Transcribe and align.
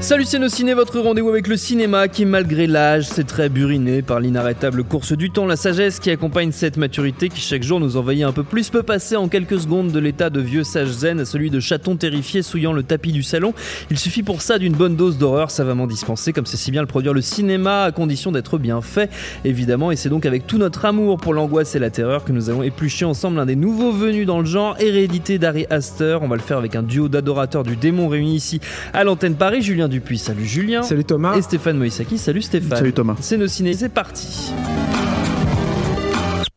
Salut 0.00 0.24
c'est 0.24 0.38
votre 0.72 0.98
rendez-vous 0.98 1.28
avec 1.28 1.46
le 1.46 1.58
cinéma 1.58 2.08
qui 2.08 2.24
malgré 2.24 2.66
l'âge 2.66 3.06
s'est 3.06 3.24
très 3.24 3.50
buriné 3.50 4.00
par 4.00 4.18
l'inarrêtable 4.18 4.82
course 4.82 5.12
du 5.12 5.30
temps, 5.30 5.44
la 5.44 5.56
sagesse 5.56 6.00
qui 6.00 6.10
accompagne 6.10 6.52
cette 6.52 6.78
maturité 6.78 7.28
qui 7.28 7.42
chaque 7.42 7.62
jour 7.62 7.80
nous 7.80 7.98
envahit 7.98 8.22
un 8.22 8.32
peu 8.32 8.42
plus 8.42 8.70
peut 8.70 8.82
passer 8.82 9.16
en 9.16 9.28
quelques 9.28 9.60
secondes 9.60 9.92
de 9.92 9.98
l'état 9.98 10.30
de 10.30 10.40
vieux 10.40 10.64
sage 10.64 10.88
zen 10.88 11.20
à 11.20 11.26
celui 11.26 11.50
de 11.50 11.60
chaton 11.60 11.96
terrifié 11.96 12.40
souillant 12.40 12.72
le 12.72 12.82
tapis 12.82 13.12
du 13.12 13.22
salon. 13.22 13.52
Il 13.90 13.98
suffit 13.98 14.22
pour 14.22 14.40
ça 14.40 14.58
d'une 14.58 14.72
bonne 14.72 14.96
dose 14.96 15.18
d'horreur 15.18 15.50
savamment 15.50 15.86
dispensée 15.86 16.32
comme 16.32 16.46
c'est 16.46 16.56
si 16.56 16.70
bien 16.70 16.80
le 16.80 16.86
produire 16.86 17.12
le 17.12 17.20
cinéma 17.20 17.84
à 17.84 17.92
condition 17.92 18.32
d'être 18.32 18.56
bien 18.56 18.80
fait 18.80 19.10
évidemment 19.44 19.90
et 19.90 19.96
c'est 19.96 20.08
donc 20.08 20.24
avec 20.24 20.46
tout 20.46 20.58
notre 20.58 20.86
amour 20.86 21.18
pour 21.18 21.34
l'angoisse 21.34 21.74
et 21.74 21.78
la 21.78 21.90
terreur 21.90 22.24
que 22.24 22.32
nous 22.32 22.48
allons 22.48 22.62
éplucher 22.62 23.04
ensemble 23.04 23.38
un 23.38 23.46
des 23.46 23.56
nouveaux 23.56 23.92
venus 23.92 24.26
dans 24.26 24.40
le 24.40 24.46
genre, 24.46 24.76
Hérédité 24.80 25.38
d'Harry 25.38 25.66
Astor. 25.68 26.22
On 26.22 26.28
va 26.28 26.36
le 26.36 26.42
faire 26.42 26.56
avec 26.56 26.74
un 26.74 26.82
duo 26.82 27.08
d'adorateurs 27.08 27.64
du 27.64 27.76
démon 27.76 28.08
réunis 28.08 28.36
ici 28.36 28.60
à 28.94 29.04
l'antenne 29.04 29.34
Paris, 29.34 29.60
Julien 29.60 29.89
Dupuis, 29.90 30.18
salut 30.18 30.46
Julien. 30.46 30.82
Salut 30.82 31.04
Thomas. 31.04 31.36
Et 31.36 31.42
Stéphane 31.42 31.76
Moïsaki, 31.76 32.16
salut 32.16 32.42
Stéphane. 32.42 32.78
Salut 32.78 32.92
Thomas. 32.92 33.16
C'est 33.20 33.36
nos 33.36 33.48
ciné, 33.48 33.74
c'est 33.74 33.88
parti. 33.88 34.52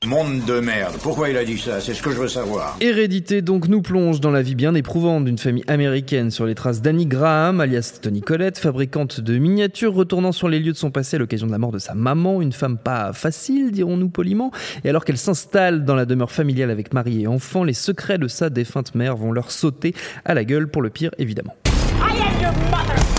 Monde 0.06 0.44
de 0.46 0.60
merde. 0.60 0.96
Pourquoi 1.02 1.30
il 1.30 1.38
a 1.38 1.46
dit 1.46 1.58
ça? 1.58 1.80
C'est 1.80 1.94
ce 1.94 2.04
que 2.04 2.12
je 2.12 2.18
veux 2.18 2.28
savoir. 2.28 2.76
Hérédité 2.82 3.42
donc 3.42 3.70
nous 3.70 3.82
plonge 3.82 4.20
dans 4.20 4.32
la 4.32 4.42
vie 4.42 4.54
bien 4.54 4.76
éprouvante 4.76 5.24
d'une 5.24 5.38
famille 5.38 5.64
américaine 5.68 6.30
sur 6.30 6.46
les 6.46 6.56
traces 6.56 6.82
d'Annie 6.82 7.06
Graham, 7.06 7.62
alias 7.62 8.00
Tony 8.02 8.22
Collette, 8.22 8.60
fabricante 8.60 9.22
de 9.22 9.38
miniatures, 9.38 9.94
retournant 9.94 10.34
sur 10.34 10.50
les 10.50 10.60
lieux 10.60 10.74
de 10.74 10.78
son 10.78 10.92
passé 10.92 11.16
à 11.16 11.20
l'occasion 11.20 11.48
de 11.48 11.54
la 11.54 11.58
mort 11.58 11.72
de 11.72 11.80
sa 11.80 11.94
maman, 11.96 12.42
une 12.42 12.52
femme 12.52 12.78
pas 12.78 13.14
facile, 13.14 13.72
dirons-nous 13.72 14.10
poliment, 14.10 14.52
et 14.84 14.90
alors 14.90 15.06
qu'elle 15.06 15.18
s'installe 15.18 15.86
dans 15.86 15.96
la 15.96 16.06
demeure 16.06 16.32
familiale 16.32 16.70
avec 16.70 16.94
mari 16.94 17.22
et 17.22 17.28
enfant, 17.28 17.64
les 17.64 17.74
secrets 17.74 18.18
de 18.18 18.28
sa 18.28 18.50
défunte 18.50 18.96
mère 18.96 19.16
vont 19.16 19.32
leur 19.32 19.52
sauter 19.52 19.96
à 20.26 20.34
la 20.34 20.44
gueule 20.44 20.68
pour 20.68 20.82
le 20.82 20.90
pire 20.90 21.12
évidemment. 21.18 21.56
I 21.66 22.20
am 22.20 22.42
your 22.42 22.52
mother! 22.70 23.13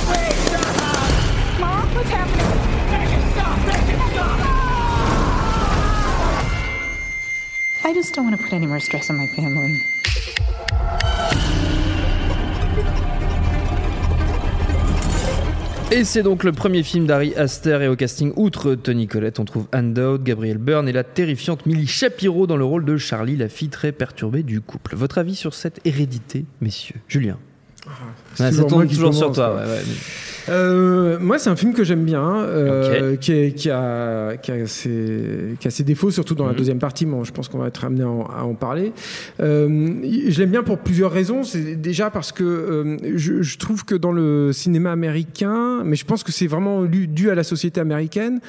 I 7.87 7.93
just 7.93 8.15
don't 8.15 8.25
want 8.25 8.35
to 8.35 8.43
put 8.43 8.55
any 8.55 8.67
more 8.67 8.81
stress 8.81 9.11
on 9.11 9.15
my 9.15 9.29
family. 9.29 9.79
Et 15.93 16.05
c'est 16.05 16.23
donc 16.23 16.45
le 16.45 16.53
premier 16.53 16.83
film 16.83 17.07
d'Harry 17.07 17.35
Astor 17.35 17.83
et 17.83 17.89
au 17.89 17.95
casting, 17.95 18.33
outre 18.37 18.75
Tony 18.75 19.07
Collette, 19.07 19.39
on 19.39 19.45
trouve 19.45 19.69
Anne 19.71 19.93
Dowd, 19.93 20.25
Gabriel 20.25 20.57
Byrne 20.57 20.89
et 20.89 20.93
la 20.93 21.05
terrifiante 21.05 21.67
Millie 21.67 21.87
Shapiro 21.87 22.47
dans 22.47 22.57
le 22.57 22.65
rôle 22.65 22.87
de 22.87 22.97
Charlie, 22.97 23.37
la 23.37 23.51
fille 23.51 23.69
très 23.69 23.93
perturbée 23.93 24.43
du 24.43 24.63
couple. 24.63 24.97
Votre 24.97 25.19
avis 25.19 25.35
sur 25.35 25.53
cette 25.53 25.81
hérédité, 25.85 26.47
messieurs? 26.63 26.97
Julien? 27.07 27.39
Ça 28.35 28.51
toujours 28.51 28.85
qui 28.87 28.95
toujours 28.95 29.15
sur 29.15 29.33
toi. 29.33 29.51
quoi. 29.51 29.61
ouais, 29.63 29.71
ouais. 29.79 29.83
Euh, 30.51 31.17
moi, 31.21 31.39
c'est 31.39 31.49
un 31.49 31.57
film 31.57 31.73
que 31.73 31.85
j'aime 31.85 32.05
bien, 32.05 32.37
euh, 32.41 33.17
qui, 33.17 33.33
est- 33.33 33.53
qui 33.53 33.71
a, 33.71 34.37
qui, 34.37 34.53
a 34.53 34.67
ses, 34.67 35.55
qui 35.59 35.67
a 35.69 35.71
ses 35.71 35.85
défauts, 35.85 36.11
surtout 36.11 36.35
dans 36.35 36.45
la 36.45 36.53
Mhm. 36.53 36.59
deuxième 36.59 36.79
partie. 36.79 37.07
Bon, 37.07 37.25
je 37.25 37.33
pense 37.33 37.49
qu'on 37.49 37.57
va 37.57 37.69
être 37.69 37.83
amené 37.83 38.03
à 38.03 38.09
en, 38.11 38.25
à 38.27 38.43
en 38.43 38.53
parler. 38.53 38.93
Euh, 39.41 39.95
je 40.29 40.39
l'aime 40.39 40.51
bien 40.51 40.63
pour 40.63 40.77
plusieurs 40.81 41.11
raisons. 41.13 41.45
C'est 41.45 41.77
déjà 41.77 42.11
parce 42.11 42.31
que 42.31 42.99
je, 43.15 43.41
je 43.41 43.57
trouve 43.59 43.87
que 43.87 43.95
dans 43.95 44.13
le 44.13 44.53
cinéma 44.53 44.93
américain, 44.93 45.81
mais 45.83 45.97
je 45.97 46.05
pense 46.05 46.23
que 46.23 46.31
c'est 46.31 46.47
vraiment 46.47 46.83
dû 46.85 47.31
à 47.31 47.35
la 47.35 47.43
société 47.43 47.81
américaine, 47.81 48.41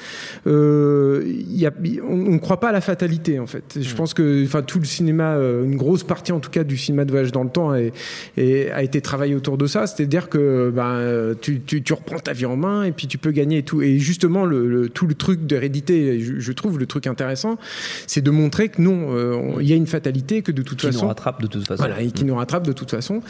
il 0.44 1.56
y 1.56 1.66
a, 1.66 1.72
on 2.08 2.16
ne 2.32 2.38
croit 2.38 2.60
pas 2.60 2.68
à 2.68 2.72
la 2.72 2.80
fatalité 2.80 3.38
en 3.38 3.46
fait. 3.46 3.78
Je 3.80 3.94
pense 3.94 4.14
que, 4.14 4.44
enfin, 4.44 4.62
tout 4.62 4.78
le 4.78 4.84
cinéma, 4.84 5.36
une 5.64 5.76
grosse 5.76 6.04
partie 6.04 6.32
en 6.32 6.40
tout 6.40 6.50
cas 6.50 6.64
du 6.64 6.76
cinéma 6.76 7.04
de 7.04 7.10
voyage 7.10 7.32
dans 7.32 7.42
le 7.44 7.50
temps 7.50 7.74
est- 7.74 7.92
est- 8.36 8.70
a 8.70 8.82
été 8.82 9.00
travaillé 9.00 9.34
autour 9.34 9.56
de 9.58 9.66
ça. 9.66 9.75
C'est-à-dire 9.86 10.28
que 10.28 10.70
ben, 10.74 11.34
tu, 11.40 11.60
tu, 11.60 11.82
tu 11.82 11.92
reprends 11.92 12.18
ta 12.18 12.32
vie 12.32 12.46
en 12.46 12.56
main 12.56 12.84
et 12.84 12.92
puis 12.92 13.06
tu 13.08 13.18
peux 13.18 13.32
gagner 13.32 13.58
et 13.58 13.62
tout. 13.62 13.82
Et 13.82 13.98
justement, 13.98 14.44
le, 14.46 14.66
le- 14.68 14.88
tout 14.88 15.06
le 15.06 15.14
truc 15.14 15.44
d'hérédité, 15.46 16.20
je, 16.20 16.38
je 16.38 16.52
trouve 16.52 16.78
le 16.78 16.86
truc 16.86 17.06
intéressant, 17.06 17.58
c'est 18.06 18.22
de 18.22 18.30
montrer 18.30 18.68
que 18.68 18.80
non, 18.80 19.08
euh, 19.14 19.56
il 19.60 19.66
y 19.68 19.72
a 19.72 19.76
une 19.76 19.86
fatalité, 19.88 20.42
que 20.42 20.52
de 20.52 20.62
toute 20.62 20.78
Qui 20.78 20.86
nous 20.86 20.92
façon. 20.92 21.08
rattrape 21.08 21.42
de 21.42 21.46
toute 21.48 21.66
façon. 21.66 21.82
Voilà, 21.82 22.00
et 22.00 22.10
qui 22.12 22.24
nous 22.24 22.34
rattrape 22.36 22.66
de 22.66 22.72
toute 22.72 22.90
façon. 22.90 23.20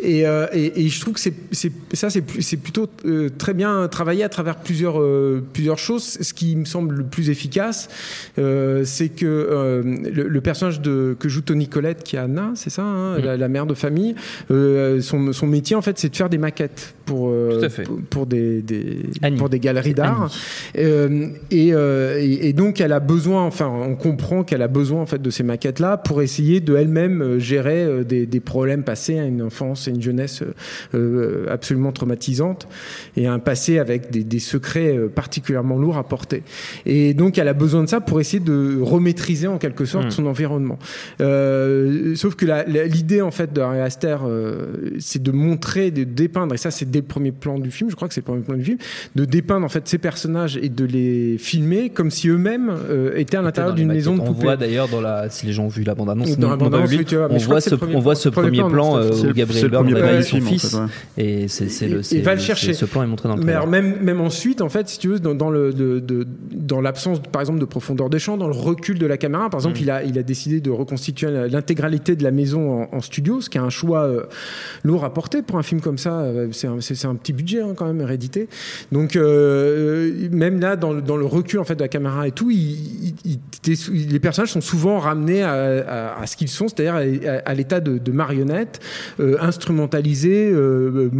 Et, 0.00 0.26
euh, 0.26 0.46
et, 0.52 0.84
et 0.84 0.88
je 0.88 1.00
trouve 1.00 1.14
que 1.14 1.20
c'est, 1.20 1.34
c'est, 1.52 1.72
ça, 1.94 2.10
c'est, 2.10 2.20
plutôt 2.58 2.88
euh, 3.06 3.28
très 3.38 3.54
bien 3.54 3.88
travaillé 3.88 4.22
à 4.24 4.28
travers 4.28 4.56
plusieurs, 4.56 5.00
plusieurs 5.54 5.78
choses. 5.78 6.04
Ce 6.20 6.34
qui 6.34 6.54
me 6.56 6.64
semble 6.66 6.94
le 6.94 7.04
plus 7.04 7.30
efficace, 7.30 7.88
c'est 8.36 9.08
que 9.08 9.82
le, 10.12 10.28
le 10.28 10.40
personnage 10.40 10.80
de, 10.80 11.16
que 11.18 11.28
joue 11.28 11.40
Tony 11.40 11.68
Collette, 11.68 12.02
qui 12.04 12.16
est 12.16 12.18
Anna, 12.18 12.52
c'est 12.54 12.70
ça, 12.70 12.82
hein, 12.82 13.18
la, 13.18 13.36
la 13.36 13.48
mère 13.48 13.66
de 13.66 13.74
famille, 13.74 14.14
son, 14.50 15.32
son 15.32 15.46
métier, 15.46 15.76
en 15.76 15.82
fait, 15.82 15.95
c'est 15.96 16.10
de 16.10 16.16
faire 16.16 16.28
des 16.28 16.38
maquettes 16.38 16.94
pour, 17.04 17.28
euh, 17.28 17.62
à 17.62 17.82
pour, 17.84 17.98
pour 18.08 18.26
des, 18.26 18.62
pour 19.36 19.48
des 19.48 19.60
galeries 19.60 19.94
d'art. 19.94 20.30
Euh, 20.78 21.28
et, 21.50 21.72
euh, 21.74 22.18
et, 22.20 22.48
et 22.48 22.52
donc 22.52 22.80
elle 22.80 22.92
a 22.92 23.00
besoin, 23.00 23.44
enfin 23.44 23.66
on 23.68 23.94
comprend 23.94 24.42
qu'elle 24.44 24.62
a 24.62 24.68
besoin 24.68 25.02
en 25.02 25.06
fait 25.06 25.20
de 25.20 25.30
ces 25.30 25.42
maquettes 25.42 25.80
là 25.80 25.96
pour 25.96 26.22
essayer 26.22 26.60
de 26.60 26.74
elle-même 26.74 27.38
gérer 27.38 28.04
des, 28.04 28.26
des 28.26 28.40
problèmes 28.40 28.82
passés, 28.82 29.14
une 29.14 29.42
enfance 29.42 29.88
et 29.88 29.90
une 29.90 30.02
jeunesse 30.02 30.42
absolument 31.50 31.92
traumatisante 31.92 32.66
et 33.16 33.26
un 33.26 33.38
passé 33.38 33.78
avec 33.78 34.10
des, 34.10 34.24
des 34.24 34.38
secrets 34.38 34.98
particulièrement 35.14 35.76
lourds 35.76 35.98
à 35.98 36.04
porter. 36.04 36.42
Et 36.86 37.14
donc 37.14 37.38
elle 37.38 37.48
a 37.48 37.54
besoin 37.54 37.82
de 37.84 37.88
ça 37.88 38.00
pour 38.00 38.20
essayer 38.20 38.40
de 38.40 38.78
remaîtriser 38.80 39.46
en 39.46 39.58
quelque 39.58 39.84
sorte 39.84 40.06
Mm. 40.06 40.10
son 40.10 40.26
environnement. 40.26 40.78
Euh, 41.20 42.14
sauf 42.14 42.34
que 42.34 42.46
l'idée 42.86 43.20
en 43.20 43.30
fait 43.30 43.52
de 43.52 43.60
Harry 43.60 43.80
Aster, 43.80 44.16
euh, 44.24 44.66
c'est 44.98 45.22
de 45.22 45.30
montrer, 45.30 45.85
de 45.90 46.04
dépeindre, 46.04 46.54
et 46.54 46.58
ça 46.58 46.70
c'est 46.70 46.90
dès 46.90 47.00
le 47.00 47.04
premier 47.06 47.32
plan 47.32 47.58
du 47.58 47.70
film, 47.70 47.90
je 47.90 47.96
crois 47.96 48.08
que 48.08 48.14
c'est 48.14 48.20
le 48.20 48.24
premier 48.24 48.42
plan 48.42 48.54
du 48.56 48.64
film, 48.64 48.78
de 49.14 49.24
dépeindre 49.24 49.64
en 49.64 49.68
fait 49.68 49.86
ces 49.88 49.98
personnages 49.98 50.56
et 50.56 50.68
de 50.68 50.84
les 50.84 51.36
filmer 51.38 51.90
comme 51.90 52.10
si 52.10 52.28
eux-mêmes 52.28 52.70
euh, 52.70 53.16
étaient 53.16 53.36
à 53.36 53.42
l'intérieur 53.42 53.74
d'une 53.74 53.88
maison 53.88 54.12
de 54.14 54.18
maquettes. 54.18 54.36
On 54.36 54.40
voit 54.40 54.56
d'ailleurs 54.56 54.88
dans 54.88 55.00
la, 55.00 55.28
si 55.30 55.46
les 55.46 55.52
gens 55.52 55.64
ont 55.64 55.68
vu 55.68 55.82
la 55.82 55.94
Dans 55.94 56.04
bande-annonce, 56.04 56.28
oui, 56.90 57.04
on 57.30 57.36
voit 57.38 57.60
ce, 57.60 57.74
on 57.74 58.00
voit 58.00 58.14
plan. 58.14 58.14
ce 58.14 58.28
Premier 58.28 58.62
plan, 58.62 58.96
euh, 58.98 59.10
où 59.10 59.32
Gabriel 59.32 59.68
Byrne 59.68 59.92
réveille 59.94 60.24
son 60.24 60.40
fils 60.40 60.76
et 61.16 61.48
c'est 61.48 61.88
le, 61.88 62.00
va 62.22 62.34
le 62.34 62.40
chercher. 62.40 62.74
Ce 62.74 62.84
plan 62.84 63.02
est 63.02 63.06
montré 63.06 63.28
dans 63.28 63.36
le 63.36 63.42
Mais 63.44 63.54
même, 63.66 63.96
même 64.00 64.20
ensuite, 64.20 64.60
en 64.62 64.68
fait, 64.68 64.88
si 64.88 64.98
tu 64.98 65.08
veux, 65.08 65.18
dans, 65.18 65.34
dans 65.34 65.50
le, 65.50 65.72
dans 66.52 66.80
l'absence, 66.80 67.20
par 67.32 67.40
exemple, 67.42 67.58
de 67.58 67.64
profondeur 67.64 68.10
des 68.10 68.18
champs, 68.18 68.36
dans 68.36 68.48
le 68.48 68.54
recul 68.54 68.98
de 68.98 69.06
la 69.06 69.16
caméra, 69.16 69.48
par 69.50 69.56
Mm. 69.56 69.62
exemple, 69.62 69.80
il, 69.80 69.90
a, 69.90 70.02
il 70.04 70.18
a 70.18 70.22
décidé 70.22 70.60
de 70.60 70.70
reconstituer 70.70 71.28
l'intégralité 71.48 72.14
de 72.14 72.22
la 72.22 72.30
maison 72.30 72.82
en, 72.82 72.96
en 72.96 73.00
studio, 73.00 73.40
ce 73.40 73.48
qui 73.50 73.58
est 73.58 73.60
un 73.60 73.70
choix 73.70 74.02
euh, 74.04 74.24
lourd 74.84 75.04
à 75.04 75.12
porter 75.12 75.42
pour 75.42 75.56
un 75.58 75.62
film 75.62 75.75
comme 75.80 75.98
ça. 75.98 76.20
euh, 76.20 76.48
C'est 76.52 76.66
un, 77.06 77.14
petit 77.14 77.32
budget 77.32 77.60
hein, 77.62 77.74
quand 77.76 77.86
même, 77.86 78.00
hérédité. 78.00 78.48
Donc 78.92 79.16
euh, 79.16 80.28
même 80.30 80.60
là, 80.60 80.76
dans, 80.76 80.92
le- 80.92 81.02
dans 81.02 81.16
le 81.16 81.24
recul 81.26 81.58
en 81.58 81.64
fait 81.64 81.74
de 81.76 81.80
la 81.82 81.88
caméra 81.88 82.26
et 82.28 82.32
tout, 82.32 82.50
il- 82.50 83.14
il- 83.14 83.14
il- 83.24 83.38
il- 83.92 84.08
les 84.12 84.18
personnages 84.20 84.52
sont 84.52 84.60
souvent 84.60 84.98
ramenés 84.98 85.42
à, 85.42 85.52
à- 85.52 86.20
à 86.22 86.26
ce 86.26 86.36
qu'ils 86.36 86.48
sont, 86.48 86.68
c'est-à-dire 86.68 86.94
à, 86.94 87.48
à 87.48 87.54
l'état 87.54 87.80
de, 87.80 87.98
de 87.98 88.12
marionnettes, 88.12 88.80
euh, 89.20 89.36
instrumentalisés, 89.40 90.50
euh, 90.50 91.10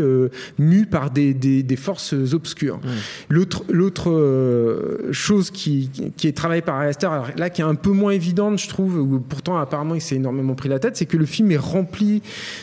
euh, 0.00 0.30
mus 0.58 0.86
par 0.86 1.10
des, 1.10 1.34
des- 1.34 1.62
des 1.62 1.76
forces 1.76 2.14
obscures. 2.32 2.80
L'autre, 3.28 3.64
l'autre 3.70 5.08
chose 5.12 5.50
qui, 5.50 5.90
qui 6.16 6.28
est 6.28 6.36
travaillée 6.36 6.62
par 6.62 6.78
Aster, 6.80 7.08
là 7.36 7.50
qui 7.50 7.60
est 7.60 7.64
un 7.64 7.74
peu 7.74 7.90
moins 7.90 8.12
évidente, 8.12 8.58
je 8.58 8.68
trouve, 8.68 8.98
où 8.98 9.20
pourtant 9.20 9.56
apparemment 9.58 9.94
il 9.94 10.00
s'est 10.00 10.16
énormément 10.16 10.54
pris 10.54 10.68
la 10.68 10.78
tête, 10.78 10.96
c'est 10.96 11.06
que 11.06 11.16
le 11.16 11.26
film 11.26 11.50
est 11.50 11.56
rempli 11.56 12.22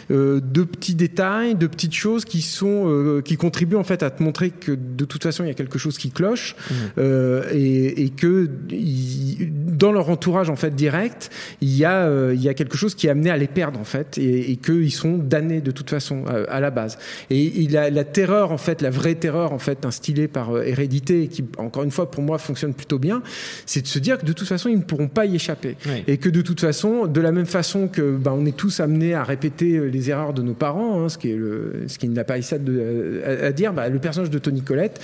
de 0.10 0.64
petits 0.64 0.96
détails, 1.08 1.56
de 1.56 1.68
petites 1.68 1.94
choses 2.06 2.24
qui 2.26 2.42
sont 2.42 2.84
euh, 2.88 3.22
qui 3.22 3.36
contribue 3.38 3.76
en 3.76 3.84
fait 3.84 4.02
à 4.04 4.10
te 4.10 4.22
montrer 4.24 4.50
que 4.52 4.72
de 4.72 5.06
toute 5.06 5.24
façon 5.24 5.44
il 5.44 5.48
y 5.48 5.52
a 5.52 5.54
quelque 5.64 5.80
chose 5.80 5.98
qui 5.98 6.10
cloche 6.12 6.56
euh, 6.98 7.44
et, 7.52 8.04
et 8.04 8.10
que 8.10 8.50
il- 8.70 9.52
dans 9.74 9.92
leur 9.92 10.10
entourage 10.10 10.50
en 10.50 10.56
fait 10.56 10.76
direct, 10.76 11.30
il 11.62 11.76
y 11.76 11.86
a 11.86 12.04
euh, 12.06 12.34
il 12.34 12.42
y 12.42 12.50
a 12.50 12.54
quelque 12.54 12.78
chose 12.78 12.96
qui 12.96 13.08
est 13.08 13.10
amené 13.10 13.30
à 13.30 13.38
les 13.38 13.48
perdre 13.48 13.80
en 13.80 13.84
fait 13.84 14.18
et, 14.18 14.52
et 14.52 14.56
qu'ils 14.58 14.92
sont 14.92 15.18
damnés 15.18 15.62
de 15.62 15.72
toute 15.72 15.90
façon 15.90 16.26
à 16.48 16.60
la 16.60 16.70
base. 16.72 16.98
Et 17.30 17.42
il 17.62 17.78
a 17.78 17.90
la 17.90 18.04
terreur 18.04 18.52
en 18.52 18.58
fait, 18.58 18.82
la 18.82 18.90
vraie 18.90 19.16
terreur 19.16 19.54
en 19.54 19.60
fait 19.60 19.86
instillée 19.86 20.28
par 20.28 20.56
euh, 20.56 20.64
Hérédité 20.64 21.24
et 21.24 21.28
qui 21.28 21.44
encore 21.58 21.84
une 21.84 21.92
fois 21.92 22.10
pour 22.10 22.24
moi 22.24 22.38
fonctionne 22.38 22.74
plutôt 22.74 23.00
bien, 23.00 23.22
c'est 23.66 23.82
de 23.82 23.88
se 23.88 24.00
dire 24.00 24.18
que 24.18 24.26
de 24.26 24.34
toute 24.34 24.48
façon 24.48 24.70
ils 24.70 24.78
ne 24.78 24.84
pourront 24.84 25.08
pas 25.08 25.26
y 25.26 25.36
échapper 25.36 25.76
Oui. 25.86 26.04
et 26.08 26.18
que 26.18 26.30
de 26.30 26.42
toute 26.42 26.60
façon, 26.60 27.08
de 27.08 27.22
la 27.22 27.32
même 27.32 27.46
façon 27.46 27.88
que 27.88 28.16
bah, 28.16 28.34
on 28.36 28.46
est 28.46 28.56
tous 28.56 28.80
amenés 28.80 29.14
à 29.14 29.24
répéter 29.24 29.78
euh, 29.78 29.86
les 29.86 30.10
erreurs 30.10 30.34
de 30.34 30.42
nos 30.42 30.54
parents, 30.54 31.04
hein, 31.04 31.10
ce 31.10 31.18
qui 31.18 31.32
est 31.32 31.36
le, 31.36 31.84
ce 31.88 31.98
qui 31.98 32.08
n'a 32.10 32.24
pas 32.24 32.38
de, 32.40 33.22
à, 33.26 33.48
à 33.48 33.52
dire, 33.52 33.74
bah, 33.74 33.90
le 33.90 34.00
personnage 34.00 34.30
de 34.30 34.40
Tony 34.40 34.62
Collette 34.62 35.00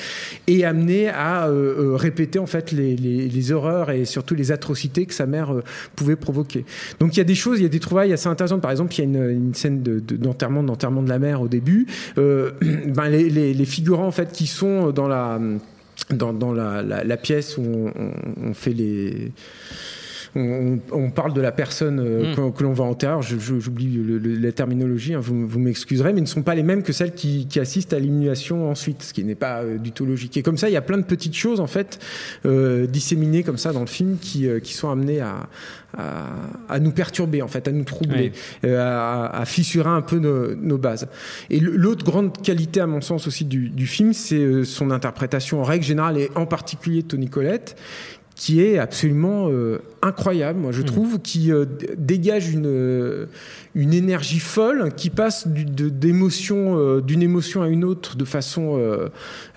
est 0.47 0.63
amené 0.63 1.09
à 1.09 1.47
euh, 1.47 1.95
répéter 1.95 2.39
en 2.39 2.45
fait 2.45 2.71
les, 2.71 2.95
les, 2.95 3.27
les 3.27 3.51
horreurs 3.51 3.91
et 3.91 4.05
surtout 4.05 4.35
les 4.35 4.51
atrocités 4.59 5.05
que 5.05 5.13
sa 5.13 5.25
mère 5.25 5.53
euh, 5.53 5.63
pouvait 5.95 6.15
provoquer. 6.15 6.65
Donc 6.99 7.15
il 7.15 7.17
y 7.17 7.21
a 7.21 7.25
des 7.25 7.35
choses, 7.35 7.59
il 7.59 7.63
y 7.63 7.65
a 7.65 7.69
des 7.69 7.79
trouvailles 7.79 8.13
assez 8.13 8.27
intéressantes. 8.27 8.61
Par 8.61 8.71
exemple, 8.71 8.93
il 8.95 8.97
y 8.97 9.01
a 9.01 9.05
une, 9.05 9.29
une 9.29 9.53
scène 9.53 9.81
de- 9.81 9.99
de- 9.99 10.17
d'enterrement, 10.17 10.63
d'enterrement 10.63 11.01
de 11.01 11.09
la 11.09 11.19
mère 11.19 11.41
au 11.41 11.47
début. 11.47 11.87
Euh, 12.17 12.51
ben, 12.87 13.07
les, 13.09 13.65
figurants 13.65 14.07
en 14.07 14.11
fait 14.11 14.31
qui 14.31 14.47
sont 14.47 14.91
dans 14.91 15.07
la 15.07 15.39
dans, 16.11 16.53
la, 16.53 17.17
pièce 17.17 17.57
où 17.57 17.89
on 18.41 18.53
fait 18.53 18.73
les 18.73 19.31
on, 20.35 20.79
on 20.91 21.09
parle 21.11 21.33
de 21.33 21.41
la 21.41 21.51
personne 21.51 21.99
euh, 21.99 22.31
Mm. 22.31 22.35
que, 22.35 22.57
que 22.57 22.63
l'on 22.63 22.73
va 22.73 22.83
enterrer. 22.83 23.21
J'oublie 23.21 23.99
la 24.39 24.51
terminologie, 24.51 25.13
hein, 25.13 25.19
vous, 25.21 25.47
vous 25.47 25.59
m'excuserez, 25.59 26.13
mais 26.13 26.21
ne 26.21 26.25
sont 26.25 26.43
pas 26.43 26.55
les 26.55 26.63
mêmes 26.63 26.83
que 26.83 26.93
celles 26.93 27.13
qui, 27.13 27.47
qui 27.47 27.59
assistent 27.59 27.93
à 27.93 27.99
l'illumination 27.99 28.69
ensuite, 28.69 29.03
ce 29.03 29.13
qui 29.13 29.23
n'est 29.23 29.35
pas 29.35 29.61
euh, 29.61 29.77
du 29.77 29.91
tout 29.91 30.05
logique. 30.05 30.35
Et 30.37 30.43
comme 30.43 30.57
ça, 30.57 30.69
il 30.69 30.73
y 30.73 30.77
a 30.77 30.81
plein 30.81 30.97
de 30.97 31.03
petites 31.03 31.35
choses 31.35 31.59
en 31.59 31.67
fait 31.67 31.99
euh, 32.45 32.85
disséminées 32.87 33.43
comme 33.43 33.57
ça 33.57 33.71
dans 33.73 33.79
le 33.81 33.87
film 33.87 34.17
qui, 34.19 34.47
qui 34.61 34.73
sont 34.73 34.89
amenées 34.89 35.21
à, 35.21 35.47
à, 35.97 36.27
à 36.67 36.79
nous 36.79 36.91
perturber 36.91 37.41
en 37.41 37.47
fait, 37.47 37.67
à 37.67 37.71
nous 37.71 37.83
troubler, 37.83 38.31
à, 38.63 39.39
à 39.41 39.45
fissurer 39.45 39.89
un 39.89 40.01
peu 40.01 40.17
nos, 40.19 40.55
nos 40.55 40.77
bases. 40.77 41.07
Et 41.49 41.59
l'autre 41.59 42.05
grande 42.05 42.41
qualité, 42.41 42.79
à 42.81 42.87
mon 42.87 43.01
sens 43.01 43.27
aussi 43.27 43.45
du, 43.45 43.69
du 43.69 43.87
film, 43.87 44.13
c'est 44.13 44.63
son 44.63 44.91
interprétation 44.91 45.61
en 45.61 45.63
règle 45.63 45.85
générale 45.85 46.17
et 46.17 46.29
en 46.35 46.45
particulier 46.45 47.01
de 47.01 47.07
Tony 47.07 47.29
Collette 47.29 47.75
qui 48.39 48.61
est 48.63 48.77
absolument 48.77 49.49
euh, 49.49 49.79
incroyable, 50.01 50.59
moi 50.61 50.71
je 50.71 50.81
trouve, 50.81 51.19
qui 51.19 51.51
euh, 51.51 51.65
dégage 51.97 52.49
une, 52.53 52.67
euh, 52.67 53.25
une 53.75 53.93
énergie 53.93 54.39
folle, 54.39 54.93
qui 54.95 55.09
passe 55.09 55.45
du- 55.45 55.65
euh, 55.65 57.01
d'une 57.01 57.21
émotion 57.21 57.61
à 57.61 57.67
une 57.67 57.83
autre 57.83 58.15
de 58.15 58.23
façon 58.23 58.79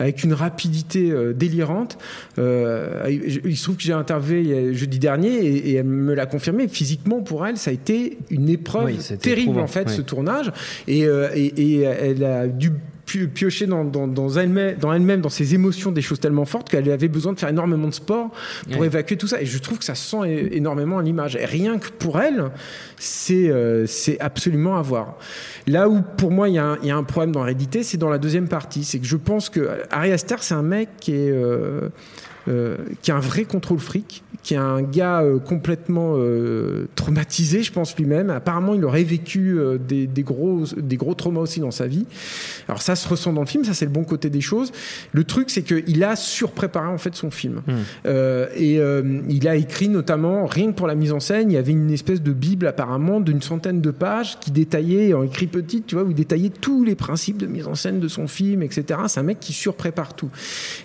avec 0.01 0.25
une 0.25 0.33
rapidité 0.35 1.13
délirante. 1.33 1.97
Il 2.37 3.57
se 3.57 3.63
trouve 3.63 3.77
que 3.77 3.83
j'ai 3.85 3.93
interviewé 3.93 4.75
jeudi 4.75 4.99
dernier 4.99 5.31
et, 5.33 5.71
et 5.71 5.75
elle 5.75 5.87
me 5.87 6.13
l'a 6.15 6.27
confirmé. 6.27 6.67
Physiquement, 6.67 7.23
pour 7.23 7.47
elle, 7.47 7.57
ça 7.59 7.71
a 7.71 7.75
été 7.75 8.19
une 8.31 8.49
épreuve 8.49 8.87
Oui, 8.87 8.99
terrible 9.21 9.61
en 9.61 9.69
fait, 9.69 9.87
oui. 9.89 9.95
ce 9.95 10.03
tournage. 10.03 10.51
Et, 10.89 11.03
et, 11.03 11.47
et 11.63 11.81
elle 11.83 12.25
a 12.25 12.49
dû 12.49 12.73
piocher 13.29 13.67
dans, 13.67 13.85
dans, 13.85 14.07
dans 14.09 14.29
elle-même, 14.31 14.77
dans 14.79 14.93
elle-même, 14.93 15.21
dans 15.21 15.29
ses 15.29 15.55
émotions, 15.55 15.93
des 15.93 16.03
choses 16.03 16.21
tellement 16.21 16.45
fortes 16.45 16.69
qu'elle 16.69 16.91
avait 16.91 17.09
besoin 17.09 17.33
de 17.33 17.39
faire 17.39 17.49
énormément 17.49 17.89
de 17.89 17.95
sport 17.95 18.31
pour 18.71 18.81
Ouais. 18.81 18.87
évacuer 18.87 19.17
tout 19.17 19.27
ça. 19.27 19.41
Et 19.41 19.47
je 19.47 19.59
trouve 19.59 19.79
que 19.79 19.85
ça 19.85 19.95
se 19.95 20.11
sent 20.11 20.49
énormément 20.53 20.99
à 20.99 21.03
l'image. 21.03 21.37
Et 21.37 21.45
rien 21.45 21.79
que 21.79 21.89
pour 21.91 22.21
elle, 22.21 22.51
c'est 22.99 23.49
euh, 23.51 23.87
c'est 23.87 24.19
absolument 24.21 24.77
à 24.77 24.83
voir. 24.83 25.17
Là 25.67 25.89
où 25.89 26.01
pour 26.03 26.31
moi 26.31 26.49
il 26.49 26.55
y, 26.55 26.59
a 26.59 26.65
un- 26.67 26.79
il 26.83 26.89
y 26.89 26.91
a 26.91 26.97
un 26.97 27.05
problème 27.05 27.33
dans 27.33 27.43
Hérédité, 27.45 27.83
c'est 27.83 27.99
dans 27.99 28.09
la 28.11 28.19
deuxième 28.19 28.49
partie. 28.49 28.85
C'est 28.85 28.99
que 28.99 29.07
je 29.07 29.17
pense 29.17 29.49
que 29.49 29.69
Ari 29.91 30.13
Aster, 30.13 30.37
c'est 30.41 30.55
un 30.55 30.63
mec 30.63 30.89
qui 31.01 31.13
est 31.13 31.31
euh, 31.31 31.89
euh, 32.49 32.77
qui 33.03 33.11
a 33.13 33.17
un 33.17 33.21
vrai 33.21 33.45
contrôle 33.45 33.79
fric, 33.79 34.23
qui 34.43 34.55
est 34.55 34.59
un 34.59 34.83
gars 34.83 35.23
euh, 35.23 35.39
complètement 35.39 36.15
euh, 36.17 36.89
traumatisé, 36.97 37.63
je 37.63 37.73
pense 37.73 37.97
lui-même. 37.97 38.31
Apparemment, 38.31 38.75
il 38.75 38.85
aurait 38.85 39.05
vécu 39.05 39.59
euh, 39.59 39.79
des, 39.79 40.07
des 40.07 40.23
gros, 40.23 40.65
des 40.77 40.97
gros 40.97 41.15
traumas 41.15 41.41
aussi 41.41 41.61
dans 41.61 41.71
sa 41.71 41.87
vie. 41.87 42.07
Alors 42.69 42.83
ça 42.83 42.97
se 42.97 43.09
ressent 43.09 43.33
dans 43.33 43.43
le 43.43 43.47
film, 43.47 43.65
ça 43.65 43.75
c'est 43.75 43.85
le 43.85 43.91
bon 43.91 44.05
côté 44.05 44.31
des 44.31 44.41
choses. 44.41 44.73
Le 45.13 45.25
truc, 45.25 45.51
c'est 45.51 45.63
qu'il 45.63 46.05
a 46.05 46.17
surpréparé 46.17 46.89
en 46.89 46.99
fait 46.99 47.15
son 47.15 47.31
film. 47.31 47.63
Euh, 48.07 48.49
et 48.57 48.79
euh, 48.79 49.21
il 49.29 49.49
a 49.49 49.57
écrit 49.57 49.89
notamment, 49.89 50.47
rien 50.47 50.73
que 50.73 50.77
pour 50.77 50.87
la 50.87 50.95
mise 50.95 51.13
en 51.13 51.21
scène, 51.21 51.51
il 51.51 51.55
y 51.55 51.59
avait 51.59 51.73
une 51.73 51.91
espèce 51.91 52.23
de 52.23 52.33
bible 52.33 52.67
apparemment 52.67 53.21
d'une 53.21 53.43
centaine 53.43 53.81
de 53.81 53.91
pages 53.91 54.39
qui 54.41 54.51
détaillait, 54.51 55.15
en 55.15 55.23
écrit 55.23 55.47
petite, 55.47 55.87
tu 55.87 55.95
vois, 55.95 56.05
où 56.05 56.11
il 56.11 56.17
détaillait 56.17 56.51
tous 56.51 56.85
les 56.85 56.95
principes 56.95 57.39
de 57.39 57.47
mise 57.47 57.67
en 57.67 57.75
scène 57.75 58.01
de 58.01 58.09
son 58.09 58.27
film, 58.27 58.63
etc. 58.63 59.01
C'est 59.09 59.21
un 59.21 59.25
mec 59.25 59.41
qui 59.41 59.53
surprépare 59.53 60.15
tout. 60.15 60.31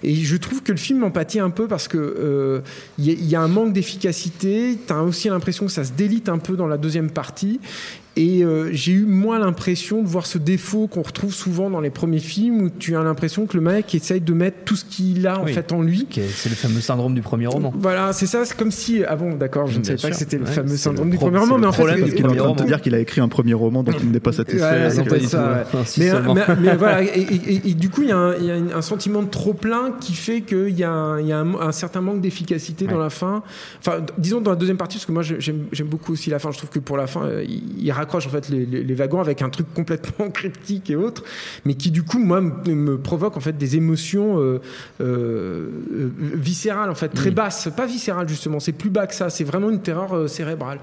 Et 0.03 0.15
je 0.15 0.37
trouve 0.37 0.63
que 0.63 0.71
le 0.71 0.77
film 0.77 1.03
en 1.03 1.11
pâtit 1.11 1.39
un 1.39 1.49
peu 1.49 1.67
parce 1.67 1.87
que 1.87 1.97
euh, 1.97 2.61
il 2.97 3.05
y, 3.05 3.29
y 3.29 3.35
a 3.35 3.41
un 3.41 3.46
manque 3.47 3.73
d'efficacité. 3.73 4.77
T'as 4.85 5.01
aussi 5.01 5.29
l'impression 5.29 5.65
que 5.65 5.71
ça 5.71 5.83
se 5.83 5.91
délite 5.91 6.29
un 6.29 6.37
peu 6.37 6.55
dans 6.55 6.67
la 6.67 6.77
deuxième 6.77 7.09
partie. 7.09 7.59
Et 8.17 8.43
euh, 8.43 8.69
j'ai 8.73 8.93
eu 8.93 9.05
moins 9.05 9.37
l'impression 9.39 10.01
de 10.01 10.07
voir 10.07 10.25
ce 10.25 10.37
défaut 10.39 10.87
qu'on 10.87 11.03
retrouve 11.03 11.31
souvent 11.33 11.69
dans 11.69 11.79
les 11.79 11.91
premiers 11.91 12.17
films 12.19 12.61
où 12.63 12.69
tu 12.69 12.95
as 12.95 13.03
l'impression 13.03 13.45
que 13.45 13.55
le 13.55 13.61
mec 13.61 13.93
essaye 13.93 14.21
de 14.21 14.33
mettre 14.33 14.57
tout 14.65 14.75
ce 14.75 14.83
qu'il 14.85 15.25
a 15.27 15.39
en 15.39 15.45
Oui. 15.45 15.53
fait 15.53 15.71
en 15.71 15.81
lui. 15.83 16.07
Ok, 16.09 16.19
C'est 16.33 16.49
le 16.49 16.55
fameux 16.55 16.81
syndrome 16.81 17.13
du 17.13 17.21
premier 17.21 17.47
roman. 17.47 17.71
Voilà, 17.77 18.13
c'est 18.13 18.25
ça, 18.25 18.43
c'est 18.43 18.57
comme 18.57 18.71
si. 18.71 19.03
Ah 19.07 19.15
bon, 19.15 19.35
d'accord, 19.35 19.67
je 19.67 19.77
ne 19.79 19.83
savais 19.83 20.01
pas 20.01 20.09
que 20.09 20.15
c'était 20.15 20.37
le 20.37 20.45
Ouais, 20.45 20.51
fameux 20.51 20.75
syndrome 20.77 21.07
le 21.07 21.11
du 21.11 21.17
premier 21.17 21.37
roman, 21.37 21.57
mais 21.59 21.67
en 21.67 21.71
fait. 21.71 21.77
problème 21.83 21.99
c'est- 21.99 22.15
du 22.15 22.17
Il 22.17 22.25
est 22.25 22.39
en 22.39 22.45
train 22.45 22.53
de 22.53 22.57
te 22.61 22.63
dire 22.67 22.81
qu'il 22.81 22.95
a 22.95 22.99
écrit 22.99 23.21
un 23.21 23.27
premier 23.29 23.53
roman 23.53 23.83
dont 23.83 23.91
il 24.01 24.09
n'est 24.11 24.19
pas 24.19 24.31
satisfait. 24.33 24.61
Ouais, 24.61 24.87
ouais. 24.97 25.63
Mais, 25.97 26.09
seulement. 26.09 26.33
mais- 26.33 26.41
mais 26.59 26.75
voilà, 26.75 27.03
et, 27.03 27.07
et- 27.07 27.53
et- 27.53 27.69
et 27.69 27.73
du 27.73 27.89
coup, 27.89 28.01
il 28.01 28.09
y 28.09 28.11
a, 28.11 28.17
un, 28.17 28.35
il 28.35 28.45
y 28.45 28.51
a 28.51 28.55
un- 28.77 28.81
sentiment 28.81 29.21
de 29.21 29.27
trop 29.29 29.53
plein 29.53 29.91
qui 29.99 30.13
fait 30.13 30.41
qu'il 30.41 30.69
y 30.77 30.83
a, 30.83 30.91
un, 30.91 31.21
y 31.21 31.31
a 31.33 31.39
un, 31.39 31.55
un 31.55 31.71
certain 31.71 32.01
manque 32.01 32.21
d'efficacité 32.21 32.87
dans 32.87 32.97
la 32.97 33.09
fin. 33.09 33.43
Enfin, 33.79 33.97
disons 34.17 34.41
dans 34.41 34.51
la 34.51 34.55
deuxième 34.57 34.77
partie, 34.77 34.97
parce 34.97 35.05
que 35.05 35.11
moi 35.11 35.23
j'aime 35.23 35.87
beaucoup 35.87 36.13
aussi 36.13 36.29
la 36.29 36.39
fin. 36.39 36.51
Je 36.51 36.57
trouve 36.57 36.69
que 36.69 36.79
pour 36.79 36.95
la 36.97 37.05
fin, 37.07 37.23
euh, 37.25 37.43
il, 37.47 37.63
il 37.85 37.91
raccroche 38.07 38.27
en 38.27 38.29
fait 38.29 38.49
les, 38.49 38.65
les- 38.65 38.83
les 38.83 38.93
wagons 38.95 39.19
avec 39.19 39.41
un 39.41 39.49
truc 39.49 39.67
complètement 39.73 40.29
cryptique 40.33 40.89
et 40.89 40.95
autres, 40.95 41.23
mais 41.65 41.73
qui 41.75 41.91
du 41.91 42.03
coup 42.03 42.19
moi 42.19 42.41
me, 42.41 42.73
me 42.73 42.97
provoque 42.97 43.35
en 43.37 43.39
fait 43.41 43.57
des 43.57 43.75
émotions 43.75 44.39
euh, 44.39 44.59
euh, 45.01 45.67
euh, 45.91 46.09
viscérales 46.35 46.89
en 46.89 46.95
fait, 46.95 47.09
très 47.09 47.31
basses. 47.31 47.69
Pas 47.75 47.85
viscérales 47.85 48.27
justement, 48.29 48.59
c'est 48.59 48.71
plus 48.71 48.89
bas 48.89 49.07
que 49.07 49.15
ça. 49.15 49.29
C'est 49.29 49.43
vraiment 49.43 49.69
une 49.69 49.81
terreur 49.81 50.29
cérébrale. 50.29 50.79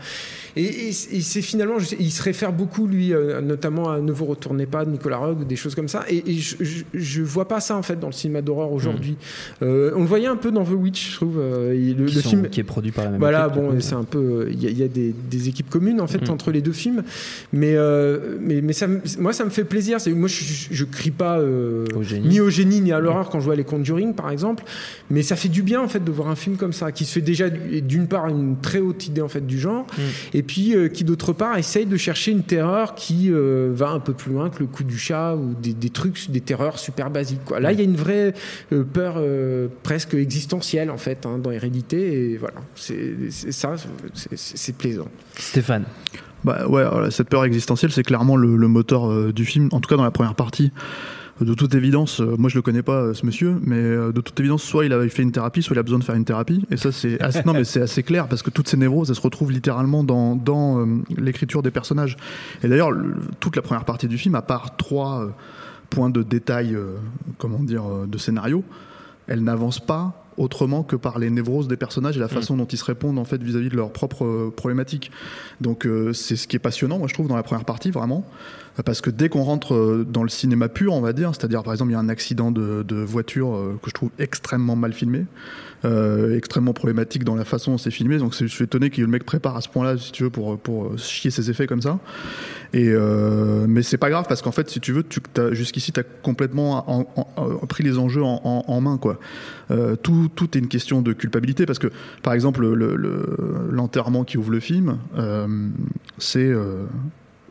Et, 0.56 0.62
et- 0.64 0.88
et 0.88 0.92
c'est 0.92 1.42
finalement, 1.42 1.78
je 1.78 1.86
sais- 1.86 1.96
il 1.98 2.10
se 2.12 2.22
réfère 2.22 2.52
beaucoup, 2.52 2.86
lui, 2.86 3.12
notamment 3.42 3.90
à 3.90 4.00
Ne 4.00 4.12
vous 4.12 4.24
retournez 4.26 4.66
pas 4.66 4.84
de 4.84 4.90
Nicolas 4.90 5.16
Roeg, 5.18 5.40
ou 5.40 5.44
des 5.44 5.56
choses 5.56 5.74
comme 5.74 5.88
ça. 5.88 6.04
Et, 6.08 6.22
et 6.30 6.34
je, 6.38 6.56
je, 6.60 6.82
je 6.92 7.22
vois 7.22 7.48
pas 7.48 7.60
ça, 7.60 7.76
en 7.76 7.82
fait, 7.82 7.98
dans 7.98 8.06
le 8.08 8.12
cinéma 8.12 8.42
d'horreur 8.42 8.70
aujourd'hui. 8.72 9.16
Euh, 9.62 9.90
on 9.96 10.00
le 10.00 10.06
voyait 10.06 10.26
un 10.28 10.36
peu 10.36 10.50
dans 10.52 10.64
The 10.64 10.70
Witch, 10.70 11.10
je 11.12 11.16
trouve. 11.16 11.38
le, 11.38 11.92
le 11.94 12.08
sont- 12.08 12.28
film. 12.28 12.48
qui 12.48 12.60
est 12.60 12.64
produit 12.64 12.92
par 12.92 13.04
la 13.04 13.10
même 13.10 13.20
Voilà, 13.20 13.46
équipe, 13.48 13.62
bon, 13.62 13.80
c'est 13.80 13.94
un 13.94 14.04
peu. 14.04 14.48
Il 14.50 14.62
y 14.62 14.66
a, 14.66 14.70
il 14.70 14.78
y 14.78 14.82
a 14.82 14.88
des, 14.88 15.12
des 15.30 15.48
équipes 15.48 15.70
communes, 15.70 16.00
en 16.00 16.06
fait, 16.06 16.22
Mhm. 16.22 16.30
entre 16.34 16.50
les 16.52 16.60
deux 16.62 16.72
films. 16.72 17.02
Mais, 17.52 17.74
euh, 17.76 18.36
mais, 18.40 18.60
mais 18.60 18.72
ça, 18.72 18.86
me- 18.86 19.00
moi, 19.18 19.32
ça 19.32 19.44
me 19.44 19.50
fait 19.50 19.64
plaisir. 19.64 19.98
Moi, 20.08 20.28
je, 20.28 20.44
je, 20.70 20.84
crie 20.84 21.10
pas 21.10 21.38
euh, 21.38 21.86
Au 21.94 22.02
ni 22.02 22.40
au 22.40 22.50
génie 22.50 22.80
ni 22.80 22.92
à 22.92 23.00
l'horreur 23.00 23.30
quand 23.30 23.40
je 23.40 23.44
vois 23.44 23.56
les 23.56 23.64
Conjuring, 23.64 24.14
par 24.14 24.30
exemple. 24.30 24.64
Mais 25.10 25.22
ça 25.22 25.36
fait 25.36 25.48
du 25.48 25.62
bien, 25.62 25.80
en 25.80 25.88
fait, 25.88 26.02
de 26.02 26.10
voir 26.10 26.28
un 26.28 26.36
film 26.36 26.56
comme 26.56 26.72
ça, 26.72 26.92
qui 26.92 27.04
se 27.04 27.12
fait 27.12 27.20
déjà, 27.20 27.48
d'une 27.50 28.06
part, 28.06 28.28
une 28.28 28.56
très 28.60 28.78
haute 28.80 29.06
idée, 29.06 29.20
en 29.20 29.28
fait, 29.28 29.46
du 29.46 29.58
genre, 29.58 29.86
et 30.32 30.42
puis 30.42 30.74
euh, 30.76 30.88
qui, 30.88 31.04
d'autre 31.04 31.32
part, 31.32 31.56
essaye 31.58 31.86
de 31.86 31.96
chercher 31.96 32.32
une 32.32 32.42
terreur 32.42 32.94
qui 32.94 33.30
va 33.30 33.90
un 33.90 34.00
peu 34.00 34.12
plus 34.14 34.32
loin 34.32 34.50
que 34.50 34.60
le 34.60 34.66
coup 34.66 34.84
du 34.84 34.98
chat 34.98 35.34
ou 35.34 35.54
des, 35.60 35.72
des 35.74 35.90
trucs, 35.90 36.30
des 36.30 36.40
terreurs 36.40 36.78
super 36.78 37.10
basiques. 37.10 37.44
Quoi. 37.44 37.60
Là, 37.60 37.72
il 37.72 37.78
y 37.78 37.82
a 37.82 37.84
une 37.84 37.96
vraie 37.96 38.34
peur 38.92 39.20
presque 39.82 40.14
existentielle, 40.14 40.90
en 40.90 40.98
fait, 40.98 41.26
hein, 41.26 41.38
dans 41.38 41.50
Hérédité, 41.50 42.32
et 42.32 42.36
voilà, 42.36 42.56
c'est 42.74 43.30
ça, 43.50 43.74
c'est 44.34 44.76
plaisant. 44.76 45.08
Stéphane. 45.36 45.84
Bah 46.44 46.66
ouais, 46.68 46.84
cette 47.10 47.28
peur 47.28 47.44
existentielle, 47.44 47.90
c'est 47.92 48.02
clairement 48.02 48.36
le, 48.36 48.56
le 48.56 48.68
moteur 48.68 49.10
euh, 49.10 49.32
du 49.32 49.44
film, 49.44 49.68
en 49.72 49.80
tout 49.80 49.88
cas 49.88 49.96
dans 49.96 50.04
la 50.04 50.10
première 50.10 50.34
partie. 50.34 50.72
De 51.40 51.52
toute 51.54 51.74
évidence, 51.74 52.20
euh, 52.20 52.36
moi 52.38 52.48
je 52.48 52.54
le 52.54 52.62
connais 52.62 52.82
pas 52.84 53.00
euh, 53.00 53.14
ce 53.14 53.26
monsieur, 53.26 53.56
mais 53.62 53.74
euh, 53.76 54.12
de 54.12 54.20
toute 54.20 54.38
évidence, 54.38 54.62
soit 54.62 54.84
il 54.84 54.92
a 54.92 55.08
fait 55.08 55.22
une 55.22 55.32
thérapie, 55.32 55.62
soit 55.62 55.74
il 55.74 55.78
a 55.80 55.82
besoin 55.82 55.98
de 55.98 56.04
faire 56.04 56.14
une 56.14 56.24
thérapie. 56.24 56.64
Et 56.70 56.76
ça, 56.76 56.92
c'est 56.92 57.20
assez, 57.20 57.42
non, 57.44 57.54
mais 57.54 57.64
c'est 57.64 57.80
assez 57.80 58.04
clair 58.04 58.28
parce 58.28 58.42
que 58.42 58.50
toutes 58.50 58.68
ces 58.68 58.76
névroses, 58.76 59.08
elles 59.10 59.16
se 59.16 59.20
retrouvent 59.20 59.50
littéralement 59.50 60.04
dans, 60.04 60.36
dans 60.36 60.86
l'écriture 61.16 61.62
des 61.62 61.72
personnages. 61.72 62.16
Et 62.62 62.68
d'ailleurs, 62.68 62.92
le- 62.92 63.16
toute 63.40 63.56
la 63.56 63.62
première 63.62 63.84
partie 63.84 64.06
du 64.06 64.16
film, 64.16 64.36
à 64.36 64.42
part 64.42 64.76
trois 64.76 65.28
points 65.90 66.10
de 66.10 66.22
détail, 66.22 66.76
comment 67.38 67.58
dire, 67.64 67.82
de 68.06 68.18
scénario, 68.18 68.62
elle 69.26 69.42
n'avance 69.42 69.80
pas 69.80 70.23
autrement 70.36 70.82
que 70.82 70.96
par 70.96 71.18
les 71.18 71.30
névroses 71.30 71.68
des 71.68 71.76
personnages 71.76 72.16
et 72.16 72.20
la 72.20 72.28
façon 72.28 72.56
dont 72.56 72.64
ils 72.64 72.78
se 72.78 72.84
répondent 72.84 73.18
en 73.18 73.24
fait 73.24 73.42
vis-à-vis 73.42 73.68
de 73.68 73.76
leurs 73.76 73.92
propres 73.92 74.24
euh, 74.24 74.52
problématiques. 74.54 75.10
Donc 75.60 75.86
euh, 75.86 76.12
c'est 76.12 76.36
ce 76.36 76.46
qui 76.46 76.56
est 76.56 76.60
passionnant, 76.60 76.98
moi 76.98 77.08
je 77.08 77.14
trouve, 77.14 77.28
dans 77.28 77.36
la 77.36 77.42
première 77.42 77.64
partie 77.64 77.90
vraiment, 77.90 78.24
parce 78.82 79.00
que 79.00 79.10
dès 79.10 79.28
qu'on 79.28 79.42
rentre 79.44 79.74
euh, 79.74 80.04
dans 80.08 80.22
le 80.24 80.28
cinéma 80.28 80.68
pur, 80.68 80.94
on 80.94 81.00
va 81.00 81.12
dire, 81.12 81.32
c'est-à-dire 81.34 81.62
par 81.62 81.72
exemple 81.72 81.90
il 81.92 81.94
y 81.94 81.96
a 81.96 82.00
un 82.00 82.08
accident 82.08 82.50
de, 82.50 82.84
voiture 83.04 83.54
euh, 83.54 83.78
que 83.82 83.88
je 83.90 83.94
trouve 83.94 84.10
extrêmement 84.18 84.74
mal 84.74 84.92
filmé, 84.92 85.26
euh, 85.84 86.36
extrêmement 86.36 86.72
problématique 86.72 87.22
dans 87.24 87.36
la 87.36 87.44
façon 87.44 87.72
dont 87.72 87.78
c'est 87.78 87.92
filmé. 87.92 88.18
Donc 88.18 88.34
je 88.34 88.46
suis 88.46 88.64
étonné 88.64 88.90
que 88.90 89.00
le 89.00 89.06
mec 89.06 89.24
prépare 89.24 89.54
à 89.56 89.60
ce 89.60 89.68
point-là, 89.68 89.96
si 89.98 90.10
tu 90.10 90.24
veux, 90.24 90.30
pour 90.30 90.58
pour 90.58 90.98
chier 90.98 91.30
ses 91.30 91.50
effets 91.50 91.66
comme 91.68 91.82
ça. 91.82 92.00
Et 92.72 92.88
euh, 92.88 93.66
mais 93.68 93.82
c'est 93.82 93.98
pas 93.98 94.10
grave 94.10 94.24
parce 94.28 94.42
qu'en 94.42 94.50
fait, 94.50 94.68
si 94.68 94.80
tu 94.80 94.92
veux, 94.92 95.04
tu, 95.04 95.20
jusqu'ici, 95.52 95.92
tu 95.92 96.00
as 96.00 96.02
complètement 96.02 96.90
en- 96.90 97.06
en- 97.14 97.28
en- 97.36 97.66
pris 97.66 97.84
les 97.84 97.98
enjeux 97.98 98.22
en, 98.24 98.80
main, 98.80 98.98
quoi. 98.98 99.20
Tout, 100.02 100.28
tout 100.34 100.56
est 100.56 100.60
une 100.60 100.68
question 100.68 101.00
de 101.00 101.12
culpabilité 101.12 101.66
parce 101.66 101.78
que, 101.78 101.88
par 102.22 102.32
exemple, 102.32 102.66
le- 102.66 102.96
le- 102.96 103.36
l'enterrement 103.70 104.24
qui 104.24 104.36
ouvre 104.38 104.50
le 104.50 104.60
film, 104.60 104.98
c'est 106.18 106.52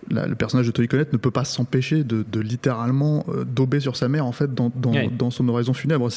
la- 0.10 0.28
le 0.28 0.36
personnage 0.36 0.66
de 0.68 0.72
Tony 0.72 0.88
Collette 0.88 1.14
ne 1.14 1.18
peut 1.18 1.32
pas 1.32 1.44
s'empêcher 1.46 2.04
de, 2.04 2.26
de 2.32 2.40
littéralement 2.40 3.26
euh, 3.30 3.44
dauber 3.44 3.80
sur 3.80 3.96
sa 3.96 4.08
mère 4.10 4.26
en 4.26 4.32
fait 4.32 4.54
dans, 4.54 4.72
dans, 4.76 5.32
son 5.32 5.48
oraison 5.50 5.74
funèbre. 5.74 6.10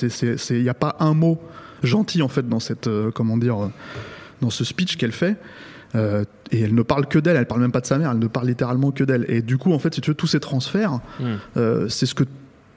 Il 0.51 0.63
n'y 0.63 0.69
a 0.69 0.75
pas 0.75 0.97
un 1.01 1.15
mot 1.15 1.39
gentil 1.83 2.23
en 2.23 2.29
fait 2.29 2.49
dans 2.49 2.61
cette, 2.61 2.87
euh, 2.87 3.11
comment 3.11 3.37
dire, 3.37 3.65
euh, 3.65 3.69
dans 4.41 4.51
ce 4.51 4.65
speech 4.65 4.97
qu'elle 4.97 5.13
fait. 5.13 5.37
Euh, 5.95 6.25
et 6.51 6.61
elle 6.61 6.75
ne 6.75 6.83
parle 6.83 7.07
que 7.07 7.19
d'elle, 7.19 7.37
elle 7.37 7.47
parle 7.47 7.61
même 7.61 7.73
pas 7.73 7.81
de 7.81 7.87
sa 7.87 7.97
mère, 7.99 8.11
elle 8.11 8.19
ne 8.19 8.27
parle 8.27 8.49
littéralement 8.49 8.91
que 8.91 9.05
d'elle. 9.05 9.25
Et 9.29 9.41
du 9.41 9.57
coup, 9.57 9.73
en 9.73 9.79
fait, 9.79 9.95
si 9.95 10.01
tu 10.01 10.11
veux, 10.11 10.15
tous 10.15 10.27
ces 10.27 10.41
transferts, 10.41 11.01
Mm. 11.21 11.25
euh, 11.57 11.89
c'est 11.89 12.07
ce 12.07 12.15
que 12.15 12.25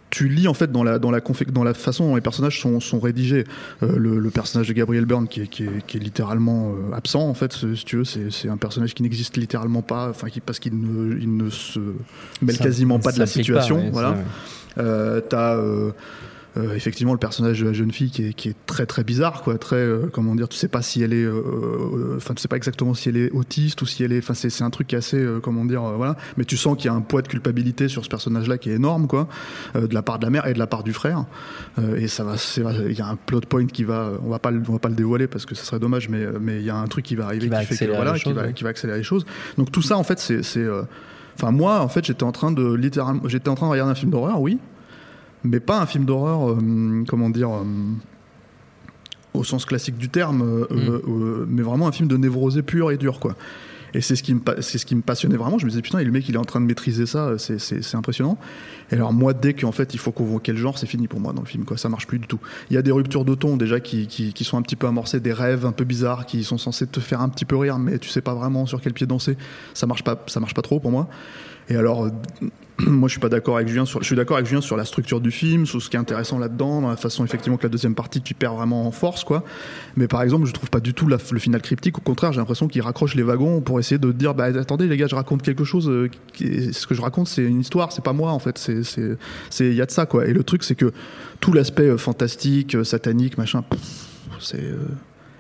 tu 0.10 0.28
lis 0.28 0.48
en 0.48 0.54
fait 0.54 0.72
dans 0.72 0.84
la, 0.84 0.98
dans 1.00 1.12
la, 1.12 1.20
dans 1.52 1.64
la 1.64 1.74
façon 1.74 2.08
dont 2.08 2.16
les 2.16 2.22
personnages 2.22 2.60
sont, 2.62 2.80
sont 2.80 3.00
rédigés. 3.00 3.44
Euh, 3.84 3.96
le, 3.98 4.20
le 4.20 4.30
personnage 4.30 4.68
de 4.68 4.74
Gabriel 4.74 5.06
Byrne 5.06 5.28
qui 5.28 5.42
est, 5.42 5.48
qui 5.48 5.64
est, 5.66 5.86
qui 5.86 5.98
est 5.98 6.00
littéralement 6.00 6.72
euh, 6.72 6.96
absent 6.96 7.28
en 7.28 7.34
fait, 7.34 7.54
si 7.54 7.86
tu 7.86 7.98
veux, 7.98 8.06
c'est, 8.06 8.32
c'est 8.32 8.50
un 8.50 8.58
personnage 8.58 8.94
qui 8.94 9.04
n'existe 9.04 9.38
littéralement 9.38 9.82
pas, 9.82 10.10
enfin 10.10 10.30
qui, 10.30 10.40
parce 10.40 10.60
qu'il 10.60 10.80
ne, 10.80 11.18
il 11.20 11.36
ne 11.38 11.50
se 11.50 11.80
mêle 12.42 12.56
Ça- 12.56 12.64
quasiment 12.64 13.00
pas 13.00 13.12
de 13.12 13.20
la 13.20 13.26
pas, 13.26 13.32
situation. 13.32 13.78
ouais, 13.78 13.90
voilà. 13.92 14.16
Euh, 14.78 15.22
t'as 15.22 15.56
euh, 16.58 16.74
effectivement 16.74 17.14
le 17.14 17.20
personnage 17.20 17.60
de 17.60 17.66
la 17.66 17.74
jeune 17.74 17.92
fille 17.92 18.10
qui 18.10 18.26
est, 18.26 18.34
qui 18.34 18.50
est 18.50 18.56
très 18.66 18.88
très 18.88 19.04
bizarre 19.04 19.44
quoi. 19.44 19.60
Très 19.60 19.76
euh, 19.76 20.10
comment 20.12 20.34
dire 20.34 20.50
tu 20.50 20.58
sais 20.58 20.68
pas 20.68 20.82
si 20.82 21.04
elle 21.04 21.14
est 21.14 21.24
euh, 21.24 22.16
enfin 22.18 22.34
tu 22.34 22.42
sais 22.42 22.48
pas 22.48 22.58
exactement 22.58 22.96
si 22.96 23.10
elle 23.10 23.18
est 23.18 23.30
autiste 23.32 23.82
ou 23.84 23.86
si 23.86 24.04
elle 24.04 24.14
est 24.14 24.18
enfin 24.18 24.34
c'est 24.34 24.64
un 24.64 24.70
truc 24.72 24.88
qui 24.88 24.96
est 24.96 24.98
assez 24.98 25.24
comment 25.44 25.64
dire 25.64 25.82
voilà. 25.82 26.16
Mais 26.38 26.46
tu 26.46 26.58
sens 26.58 26.76
qu'il 26.76 26.86
y 26.86 26.90
a 26.90 26.94
un 26.94 27.02
poids 27.02 27.22
de 27.22 27.28
culpabilité 27.28 27.88
sur 27.88 28.04
ce 28.04 28.10
personnage 28.10 28.48
là 28.48 28.58
qui 28.58 28.72
est 28.72 28.76
énorme 28.76 29.08
quoi 29.08 29.28
de 29.76 29.94
la 29.94 30.02
part 30.02 30.18
de 30.18 30.26
la 30.26 30.32
mère 30.32 30.48
et 30.48 30.54
de 30.54 30.60
la 30.60 30.68
part 30.68 30.84
du 30.84 30.94
frère. 30.94 31.26
Et 31.98 32.08
ça 32.08 32.24
va 32.24 32.38
c'est 32.38 32.64
il 32.90 32.98
y 32.98 33.02
a 33.02 33.08
un 33.08 33.16
plot 33.16 33.42
point 33.42 33.68
qui 33.68 33.84
va 33.84 34.14
on 34.24 34.30
va 34.30 34.40
pas 34.40 34.52
on 34.52 34.74
va 34.74 34.80
pas 34.80 34.90
le 34.90 34.96
dévoiler 34.96 35.28
parce 35.28 35.46
que 35.46 35.54
ce 35.54 35.64
serait 35.64 35.80
dommage 35.80 36.10
mais 36.10 36.26
mais 36.42 36.58
il 36.58 36.66
y 36.66 36.72
a 36.72 36.76
un 36.76 36.88
truc 36.88 37.06
qui 37.06 37.16
va 37.16 37.26
arriver 37.26 37.44
Qui 37.44 37.50
va 37.50 37.60
fait 37.60 37.68
que 37.68 37.74
accélérer 37.74 37.98
voilà 37.98 38.14
les 38.14 38.20
qui 38.20 38.24
choses, 38.24 38.34
va 38.34 38.42
ouais. 38.44 38.54
qui 38.54 38.64
va 38.64 38.72
accélérer 38.72 38.98
les 38.98 39.04
choses. 39.04 39.26
Donc 39.58 39.72
tout 39.72 39.84
ça 39.84 39.98
en 39.98 40.04
fait 40.04 40.20
c'est 40.20 40.68
Enfin, 41.42 41.52
moi, 41.52 41.80
en 41.80 41.88
fait, 41.88 42.04
j'étais 42.04 42.24
en 42.24 42.34
train 42.34 42.52
de 42.52 42.74
littéralement, 42.74 43.22
j'étais 43.26 43.48
en 43.48 43.56
train 43.56 43.68
de 43.68 43.72
regarder 43.72 43.92
un 43.92 43.96
film 43.96 44.12
d'horreur, 44.12 44.42
oui, 44.42 44.60
mais 45.44 45.60
pas 45.60 45.80
un 45.82 45.86
film 45.86 46.06
d'horreur, 46.06 46.52
euh, 46.52 47.04
comment 47.08 47.30
dire, 47.30 47.50
euh, 47.52 47.64
au 49.34 49.44
sens 49.44 49.66
classique 49.66 49.98
du 49.98 50.10
terme, 50.10 50.42
euh, 50.42 50.68
euh, 51.08 51.46
mais 51.48 51.62
vraiment 51.62 51.88
un 51.88 51.92
film 51.92 52.08
de 52.08 52.18
névrosé 52.18 52.62
pur 52.62 52.92
et 52.92 52.98
dur, 52.98 53.20
quoi. 53.20 53.36
Et 53.94 54.02
c'est 54.02 54.16
ce 54.16 54.22
qui 54.22 54.36
me, 54.36 54.40
pa- 54.40 54.62
c'est 54.62 54.78
ce 54.78 54.86
qui 54.86 54.96
me 54.96 55.02
passionnait 55.02 55.38
vraiment. 55.38 55.58
Je 55.58 55.66
me 55.66 55.70
disais 55.70 55.82
putain, 55.82 56.00
et 56.00 56.04
le 56.04 56.12
mec, 56.12 56.28
il 56.30 56.36
est 56.36 56.40
en 56.40 56.46
train 56.46 56.62
de 56.62 56.66
maîtriser 56.66 57.06
ça, 57.08 57.38
c'est, 57.40 57.60
c'est, 57.60 57.82
c'est 57.84 57.98
impressionnant. 57.98 58.38
Et 58.92 58.96
alors 58.96 59.14
moi, 59.14 59.34
dès 59.34 59.54
qu'en 59.54 59.72
fait, 59.72 59.94
il 59.94 60.00
faut 60.00 60.12
convoquer 60.12 60.52
le 60.52 60.58
genre, 60.58 60.78
c'est 60.78 60.88
fini 60.88 61.08
pour 61.08 61.20
moi 61.20 61.34
dans 61.34 61.42
le 61.42 61.48
film, 61.48 61.66
quoi. 61.66 61.78
Ça 61.78 61.90
marche 61.90 62.08
plus 62.08 62.20
du 62.20 62.28
tout. 62.28 62.40
Il 62.70 62.74
y 62.74 62.78
a 62.78 62.82
des 62.82 62.92
ruptures 62.92 63.26
de 63.26 63.36
ton 63.36 63.58
déjà 63.58 63.80
qui, 63.80 64.08
qui, 64.08 64.34
qui 64.34 64.44
sont 64.44 64.58
un 64.58 64.62
petit 64.62 64.76
peu 64.76 64.88
amorcées, 64.88 65.20
des 65.20 65.34
rêves 65.34 65.66
un 65.66 65.72
peu 65.72 65.84
bizarres 65.84 66.26
qui 66.26 66.44
sont 66.44 66.58
censés 66.58 66.88
te 66.88 67.00
faire 67.00 67.22
un 67.22 67.30
petit 67.30 67.46
peu 67.46 67.56
rire, 67.56 67.80
mais 67.80 68.00
tu 68.00 68.10
sais 68.10 68.22
pas 68.22 68.34
vraiment 68.34 68.66
sur 68.66 68.82
quel 68.82 68.94
pied 68.94 69.06
danser. 69.06 69.38
Ça 69.74 69.88
marche 69.88 70.04
pas, 70.04 70.24
ça 70.28 70.40
marche 70.40 70.54
pas 70.54 70.62
trop 70.62 70.80
pour 70.80 70.92
moi. 70.92 71.08
Et 71.70 71.76
alors, 71.76 72.10
moi, 72.80 73.08
je 73.08 73.12
suis 73.14 73.20
pas 73.20 73.30
d'accord 73.30 73.58
avec 73.58 73.68
Julien 73.68 73.86
sur, 73.86 74.02
je 74.02 74.06
suis 74.06 74.16
d'accord 74.16 74.38
avec 74.38 74.48
Julien 74.48 74.62
sur 74.62 74.76
la 74.76 74.86
structure 74.86 75.22
du 75.22 75.32
film, 75.32 75.66
sur 75.66 75.82
ce 75.82 75.90
qui 75.90 75.98
est 75.98 76.00
intéressant 76.00 76.40
là-dedans, 76.40 76.82
dans 76.82 76.90
la 76.90 76.98
façon 76.98 77.24
effectivement 77.24 77.58
que 77.58 77.64
la 77.64 77.70
deuxième 77.70 77.96
partie 77.96 78.22
tu 78.22 78.34
perds 78.34 78.56
vraiment 78.56 78.88
en 78.88 78.92
force, 78.92 79.24
quoi. 79.24 79.44
Mais 79.96 80.08
par 80.08 80.22
exemple, 80.24 80.48
je 80.48 80.54
trouve 80.54 80.70
pas 80.70 80.80
du 80.80 80.94
tout 80.94 81.06
le 81.06 81.18
final 81.18 81.62
cryptique. 81.62 81.98
Au 81.98 82.02
contraire, 82.02 82.32
j'ai 82.32 82.40
l'impression 82.40 82.68
qu'il 82.68 82.82
raccroche 82.82 83.16
les 83.16 83.24
wagons 83.24 83.62
pour 83.62 83.80
essayer 83.80 84.00
de 84.00 84.12
dire, 84.12 84.34
bah 84.34 84.46
attendez 84.46 84.88
les 84.88 84.98
gars, 84.98 85.08
je 85.08 85.16
raconte 85.16 85.42
quelque 85.44 85.64
chose. 85.64 85.90
euh, 85.90 86.10
ce 86.40 86.88
que 86.88 86.96
je 86.96 87.02
raconte, 87.02 87.28
c'est 87.28 87.44
une 87.44 87.60
histoire, 87.60 87.92
c'est 87.92 88.04
pas 88.04 88.14
moi 88.14 88.32
en 88.32 88.40
fait. 88.40 88.58
C'est, 88.58 88.79
c'est, 88.84 89.18
c'est, 89.50 89.68
il 89.68 89.76
y 89.76 89.82
a 89.82 89.86
de 89.86 89.92
ça, 89.92 90.06
quoi. 90.06 90.28
Et 90.28 90.34
le 90.34 90.44
truc, 90.44 90.64
c'est 90.64 90.76
que 90.76 90.92
tout 91.40 91.54
l'aspect 91.54 91.90
euh, 91.90 91.98
fantastique, 91.98 92.76
euh, 92.76 92.84
satanique, 92.84 93.38
machin, 93.38 93.64
c'est. 94.40 94.64
euh, 94.64 94.76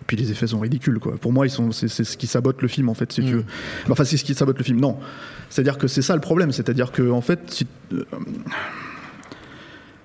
puis 0.08 0.18
les 0.18 0.32
effets 0.32 0.48
sont 0.48 0.60
ridicules 0.60 0.98
quoi. 0.98 1.18
Pour 1.18 1.32
moi, 1.32 1.46
ils 1.46 1.52
sont 1.52 1.72
c'est, 1.72 1.88
ce 1.88 2.18
qui 2.18 2.26
sabote 2.26 2.64
le 2.64 2.68
film 2.68 2.90
en 2.90 2.96
fait, 2.96 3.12
si 3.12 3.22
tu 3.24 3.32
veux. 3.32 3.46
Enfin, 3.90 4.04
c'est 4.06 4.18
ce 4.18 4.24
qui 4.24 4.34
sabote 4.34 4.58
le 4.58 4.64
film. 4.64 4.80
Non, 4.80 4.98
c'est-à-dire 5.52 5.78
que 5.78 5.88
c'est 5.88 6.02
ça 6.02 6.16
le 6.16 6.22
problème. 6.22 6.52
C'est-à-dire 6.52 6.92
que 6.92 7.12
en 7.12 7.22
fait, 7.22 7.40
si- 7.52 7.68
euh, 7.94 8.04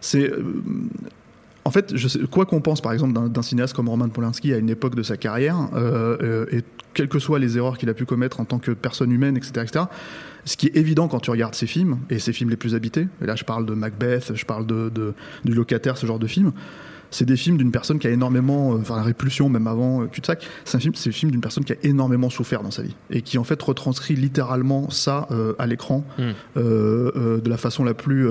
c'est 0.01 0.31
euh, 0.31 0.43
en 1.65 1.71
fait, 1.71 1.97
je 1.97 2.07
sais, 2.09 2.19
quoi 2.31 2.45
qu'on 2.45 2.61
pense 2.61 2.83
par 2.83 2.93
exemple 2.93 3.31
d'un, 3.31 3.43
cinéaste 3.43 3.73
comme 3.75 3.89
Roman 3.89 4.11
Polanski 4.11 4.53
à 4.53 4.59
une 4.59 4.69
époque 4.69 4.95
de 4.95 5.03
sa 5.03 5.17
carrière, 5.17 5.57
euh, 5.75 6.45
et 6.53 6.61
quelles 6.93 7.09
que 7.09 7.19
soient 7.19 7.39
les 7.39 7.57
erreurs 7.57 7.79
qu'il 7.79 7.89
a 7.89 7.95
pu 7.95 8.05
commettre 8.05 8.41
en 8.41 8.45
tant 8.45 8.59
que 8.59 8.73
personne 8.73 9.11
humaine, 9.11 9.39
etc., 9.39 9.53
etc., 9.63 9.85
ce 10.45 10.57
qui 10.57 10.67
est 10.67 10.77
évident 10.77 11.09
quand 11.09 11.21
tu 11.21 11.31
regardes 11.31 11.55
ses 11.55 11.67
films, 11.67 11.99
et 12.11 12.19
ses 12.19 12.33
films 12.33 12.51
les 12.51 12.57
plus 12.57 12.75
habités, 12.75 13.09
et 13.23 13.27
là 13.27 13.35
je 13.37 13.45
parle 13.45 13.65
de 13.67 13.75
Macbeth, 13.75 14.33
je 14.35 14.45
parle 14.45 14.67
de, 14.67 14.91
de- 14.91 15.15
du 15.45 15.53
locataire, 15.55 15.97
ce 15.97 16.07
genre 16.07 16.19
de 16.19 16.27
films, 16.27 16.53
c'est 17.11 17.25
des 17.25 17.37
films 17.37 17.57
d'une 17.59 17.71
personne 17.71 17.99
qui 17.99 18.07
a 18.09 18.11
énormément, 18.11 18.75
euh, 18.75 18.79
enfin 18.81 19.01
répulsion 19.01 19.49
même 19.49 19.67
avant 19.69 20.03
euh, 20.03 20.07
cul-de-sac, 20.07 20.47
c'est 20.65 20.77
un 20.77 20.81
film, 20.81 20.95
c'est 20.97 21.09
le 21.11 21.15
film 21.15 21.31
d'une 21.31 21.41
personne 21.41 21.65
qui 21.65 21.73
a 21.73 21.77
énormément 21.83 22.29
souffert 22.29 22.63
dans 22.63 22.71
sa 22.73 22.83
vie, 22.83 22.97
et 23.11 23.23
qui 23.23 23.39
en 23.39 23.45
fait 23.45 23.61
retranscrit 23.63 24.17
littéralement 24.17 24.91
ça 24.91 25.27
euh, 25.31 25.55
à 25.59 25.67
l'écran 25.67 26.05
Mm. 26.19 26.23
euh, 26.23 27.11
euh, 27.17 27.41
de 27.41 27.49
la 27.49 27.57
façon 27.57 27.85
la 27.85 27.95
plus 27.95 28.27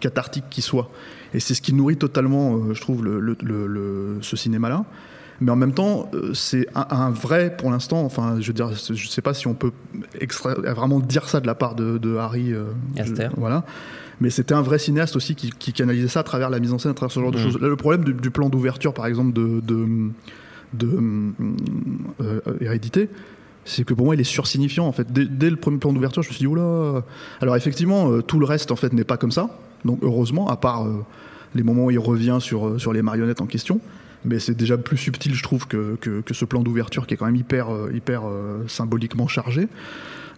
cathartique 0.00 0.44
qui 0.50 0.62
soit. 0.62 0.90
Et 1.32 1.40
c'est 1.40 1.54
ce 1.54 1.62
qui 1.62 1.72
nourrit 1.72 1.96
totalement, 1.96 2.72
je 2.74 2.80
trouve, 2.80 3.04
le, 3.04 3.18
le- 3.20 3.36
le- 3.42 3.66
le- 3.66 4.18
ce 4.20 4.36
cinéma-là. 4.36 4.84
Mais 5.40 5.50
en 5.50 5.56
même 5.56 5.72
temps, 5.74 6.08
euh, 6.14 6.32
c'est 6.34 6.66
un, 6.74 6.86
un 6.90 7.10
vrai, 7.10 7.56
pour 7.56 7.70
l'instant, 7.70 8.04
enfin, 8.04 8.36
je 8.40 8.46
veux 8.46 8.52
dire, 8.52 8.70
je 8.72 9.08
sais 9.08 9.22
pas 9.22 9.34
si 9.34 9.46
on 9.46 9.54
peut 9.54 9.72
extra- 10.20 10.54
vraiment 10.54 11.00
dire 11.00 11.28
ça 11.28 11.40
de 11.40 11.46
la 11.46 11.54
part 11.54 11.74
de, 11.74 11.98
de 11.98 12.16
Harry. 12.16 12.52
euh, 12.52 12.64
Aster. 12.98 13.28
je- 13.34 13.40
voilà. 13.40 13.64
Mais 14.20 14.30
c'était 14.30 14.54
un 14.54 14.62
vrai 14.62 14.78
cinéaste 14.78 15.16
aussi 15.16 15.34
qui, 15.34 15.50
qui 15.50 15.72
canalisait 15.72 16.06
ça 16.08 16.20
à 16.20 16.22
travers 16.22 16.48
la 16.50 16.60
mise 16.60 16.72
en 16.72 16.78
scène, 16.78 16.92
à 16.92 16.94
travers 16.94 17.12
ce 17.12 17.18
genre 17.20 17.32
de 17.32 17.38
Mm. 17.38 17.42
choses. 17.42 17.58
Là, 17.60 17.66
le 17.68 17.76
problème 17.76 18.04
du, 18.04 18.14
du 18.14 18.30
plan 18.30 18.48
d'ouverture, 18.48 18.94
par 18.94 19.06
exemple, 19.06 19.32
de, 19.32 19.60
de, 19.60 19.86
de, 20.72 21.32
euh, 22.20 22.40
Hérédité, 22.60 23.08
c'est 23.64 23.84
que 23.84 23.94
pour 23.94 24.06
moi 24.06 24.14
il 24.14 24.20
est 24.20 24.24
sursignifiant 24.24 24.86
en 24.86 24.92
fait. 24.92 25.12
Dès, 25.12 25.24
dès 25.26 25.50
le 25.50 25.56
premier 25.56 25.78
plan 25.78 25.92
d'ouverture, 25.92 26.22
je 26.22 26.28
me 26.28 26.32
suis 26.34 26.42
dit 26.42 26.46
oula. 26.46 27.02
Alors 27.40 27.56
effectivement, 27.56 28.10
euh, 28.10 28.22
tout 28.22 28.38
le 28.38 28.44
reste 28.46 28.70
en 28.70 28.76
fait 28.76 28.92
n'est 28.92 29.04
pas 29.04 29.16
comme 29.16 29.32
ça. 29.32 29.48
Donc 29.84 29.98
heureusement, 30.02 30.48
à 30.48 30.56
part 30.56 30.86
euh, 30.86 31.02
les 31.54 31.62
moments 31.62 31.86
où 31.86 31.90
il 31.90 31.98
revient 31.98 32.38
sur 32.40 32.78
sur 32.80 32.92
les 32.92 33.02
marionnettes 33.02 33.40
en 33.40 33.46
question. 33.46 33.80
Mais 34.24 34.38
c'est 34.38 34.54
déjà 34.54 34.78
plus 34.78 34.96
subtil, 34.96 35.34
je 35.34 35.42
trouve, 35.42 35.66
que, 35.66 35.96
que, 36.00 36.20
que 36.20 36.34
ce 36.34 36.44
plan 36.44 36.62
d'ouverture 36.62 37.06
qui 37.06 37.14
est 37.14 37.16
quand 37.16 37.26
même 37.26 37.36
hyper, 37.36 37.72
euh, 37.72 37.90
hyper 37.92 38.22
euh, 38.26 38.64
symboliquement 38.68 39.28
chargé. 39.28 39.68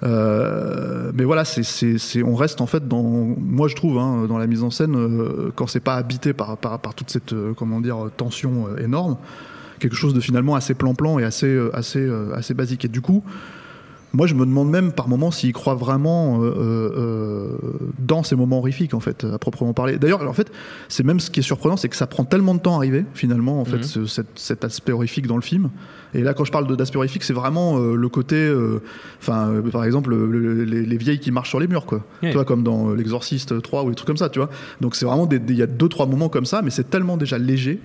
Euh, 0.03 1.11
mais 1.15 1.25
voilà, 1.25 1.45
c'est, 1.45 1.63
c'est, 1.63 1.97
c'est, 1.97 2.23
on 2.23 2.35
reste 2.35 2.61
en 2.61 2.67
fait 2.67 2.87
dans, 2.87 3.03
moi 3.03 3.69
je 3.69 3.75
trouve, 3.75 3.99
hein, 3.99 4.27
dans 4.29 4.39
la 4.39 4.47
mise 4.47 4.63
en 4.63 4.71
scène, 4.71 4.95
euh, 4.95 5.51
quand 5.55 5.67
c'est 5.67 5.81
pas 5.81 5.95
habité 5.95 6.33
par, 6.33 6.59
par, 6.59 6.79
par 6.81 6.95
toute 6.95 7.11
cette, 7.11 7.33
euh, 7.33 7.55
comment 7.55 7.81
dire, 7.81 8.11
tension 8.17 8.77
énorme, 8.77 9.17
quelque 9.79 9.97
chose 9.97 10.13
de 10.15 10.21
finalement 10.21 10.55
assez 10.55 10.75
plan-plan 10.75 11.19
et 11.19 11.25
assez, 11.25 11.59
assez, 11.73 12.07
assez 12.35 12.55
basique. 12.55 12.85
Et 12.85 12.89
du 12.89 13.01
coup, 13.01 13.23
moi, 14.17 14.27
je 14.27 14.35
me 14.35 14.45
demande 14.47 14.71
même 14.71 14.93
par 14.93 15.09
moments 15.09 15.31
s'il 15.31 15.53
croit 15.53 15.75
vraiment 15.75 16.43
euh, 16.43 16.51
euh, 16.97 17.57
dans 17.99 18.23
ces 18.23 18.35
moments 18.37 18.59
horrifiques, 18.59 18.95
en 18.95 19.01
fait, 19.01 19.25
à 19.25 19.39
proprement 19.39 19.73
parler. 19.75 19.99
D'ailleurs, 19.99 20.27
en 20.29 20.33
fait, 20.33 20.51
c'est 20.89 21.05
même 21.05 21.21
ce 21.21 21.31
qui 21.31 21.41
est 21.41 21.43
surprenant, 21.43 21.77
c'est 21.77 21.89
que 21.89 21.97
ça 21.97 22.07
prend 22.07 22.25
tellement 22.25 22.55
de 22.55 22.61
temps 22.61 22.75
à 22.75 22.77
arriver, 22.79 23.05
finalement, 23.15 23.61
en 23.61 23.65
fait, 23.65 23.77
Mhm. 23.79 23.83
ce- 23.83 24.07
cet, 24.07 24.27
cet 24.37 24.65
aspect 24.65 24.93
horrifique 24.93 25.27
dans 25.27 25.37
le 25.37 25.43
film. 25.43 25.71
Et 26.15 26.23
là, 26.23 26.33
quand 26.35 26.45
je 26.45 26.53
parle 26.53 26.75
d'aspect 26.77 26.97
horrifique, 26.97 27.25
c'est 27.25 27.33
vraiment 27.35 27.79
euh, 27.79 27.95
le 27.95 28.09
côté, 28.09 28.37
euh, 28.37 28.81
enfin, 29.21 29.49
euh, 29.51 29.63
par 29.63 29.85
exemple, 29.85 30.11
le- 30.11 30.27
le- 30.27 30.65
les, 30.65 30.87
les 30.87 30.97
vieilles 30.97 31.21
qui 31.21 31.31
marchent 31.31 31.51
sur 31.51 31.61
les 31.61 31.69
murs, 31.69 31.85
quoi. 31.85 32.03
Tu 32.23 32.33
vois, 32.33 32.45
comme 32.45 32.63
dans 32.63 32.91
euh, 32.91 32.95
L'Exorciste 32.97 33.61
3 33.61 33.85
ou 33.85 33.91
des 33.91 33.95
trucs 33.97 34.07
comme 34.07 34.17
ça, 34.17 34.29
tu 34.31 34.39
vois. 34.39 34.49
Donc, 34.81 34.95
c'est 34.97 35.05
vraiment 35.05 35.29
il 35.31 35.57
y 35.57 35.63
a 35.63 35.67
deux, 35.67 35.89
trois 35.89 36.07
moments 36.07 36.29
comme 36.31 36.47
ça, 36.47 36.63
mais 36.63 36.71
c'est 36.71 36.89
tellement 36.89 37.17
déjà 37.19 37.37
léger. 37.39 37.81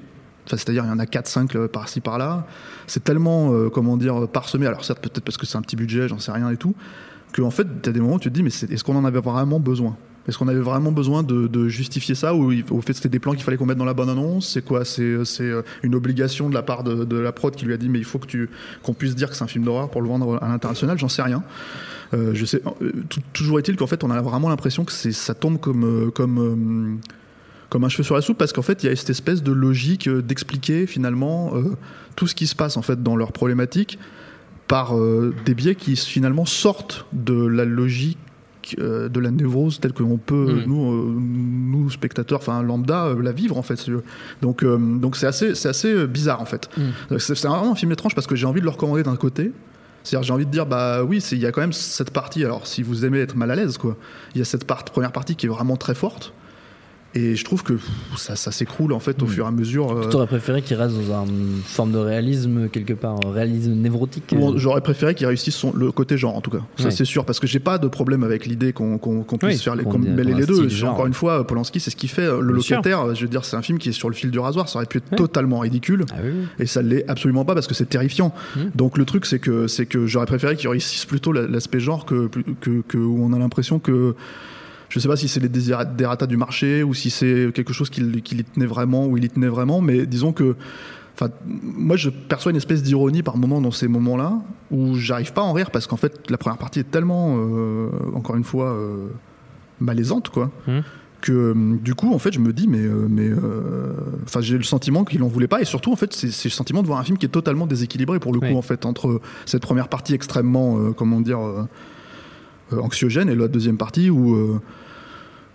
C'est-à-dire, 0.46 0.84
il 0.86 0.90
y 0.90 0.92
en 0.92 1.00
a 1.00 1.06
4-5 1.06 1.56
euh, 1.56 1.68
par-ci 1.68 2.02
par-là. 2.02 2.46
C'est 2.88 3.04
tellement, 3.04 3.54
euh, 3.54 3.70
comment 3.70 3.98
dire, 3.98 4.28
parsemé. 4.28 4.68
Alors, 4.68 4.84
certes, 4.84 5.00
peut-être 5.00 5.24
parce 5.24 5.38
que 5.38 5.46
c'est 5.46 5.58
un 5.58 5.62
petit 5.62 5.76
budget, 5.76 6.08
j'en 6.08 6.20
sais 6.20 6.32
rien 6.32 6.50
et 6.50 6.58
tout. 6.58 6.76
Que, 7.32 7.42
en 7.42 7.52
fait, 7.52 7.68
tu 7.82 7.90
as 7.90 7.94
des 7.94 8.02
moments 8.02 8.16
où 8.16 8.20
tu 8.20 8.30
te 8.30 8.34
dis, 8.34 8.44
mais 8.44 8.50
est-ce 8.50 8.84
qu'on 8.84 8.96
en 8.96 9.06
avait 9.06 9.22
vraiment 9.22 9.60
besoin? 9.60 9.96
Est-ce 10.28 10.38
qu'on 10.38 10.48
avait 10.48 10.60
vraiment 10.60 10.92
besoin 10.92 11.24
de, 11.24 11.68
justifier 11.68 12.16
ça 12.16 12.36
Ou 12.36 12.54
au 12.70 12.82
fait, 12.82 12.94
c'était 12.94 13.10
des 13.10 13.20
plans 13.20 13.34
qu'il 13.34 13.44
fallait 13.44 13.58
qu'on 13.58 13.66
mette 13.66 13.78
dans 13.78 13.86
la 13.86 13.94
bonne 13.94 14.10
annonce? 14.10 14.50
C'est 14.50 14.64
quoi? 14.64 14.86
C'est 14.86 15.02
euh, 15.02 15.62
une 15.84 15.96
obligation 15.96 16.50
de 16.50 16.54
la 16.54 16.62
part 16.62 16.84
de, 16.84 17.18
la 17.18 17.32
prod 17.32 17.56
qui 17.56 17.66
lui 17.66 17.74
a 17.74 17.78
dit, 17.78 17.90
mais 17.90 18.00
il 18.00 18.06
faut 18.06 18.20
qu'on 18.84 18.94
puisse 18.94 19.16
dire 19.16 19.30
que 19.30 19.36
c'est 19.36 19.44
un 19.44 19.48
film 19.48 19.64
d'horreur 19.64 19.90
pour 19.90 20.02
le 20.02 20.08
vendre 20.08 20.38
à 20.42 20.48
l'international? 20.48 20.98
J'en 20.98 21.10
sais 21.10 21.24
rien. 21.24 21.44
Euh, 22.14 22.32
je 22.34 22.46
sais, 22.46 22.62
toujours 23.34 23.58
est-il 23.58 23.78
qu'en 23.78 23.88
fait, 23.88 24.04
on 24.04 24.12
a 24.12 24.22
vraiment 24.22 24.50
l'impression 24.50 24.86
que 24.86 24.92
ça 24.92 25.34
tombe 25.34 25.60
comme, 25.60 26.12
comme, 26.14 27.00
comme 27.72 27.86
un 27.86 27.90
cheveu 27.90 28.04
sur 28.04 28.16
la 28.16 28.22
soupe 28.22 28.38
parce 28.38 28.51
qu'en 28.51 28.62
fait 28.62 28.84
il 28.84 28.90
y 28.90 28.92
a 28.92 28.96
cette 28.96 29.10
espèce 29.10 29.42
de 29.42 29.54
logique 29.54 30.08
euh, 30.08 30.22
d'expliquer 30.22 30.86
finalement 30.86 31.56
euh, 31.56 31.78
tout 32.18 32.28
ce 32.28 32.36
qui 32.36 32.46
se 32.46 32.54
passe 32.54 32.75
en 32.75 32.82
fait 32.82 33.01
dans 33.01 33.16
leurs 33.16 33.32
problématiques 33.32 33.98
par 34.68 34.98
euh, 34.98 35.34
des 35.46 35.56
biais 35.56 35.75
qui 35.75 35.96
finalement 35.96 36.46
sortent 36.46 37.06
de 37.13 37.34
la 37.34 37.63
logique 37.63 38.18
euh, 38.78 39.08
de 39.08 39.20
la 39.22 39.32
névrose 39.32 39.80
telle 39.80 39.94
que 39.94 40.04
l'on 40.04 40.18
peut 40.18 40.63
Mm. 40.66 40.68
nous 40.68 41.20
nous 41.20 41.90
spectateurs 41.90 42.40
enfin 42.40 42.62
lambda 42.62 43.16
la 43.18 43.32
vivre 43.32 43.58
en 43.58 43.63
fait 43.63 43.90
donc 44.42 44.66
donc 44.66 45.16
c'est 45.16 45.28
assez 45.28 45.56
c'est 45.56 45.70
assez 45.70 46.08
bizarre 46.08 46.42
en 46.42 46.46
fait. 46.46 46.70
Mm. 46.78 47.18
c'est 47.20 47.40
vraiment 47.40 47.72
un 47.72 47.75
film 47.75 47.94
étrange 47.94 48.16
parce 48.16 48.28
que 48.28 48.36
j'ai 48.36 48.46
envie 48.46 48.60
de 48.60 48.66
le 48.66 48.72
recommander 48.72 49.04
d'un 49.04 49.16
côté. 49.16 49.54
C'est-à-dire 50.04 50.25
j'ai 50.25 50.34
envie 50.34 50.46
de 50.46 50.51
dire 50.51 50.66
bah 50.66 51.04
oui 51.04 51.24
il 51.32 51.38
y 51.38 51.46
a 51.46 51.51
quand 51.51 51.62
même 51.62 51.74
cette 51.74 52.12
partie 52.12 52.44
alors 52.44 52.66
si 52.68 52.82
vous 52.82 53.06
aimez 53.06 53.20
être 53.20 53.36
mal 53.36 53.50
à 53.50 53.56
l'aise 53.56 53.78
quoi. 53.78 53.96
Il 54.36 54.40
y 54.40 54.42
a 54.42 54.46
cette 54.46 54.66
part, 54.66 54.84
première 54.84 55.12
partie 55.12 55.36
qui 55.36 55.46
est 55.46 55.50
vraiment 55.50 55.78
très 55.78 55.96
forte 55.96 56.34
et 57.13 57.36
je 57.36 57.44
trouve 57.44 57.62
que 57.63 57.74
pff, 57.74 57.89
ça, 58.18 58.36
ça 58.36 58.51
s'écroule 58.51 58.94
en 58.94 59.00
fait 59.00 59.22
au 59.22 59.27
fur 59.27 59.46
et 59.46 59.48
à 59.48 59.51
mesure 59.51 59.91
euh, 59.91 60.08
Tu 60.10 60.15
aurais 60.15 60.27
préféré 60.27 60.62
qu'il 60.62 60.77
reste 60.77 60.96
dans 61.10 61.25
une 61.25 61.60
forme 61.65 61.91
de 61.91 61.98
réalisme 61.98 62.70
quelque 62.70 62.94
part, 62.94 63.18
un 63.25 63.32
réalisme 63.32 63.74
névrotique. 63.74 64.32
Euh, 64.34 64.53
J'aurais 64.58 64.82
préféré 64.82 65.13
qu'il 65.15 65.27
réussisse 65.27 65.56
son, 65.56 65.74
le 65.74 65.91
côté 65.91 66.18
genre 66.18 66.36
en 66.38 66.41
tout 66.41 66.51
cas, 66.51 66.62
ça 66.77 66.86
Ouais. 66.86 66.91
c'est 66.91 67.06
sûr, 67.06 67.25
parce 67.25 67.39
que 67.39 67.48
j'ai 67.48 67.60
pas 67.60 67.77
de 67.77 67.88
problème 67.88 68.24
avec 68.24 68.46
l'idée 68.46 68.72
qu'on 68.74 68.98
puisse 68.98 69.41
Oui, 69.44 69.58
faire 69.58 69.75
les, 69.75 69.84
mêler 69.86 70.34
les 70.34 70.46
deux. 70.46 70.70
genre. 70.70 70.94
Encore 70.94 71.06
une 71.08 71.13
fois, 71.13 71.46
Polanski, 71.46 71.80
c'est 71.80 71.89
ce 71.91 71.96
qu'il 71.96 72.10
fait. 72.10 72.27
Le 72.27 72.53
Bien 72.53 72.62
sûr. 72.62 72.77
locataire, 72.77 73.13
je 73.15 73.22
veux 73.24 73.27
dire, 73.30 73.44
c'est 73.46 73.56
un 73.58 73.62
film 73.62 73.77
qui 73.77 73.89
est 73.89 73.94
sur 73.94 74.10
le 74.10 74.15
fil 74.15 74.32
du 74.32 74.39
rasoir. 74.39 74.70
Ça 74.70 74.77
aurait 74.80 74.86
pu 74.86 75.00
être 75.00 75.12
Ouais. 75.12 75.18
totalement 75.18 75.60
ridicule. 75.60 76.06
Ah 76.12 76.15
oui, 76.24 76.30
oui. 76.34 76.46
Et 76.60 76.65
ça 76.65 76.82
l'est 76.82 77.03
absolument 77.10 77.44
pas 77.46 77.53
parce 77.53 77.68
que 77.68 77.74
c'est 77.74 77.89
terrifiant. 77.89 78.34
Mmh. 78.56 78.60
Donc 78.75 78.98
le 78.98 79.06
truc 79.06 79.25
c'est 79.25 79.39
que 79.39 79.68
j'aurais 80.08 80.25
préféré 80.25 80.56
qu'il 80.56 80.70
réussisse 80.70 81.06
plutôt 81.06 81.32
la- 81.34 81.48
l'aspect 81.48 81.80
genre 81.80 82.06
que, 82.06 82.30
que, 82.62 82.82
que 82.88 82.98
où 82.98 83.20
on 83.24 83.34
a 83.34 83.39
l'impression 83.39 83.80
que 83.80 84.15
je 84.92 85.00
sais 85.00 85.08
pas 85.08 85.16
si 85.16 85.28
c'est 85.28 85.40
les 85.40 85.50
dérata 85.50 86.28
du 86.28 86.38
marché 86.38 86.84
ou 86.84 86.94
si 86.94 87.10
c'est 87.10 87.50
quelque 87.56 87.74
chose 87.74 87.90
qui, 87.90 88.22
qui 88.22 88.36
y 88.36 88.44
tenait 88.44 88.66
vraiment 88.68 89.08
ou 89.08 89.18
il 89.18 89.24
y 89.24 89.30
tenait 89.30 89.48
vraiment, 89.48 89.82
mais 89.82 90.06
disons 90.06 90.34
que 90.34 90.56
Enfin, 91.14 91.30
moi, 91.44 91.98
je 91.98 92.10
perçois 92.10 92.52
une 92.52 92.58
espèce 92.58 92.82
d'ironie 92.82 93.22
par 93.22 93.36
moment 93.38 93.60
dans 93.62 93.70
ces 93.70 93.88
moments-là 93.90 94.40
où 94.72 94.96
j'arrive 94.96 95.34
pas 95.34 95.42
à 95.42 95.44
en 95.44 95.52
rire 95.54 95.70
parce 95.70 95.86
qu'en 95.86 95.98
fait, 95.98 96.32
la 96.32 96.38
première 96.38 96.58
partie 96.58 96.80
est 96.80 96.90
tellement, 96.90 97.36
euh, 97.38 97.90
encore 98.16 98.38
une 98.38 98.46
fois, 98.46 98.68
euh, 98.72 99.08
malaisante, 99.82 100.30
quoi, 100.30 100.50
Mhm. 100.68 100.84
que 101.20 101.32
euh, 101.34 101.54
du 101.84 101.94
coup, 101.96 102.12
en 102.14 102.18
fait, 102.18 102.32
je 102.34 102.40
me 102.40 102.54
dis, 102.54 102.68
mais, 102.68 102.80
mais, 103.10 103.28
euh, 103.30 103.92
enfin, 104.24 104.40
j'ai 104.42 104.58
le 104.58 104.64
sentiment 104.64 105.04
qu'il 105.04 105.22
en 105.22 105.28
voulait 105.28 105.50
pas 105.50 105.62
et 105.62 105.66
surtout, 105.66 105.92
en 105.92 105.98
fait, 105.98 106.14
c'est 106.14 106.46
le 106.46 106.50
sentiment 106.50 106.82
de 106.82 106.88
voir 106.88 106.98
un 107.00 107.04
film 107.04 107.18
qui 107.18 107.26
est 107.26 107.30
totalement 107.30 107.68
déséquilibré 107.68 108.18
pour 108.20 108.32
le 108.34 108.40
coup, 108.40 108.46
Oui. 108.48 108.56
en 108.56 108.62
fait, 108.64 108.86
entre 108.86 109.20
cette 109.46 109.62
première 109.62 109.90
partie 109.90 110.14
extrêmement, 110.16 110.94
comment 110.94 111.20
dire, 111.20 111.40
anxiogène 112.72 113.30
et 113.30 113.36
la 113.36 113.48
deuxième 113.50 113.78
partie 113.78 114.10
où 114.10 114.60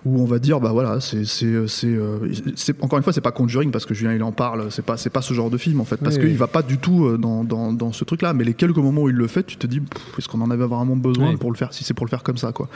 où 0.07 0.21
on 0.21 0.25
va 0.25 0.39
dire 0.39 0.61
bah 0.61 0.71
voilà 0.73 1.01
c'est 1.01 1.25
c'est 1.25 1.67
c'est 1.67 1.89
euh, 1.89 2.19
c'est- 2.55 2.81
encore 2.83 2.97
une 2.99 3.03
fois 3.03 3.13
c'est 3.13 3.21
pas 3.21 3.33
Conjuring 3.33 3.71
parce 3.73 3.85
que 3.87 3.93
Julien 3.93 4.15
il 4.15 4.23
en 4.23 4.31
parle 4.31 4.71
c'est 4.71 4.85
pas 4.85 4.97
c'est 4.97 5.11
pas 5.11 5.21
ce 5.21 5.35
genre 5.35 5.51
de 5.51 5.59
film 5.59 5.81
en 5.81 5.85
fait 5.85 5.97
parce 5.97 6.15
Oui, 6.17 6.21
qu'il 6.23 6.31
oui. 6.31 6.37
va 6.37 6.47
pas 6.47 6.63
du 6.63 6.79
tout 6.79 7.07
euh, 7.07 7.19
dans, 7.19 7.43
dans, 7.43 7.73
dans 7.73 7.93
ce 7.93 8.05
truc 8.05 8.23
là 8.23 8.33
mais 8.33 8.45
les 8.45 8.55
quelques 8.55 8.77
moments 8.77 9.03
où 9.03 9.09
il 9.09 9.17
le 9.17 9.27
fait 9.27 9.43
tu 9.45 9.57
te 9.57 9.67
dis 9.67 9.83
est-ce 10.17 10.29
qu'on 10.29 10.41
en 10.43 10.51
avait 10.51 10.67
vraiment 10.67 10.95
besoin 10.97 11.31
Oui. 11.31 11.37
pour 11.37 11.51
le 11.51 11.57
faire 11.57 11.73
si 11.75 11.83
c'est 11.83 11.95
pour 11.95 12.07
le 12.07 12.11
faire 12.11 12.23
comme 12.23 12.37
ça 12.37 12.53
quoi 12.53 12.69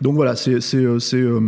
donc 0.00 0.16
voilà 0.16 0.34
c'est 0.34 0.60
c'est 0.60 0.78
euh, 0.84 0.98
c'est 0.98 1.20
euh, 1.20 1.40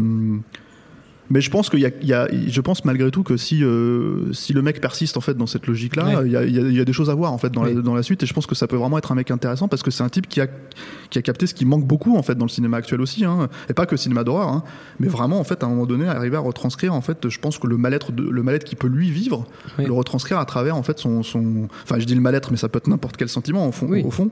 mais 1.35 1.41
je 1.43 1.51
pense 1.51 1.69
qu'il 1.69 1.81
y 1.81 1.85
a, 1.87 1.91
il 2.01 2.09
y 2.09 2.15
a- 2.15 2.29
je 2.49 2.61
pense 2.63 2.85
malgré 2.87 3.11
tout 3.11 3.23
que 3.25 3.37
si 3.37 3.63
euh, 3.63 4.33
si 4.33 4.53
le 4.55 4.63
mec 4.63 4.81
persiste 4.81 5.17
en 5.19 5.21
fait 5.21 5.35
dans 5.37 5.47
cette 5.47 5.67
logique 5.67 5.97
là 5.97 6.05
Ouais. 6.21 6.27
il 6.27 6.33
y, 6.33 6.37
a, 6.37 6.45
il 6.45 6.79
y 6.79 6.83
des 6.85 6.93
choses 6.95 7.11
à 7.11 7.15
voir 7.15 7.33
en 7.33 7.39
fait 7.39 7.51
dans, 7.51 7.63
la, 7.65 7.73
dans 7.75 7.95
la 7.95 8.03
suite 8.03 8.23
et 8.23 8.27
je 8.27 8.33
pense 8.33 8.47
que 8.47 8.55
ça 8.55 8.67
peut 8.67 8.77
vraiment 8.77 8.97
être 8.97 9.13
un 9.13 9.17
mec 9.17 9.31
intéressant 9.31 9.69
parce 9.69 9.83
que 9.83 9.91
c'est 9.91 10.03
un 10.05 10.09
type 10.09 10.29
qui 10.29 10.41
a 10.41 10.47
qui 11.11 11.19
a 11.19 11.23
capté 11.23 11.47
ce 11.47 11.53
qui 11.55 11.65
manque 11.67 11.85
beaucoup 11.87 12.17
en 12.17 12.23
fait 12.23 12.37
dans 12.37 12.45
le 12.47 12.51
cinéma 12.51 12.77
actuel 12.79 13.01
aussi 13.01 13.25
hein. 13.25 13.49
et 13.69 13.75
pas 13.75 13.85
que 13.85 13.91
le 13.91 13.97
cinéma 13.99 14.23
d'horreur 14.25 14.49
hein, 14.49 14.63
mais 15.01 15.09
vraiment 15.09 15.39
en 15.41 15.45
fait 15.45 15.63
à 15.63 15.67
un 15.67 15.71
moment 15.71 15.87
donné 15.87 16.07
arriver 16.07 16.37
à 16.37 16.41
retranscrire 16.41 16.95
en 16.95 17.01
fait 17.03 17.29
je 17.29 17.39
pense 17.41 17.59
que 17.59 17.67
le 17.67 17.77
mal-être 17.77 18.13
de- 18.13 18.23
le 18.31 18.43
mal-être 18.45 18.65
qui 18.65 18.77
peut 18.77 18.87
lui 18.89 19.11
vivre 19.11 19.47
Oui. 19.79 19.85
le 19.87 19.93
retranscrire 19.93 20.39
à 20.39 20.45
travers 20.45 20.77
en 20.77 20.83
fait 20.85 20.99
son, 21.01 21.23
son 21.23 21.69
enfin 21.83 21.99
je 21.99 22.05
dis 22.05 22.15
le 22.15 22.21
mal-être 22.21 22.51
mais 22.53 22.57
ça 22.57 22.69
peut 22.69 22.79
être 22.79 22.89
n'importe 22.89 23.17
quel 23.17 23.29
sentiment 23.29 23.67
au 23.69 23.73
fond, 23.73 23.87
Oui. 23.91 24.03
au 24.05 24.11
fond 24.11 24.31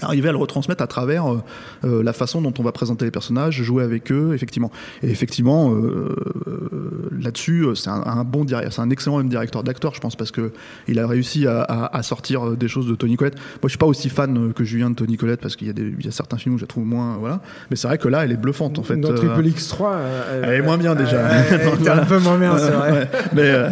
arriver 0.00 0.28
à 0.28 0.32
le 0.32 0.38
retransmettre 0.38 0.82
à 0.82 0.86
travers 0.86 1.32
euh, 1.32 1.42
euh, 1.84 2.02
la 2.02 2.12
façon 2.12 2.40
dont 2.42 2.52
on 2.58 2.62
va 2.62 2.72
présenter 2.72 3.04
les 3.04 3.10
personnages, 3.10 3.62
jouer 3.62 3.84
avec 3.84 4.10
eux, 4.10 4.32
effectivement. 4.34 4.70
Et 5.02 5.10
effectivement, 5.10 5.72
euh, 5.72 6.14
euh, 6.48 7.10
là-dessus, 7.20 7.62
euh, 7.64 7.74
c'est 7.74 7.90
un, 7.90 8.02
un 8.04 8.24
bon 8.24 8.44
directeur, 8.44 8.72
c'est 8.72 8.80
un 8.82 8.90
excellent 8.90 9.18
même 9.18 9.28
directeur 9.28 9.62
d'acteur, 9.62 9.94
je 9.94 10.00
pense, 10.00 10.16
parce 10.16 10.30
que 10.32 10.52
il 10.88 10.98
a 10.98 11.06
réussi 11.06 11.46
à, 11.46 11.60
à- 11.62 11.96
à 11.96 12.02
sortir 12.02 12.56
des 12.56 12.68
choses 12.68 12.88
de 12.88 12.94
Tony 12.94 13.16
Collette. 13.16 13.36
Moi, 13.36 13.42
je 13.64 13.68
suis 13.68 13.78
pas 13.78 13.86
aussi 13.86 14.08
fan 14.08 14.52
que 14.52 14.64
Julien 14.64 14.90
de 14.90 14.96
Tony 14.96 15.16
Collette 15.16 15.40
parce 15.40 15.54
qu'il 15.56 15.68
y 15.68 15.70
a 15.70 15.74
des, 15.74 15.94
il 15.98 16.04
y 16.04 16.08
a 16.08 16.12
certains 16.12 16.38
films 16.38 16.56
où 16.56 16.58
je 16.58 16.64
la 16.64 16.68
trouve 16.68 16.84
moins, 16.84 17.16
voilà. 17.18 17.40
Mais 17.70 17.76
c'est 17.76 17.86
vrai 17.88 17.98
que 17.98 18.08
là, 18.08 18.24
elle 18.24 18.32
est 18.32 18.36
bluffante 18.36 18.78
en 18.78 18.82
fait. 18.82 18.96
Dans 18.96 19.10
Euh, 19.10 19.14
Triple 19.14 19.42
X3. 19.48 19.82
euh, 19.94 20.42
elle 20.44 20.54
est 20.60 20.62
moins 20.62 20.76
bien, 20.78 20.94
déjà. 20.94 21.16
euh, 21.18 21.64
Donc, 21.70 21.82
t'es 21.82 21.90
un 21.90 22.04
peu 22.04 22.18
moins 22.18 22.38
bien, 22.38 22.58
c'est 22.58 22.70
vrai. 22.70 22.92
ouais. 22.92 23.08
Mais 23.32 23.42
euh, 23.44 23.68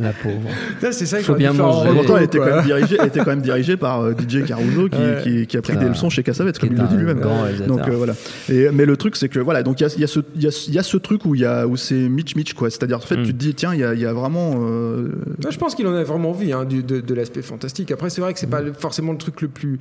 La 0.00 0.12
pauvre. 0.12 0.48
Ça, 0.80 0.92
C'est 0.92 1.06
ça 1.06 1.16
qu'il 1.18 1.26
Faut 1.26 1.34
bien 1.34 1.52
manger. 1.52 1.90
pourtant, 1.92 2.16
elle 2.16 2.24
était, 2.24 2.38
quand 2.38 2.46
même 2.46 2.64
dirigée, 2.64 2.96
elle 3.00 3.06
était 3.08 3.20
quand 3.20 3.26
même 3.30 3.42
dirigée 3.42 3.76
par 3.76 4.00
euh, 4.02 4.12
DJ 4.12 4.44
Caruso 4.46 4.83
qui, 4.88 4.96
Ouais. 4.98 5.20
qui, 5.22 5.46
qui 5.46 5.56
a 5.56 5.62
pris 5.62 5.76
des 5.76 5.88
leçons 5.88 6.10
chez 6.10 6.22
Cassavetes, 6.22 6.58
comme 6.58 6.70
il 6.72 6.78
le 6.80 6.86
dit 6.88 6.96
lui-même. 6.96 7.20
Donc 7.66 7.86
euh, 7.88 7.92
voilà. 7.96 8.14
Et, 8.48 8.68
mais 8.72 8.84
le 8.86 8.96
truc, 8.96 9.16
c'est 9.16 9.28
que 9.28 9.38
voilà, 9.40 9.62
donc 9.62 9.80
il 9.80 9.84
y 9.84 9.86
a, 9.86 9.94
il 9.94 10.00
y, 10.00 10.04
a 10.04 10.06
ce- 10.06 10.20
il 10.36 10.42
y, 10.42 10.46
a, 10.46 10.64
il 10.68 10.74
y 10.74 10.78
a 10.78 10.82
ce 10.82 10.96
truc 10.96 11.24
où, 11.24 11.34
il 11.34 11.40
y 11.42 11.44
a, 11.44 11.66
où 11.66 11.76
c'est 11.76 11.94
Mitch 12.08 12.34
Mitch, 12.36 12.54
quoi. 12.54 12.70
C'est-à-dire, 12.70 12.96
en 12.98 13.00
fait, 13.00 13.16
Mm. 13.16 13.22
tu 13.24 13.32
te 13.32 13.38
dis, 13.38 13.54
tiens, 13.54 13.74
il 13.74 13.80
y 13.80 13.84
a, 13.84 13.94
il 13.94 14.00
y 14.00 14.06
a 14.06 14.12
vraiment. 14.12 14.54
euh, 14.60 15.08
Moi, 15.42 15.50
je 15.50 15.58
pense 15.58 15.74
qu'il 15.74 15.86
en 15.86 15.94
a 15.94 16.02
vraiment 16.04 16.30
envie 16.30 16.52
hein, 16.52 16.64
du- 16.64 16.82
de, 16.82 17.00
de 17.00 17.14
l'aspect 17.14 17.42
fantastique. 17.42 17.90
Après, 17.90 18.10
c'est 18.10 18.20
vrai 18.20 18.32
que 18.32 18.38
c'est 18.38 18.46
pas 18.50 18.60
le- 18.62 18.72
forcément 18.72 19.12
le 19.12 19.18
truc 19.18 19.40
le 19.42 19.48
plus 19.48 19.78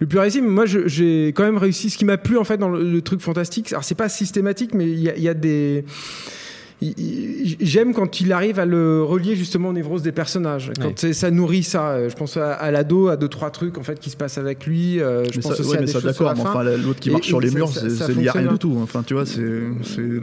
le 0.00 0.06
plus 0.06 0.18
réussi, 0.18 0.40
mais 0.42 0.48
moi, 0.48 0.64
j'ai 0.66 1.28
quand 1.28 1.44
même 1.44 1.58
réussi. 1.58 1.90
Ce 1.90 1.98
qui 1.98 2.04
m'a 2.04 2.16
plu 2.18 2.38
en 2.38 2.44
fait 2.44 2.56
dans 2.58 2.68
le, 2.68 2.82
le 2.90 3.02
truc 3.02 3.20
fantastique, 3.20 3.72
alors 3.72 3.84
c'est 3.84 3.94
pas 3.94 4.08
systématique, 4.08 4.74
mais 4.74 4.84
il 4.90 5.00
y 5.00 5.08
a, 5.08 5.16
il 5.16 5.22
y 5.22 5.28
a 5.28 5.34
des 5.34 5.84
J'aime 7.60 7.92
quand 7.94 8.20
il 8.20 8.32
arrive 8.32 8.58
à 8.58 8.64
le 8.66 9.02
relier 9.02 9.36
justement 9.36 9.68
aux 9.68 9.72
névroses 9.72 10.02
des 10.02 10.12
personnages. 10.12 10.72
Quand 10.80 11.12
ça 11.12 11.30
nourrit 11.30 11.62
ça. 11.62 12.08
Je 12.08 12.14
pense 12.14 12.36
à, 12.36 12.52
à 12.54 12.70
l'ado, 12.70 13.08
à 13.08 13.16
deux 13.16 13.28
trois 13.28 13.50
trucs 13.50 13.78
en 13.78 13.82
fait 13.82 13.98
qui 14.00 14.10
se 14.10 14.16
passent 14.16 14.38
avec 14.38 14.66
lui. 14.66 15.00
Euh, 15.00 15.24
je 15.24 15.36
mais 15.36 15.42
pense 15.42 15.54
ça, 15.54 15.60
aussi 15.60 15.70
ouais, 15.70 15.76
à 15.76 15.80
mais 15.80 15.86
des 15.86 15.92
ça, 15.92 16.00
choses 16.00 16.14
sur 16.14 16.24
d'accord, 16.24 16.26
la 16.28 16.34
mais 16.34 16.42
fin. 16.42 16.50
enfin, 16.50 16.62
la- 16.64 16.76
l'autre 16.76 17.00
qui 17.00 17.08
Et- 17.10 17.12
marche 17.12 17.26
sur 17.26 17.40
les 17.40 17.50
murs, 17.50 17.70
c'est 17.72 18.08
lié 18.14 18.28
à 18.28 18.32
rien 18.32 18.52
du 18.52 18.58
tout. 18.58 18.76
Enfin, 18.82 19.02
tu 19.06 19.14
vois, 19.14 19.26
c'est 19.26 19.42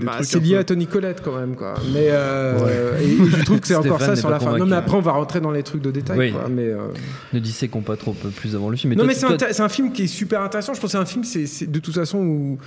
Bah, 0.03 0.17
c'est 0.21 0.39
lié 0.39 0.53
peu- 0.55 0.59
à 0.59 0.63
Tony 0.63 0.87
Collette 0.87 1.21
quand 1.23 1.35
même 1.37 1.55
quoi. 1.55 1.73
Mais 1.93 2.07
euh, 2.09 2.97
et 2.99 3.17
je 3.37 3.43
trouve 3.45 3.59
que 3.59 3.67
c'est 3.67 3.75
encore 3.75 4.01
ça 4.01 4.15
sur 4.15 4.29
la 4.29 4.39
fin. 4.39 4.57
Non 4.57 4.65
mais 4.65 4.75
après 4.75 4.97
on 4.97 5.01
va 5.01 5.11
rentrer 5.11 5.39
dans 5.41 5.51
les 5.51 5.63
trucs 5.63 5.81
de 5.81 5.91
détail 5.91 6.17
Oui. 6.17 6.31
quoi. 6.31 6.47
Mais 6.49 6.65
euh, 6.67 6.77
Ne 7.33 7.39
disséquons 7.39 7.81
pas 7.81 7.95
trop 7.95 8.13
plus 8.13 8.55
avant 8.55 8.69
le 8.69 8.75
film. 8.77 8.93
non 8.93 9.03
toi, 9.05 9.07
mais 9.07 9.53
c'est 9.53 9.61
un 9.61 9.69
film 9.69 9.91
qui 9.91 10.03
est 10.03 10.07
super 10.07 10.41
intéressant. 10.41 10.73
Je 10.73 10.79
pense 10.81 10.91
que 10.91 10.97
c'est 10.97 11.01
un 11.01 11.05
film 11.05 11.23
c'est 11.23 11.69
de 11.71 11.79
toute 11.79 11.93
façon 11.95 12.19
où 12.19 12.57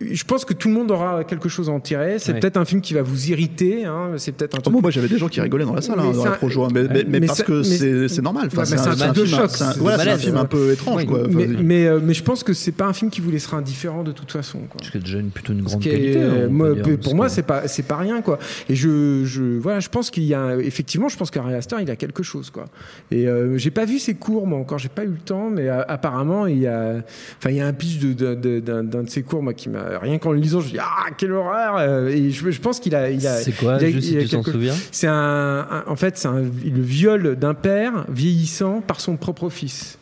je 0.00 0.24
pense 0.24 0.44
que 0.44 0.52
tout 0.52 0.68
le 0.68 0.74
monde 0.74 0.90
aura 0.90 1.24
quelque 1.24 1.48
chose 1.48 1.70
à 1.70 1.72
en 1.72 1.80
tirer. 1.80 2.18
C'est 2.18 2.32
Ouais. 2.32 2.40
peut-être 2.40 2.58
un 2.58 2.66
film 2.66 2.82
qui 2.82 2.92
va 2.92 3.00
vous 3.02 3.30
irriter. 3.30 3.86
Hein. 3.86 4.10
C'est 4.18 4.32
peut-être 4.32 4.54
un 4.54 4.58
Oh, 4.58 4.62
truc. 4.62 4.72
moi, 4.72 4.82
moi, 4.82 4.90
j'avais 4.90 5.08
des 5.08 5.16
gens 5.16 5.28
qui 5.28 5.40
rigolaient 5.40 5.64
dans 5.64 5.72
la 5.74 5.80
salle, 5.80 5.96
Mais 5.96 6.02
hein, 6.02 6.12
dans 6.12 6.26
un- 6.26 6.30
projo, 6.32 6.64
hein, 6.64 6.68
mais, 6.72 6.82
mais, 6.82 7.04
mais 7.08 7.20
mais 7.20 7.26
parce 7.26 7.38
ça- 7.38 7.44
que 7.44 7.62
c'est 7.62 8.20
normal. 8.20 8.48
Enfin, 8.48 8.64
c'est 8.66 8.74
un 8.78 8.90
un, 8.90 9.14
film, 9.14 9.26
choc, 9.26 9.50
c'est 9.50 9.64
un- 9.64 9.72
voilà, 9.78 10.12
un 10.14 10.18
film 10.18 10.36
un 10.36 10.44
peu 10.44 10.72
étrange, 10.72 10.96
Oui, 11.02 11.06
quoi. 11.06 11.20
Enfin, 11.20 11.28
mais, 11.32 11.46
mais, 11.46 11.86
euh, 11.86 12.00
mais 12.02 12.12
je 12.14 12.22
pense 12.22 12.42
que 12.44 12.52
c'est 12.52 12.72
pas 12.72 12.84
un 12.86 12.92
film 12.92 13.10
qui 13.10 13.20
vous 13.22 13.30
laissera 13.30 13.56
indifférent 13.56 14.02
de 14.02 14.12
toute 14.12 14.30
façon. 14.30 14.58
Quoi. 14.68 14.82
Ce 14.84 14.90
qui 14.90 14.98
est 14.98 15.00
déjà 15.00 15.18
une, 15.18 15.30
plutôt 15.30 15.52
une 15.54 15.62
grande 15.62 15.86
est, 15.86 15.90
qualité. 15.90 16.16
euh, 16.18 16.48
moi, 16.50 16.74
dire, 16.74 16.82
pour 16.82 16.98
parce 16.98 17.14
moi, 17.14 17.26
que- 17.26 17.32
c'est 17.32 17.42
pas, 17.42 17.66
c'est 17.68 17.82
pas 17.84 17.96
rien, 17.96 18.20
quoi. 18.20 18.38
Et 18.68 18.74
je, 18.74 19.24
je, 19.24 19.42
voilà, 19.58 19.80
je 19.80 19.88
pense 19.88 20.10
qu'il 20.10 20.24
y 20.24 20.34
a, 20.34 20.56
effectivement, 20.58 21.08
je 21.08 21.16
pense 21.16 21.30
qu'Ari 21.30 21.54
Aster, 21.54 21.76
il 21.80 21.90
a 21.90 21.96
quelque 21.96 22.22
chose, 22.22 22.50
quoi. 22.50 22.66
Et 23.10 23.26
euh, 23.28 23.56
j'ai 23.56 23.70
pas 23.70 23.86
vu 23.86 23.98
ses 23.98 24.14
cours, 24.14 24.46
moi 24.46 24.58
encore, 24.58 24.78
j'ai 24.78 24.88
pas 24.90 25.04
eu 25.04 25.08
le 25.08 25.16
temps, 25.24 25.48
mais 25.50 25.68
euh, 25.70 25.82
apparemment, 25.88 26.46
il 26.46 26.58
y 26.58 26.66
a, 26.66 26.96
enfin, 27.38 27.50
il 27.50 27.56
y 27.56 27.60
a 27.60 27.66
un 27.66 27.72
pitch 27.72 27.98
d'un 28.00 28.34
de 28.84 29.08
ses 29.08 29.22
cours, 29.22 29.42
moi, 29.42 29.54
qui 29.54 29.68
m'a, 29.76 29.98
rien 29.98 30.18
qu'en 30.18 30.32
le 30.32 30.38
lisant, 30.38 30.60
je 30.60 30.68
dis, 30.68 30.78
ah, 30.78 31.06
quelle 31.16 31.32
horreur! 31.32 31.76
euh, 31.78 32.08
Et 32.08 32.30
je, 32.30 32.50
je 32.50 32.60
pense 32.60 32.80
qu'il 32.80 32.94
a, 32.94 33.10
il 33.10 33.26
a. 33.26 33.36
C'est 33.36 33.52
quoi, 33.52 33.76
il 33.80 33.84
a- 33.86 33.90
juste 33.90 34.08
il 34.10 34.18
a 34.18 34.20
si 34.22 34.26
tu 34.28 34.32
t'en 34.36 34.42
quelque- 34.42 34.52
souviens 34.52 34.74
C'est 34.92 35.06
un, 35.06 35.66
un- 35.70 35.84
en 35.86 35.96
fait, 35.96 36.16
c'est 36.18 36.28
un- 36.28 36.40
le 36.42 36.80
viol 36.82 37.36
d'un 37.36 37.54
père 37.54 38.04
vieillissant 38.08 38.80
par 38.80 39.00
son 39.00 39.16
propre 39.16 39.48
fils. 39.48 39.98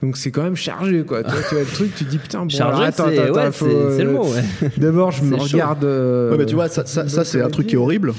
Donc 0.00 0.16
c'est 0.16 0.30
quand 0.30 0.44
même 0.44 0.54
chargé, 0.54 1.02
quoi. 1.02 1.24
tu, 1.24 1.30
vois, 1.30 1.40
tu 1.48 1.54
vois 1.56 1.64
le 1.64 1.70
truc, 1.70 1.94
tu 1.96 2.04
dis 2.04 2.18
putain, 2.18 2.44
bon, 2.44 2.56
alors, 2.56 2.70
Chargé, 2.76 2.84
attends, 2.84 3.04
c'est 3.08 3.18
attends, 3.18 3.32
ouais, 3.34 3.40
attends, 3.40 3.52
faut, 3.52 3.66
c'est- 3.66 3.96
c'est 3.96 4.04
le 4.04 4.10
euh, 4.10 4.12
mot. 4.12 4.24
ouais. 4.32 4.70
D'abord, 4.76 5.10
je 5.10 5.24
me 5.24 5.36
chaud. 5.38 5.42
regarde. 5.44 5.82
euh, 5.84 6.30
Ouais, 6.30 6.38
mais 6.38 6.46
tu 6.46 6.54
vois, 6.54 6.68
ça, 6.68 6.86
ça, 6.86 7.08
ça, 7.08 7.24
c'est 7.24 7.42
un 7.42 7.50
truc 7.50 7.66
qui 7.66 7.74
est 7.74 7.78
horrible. 7.78 8.12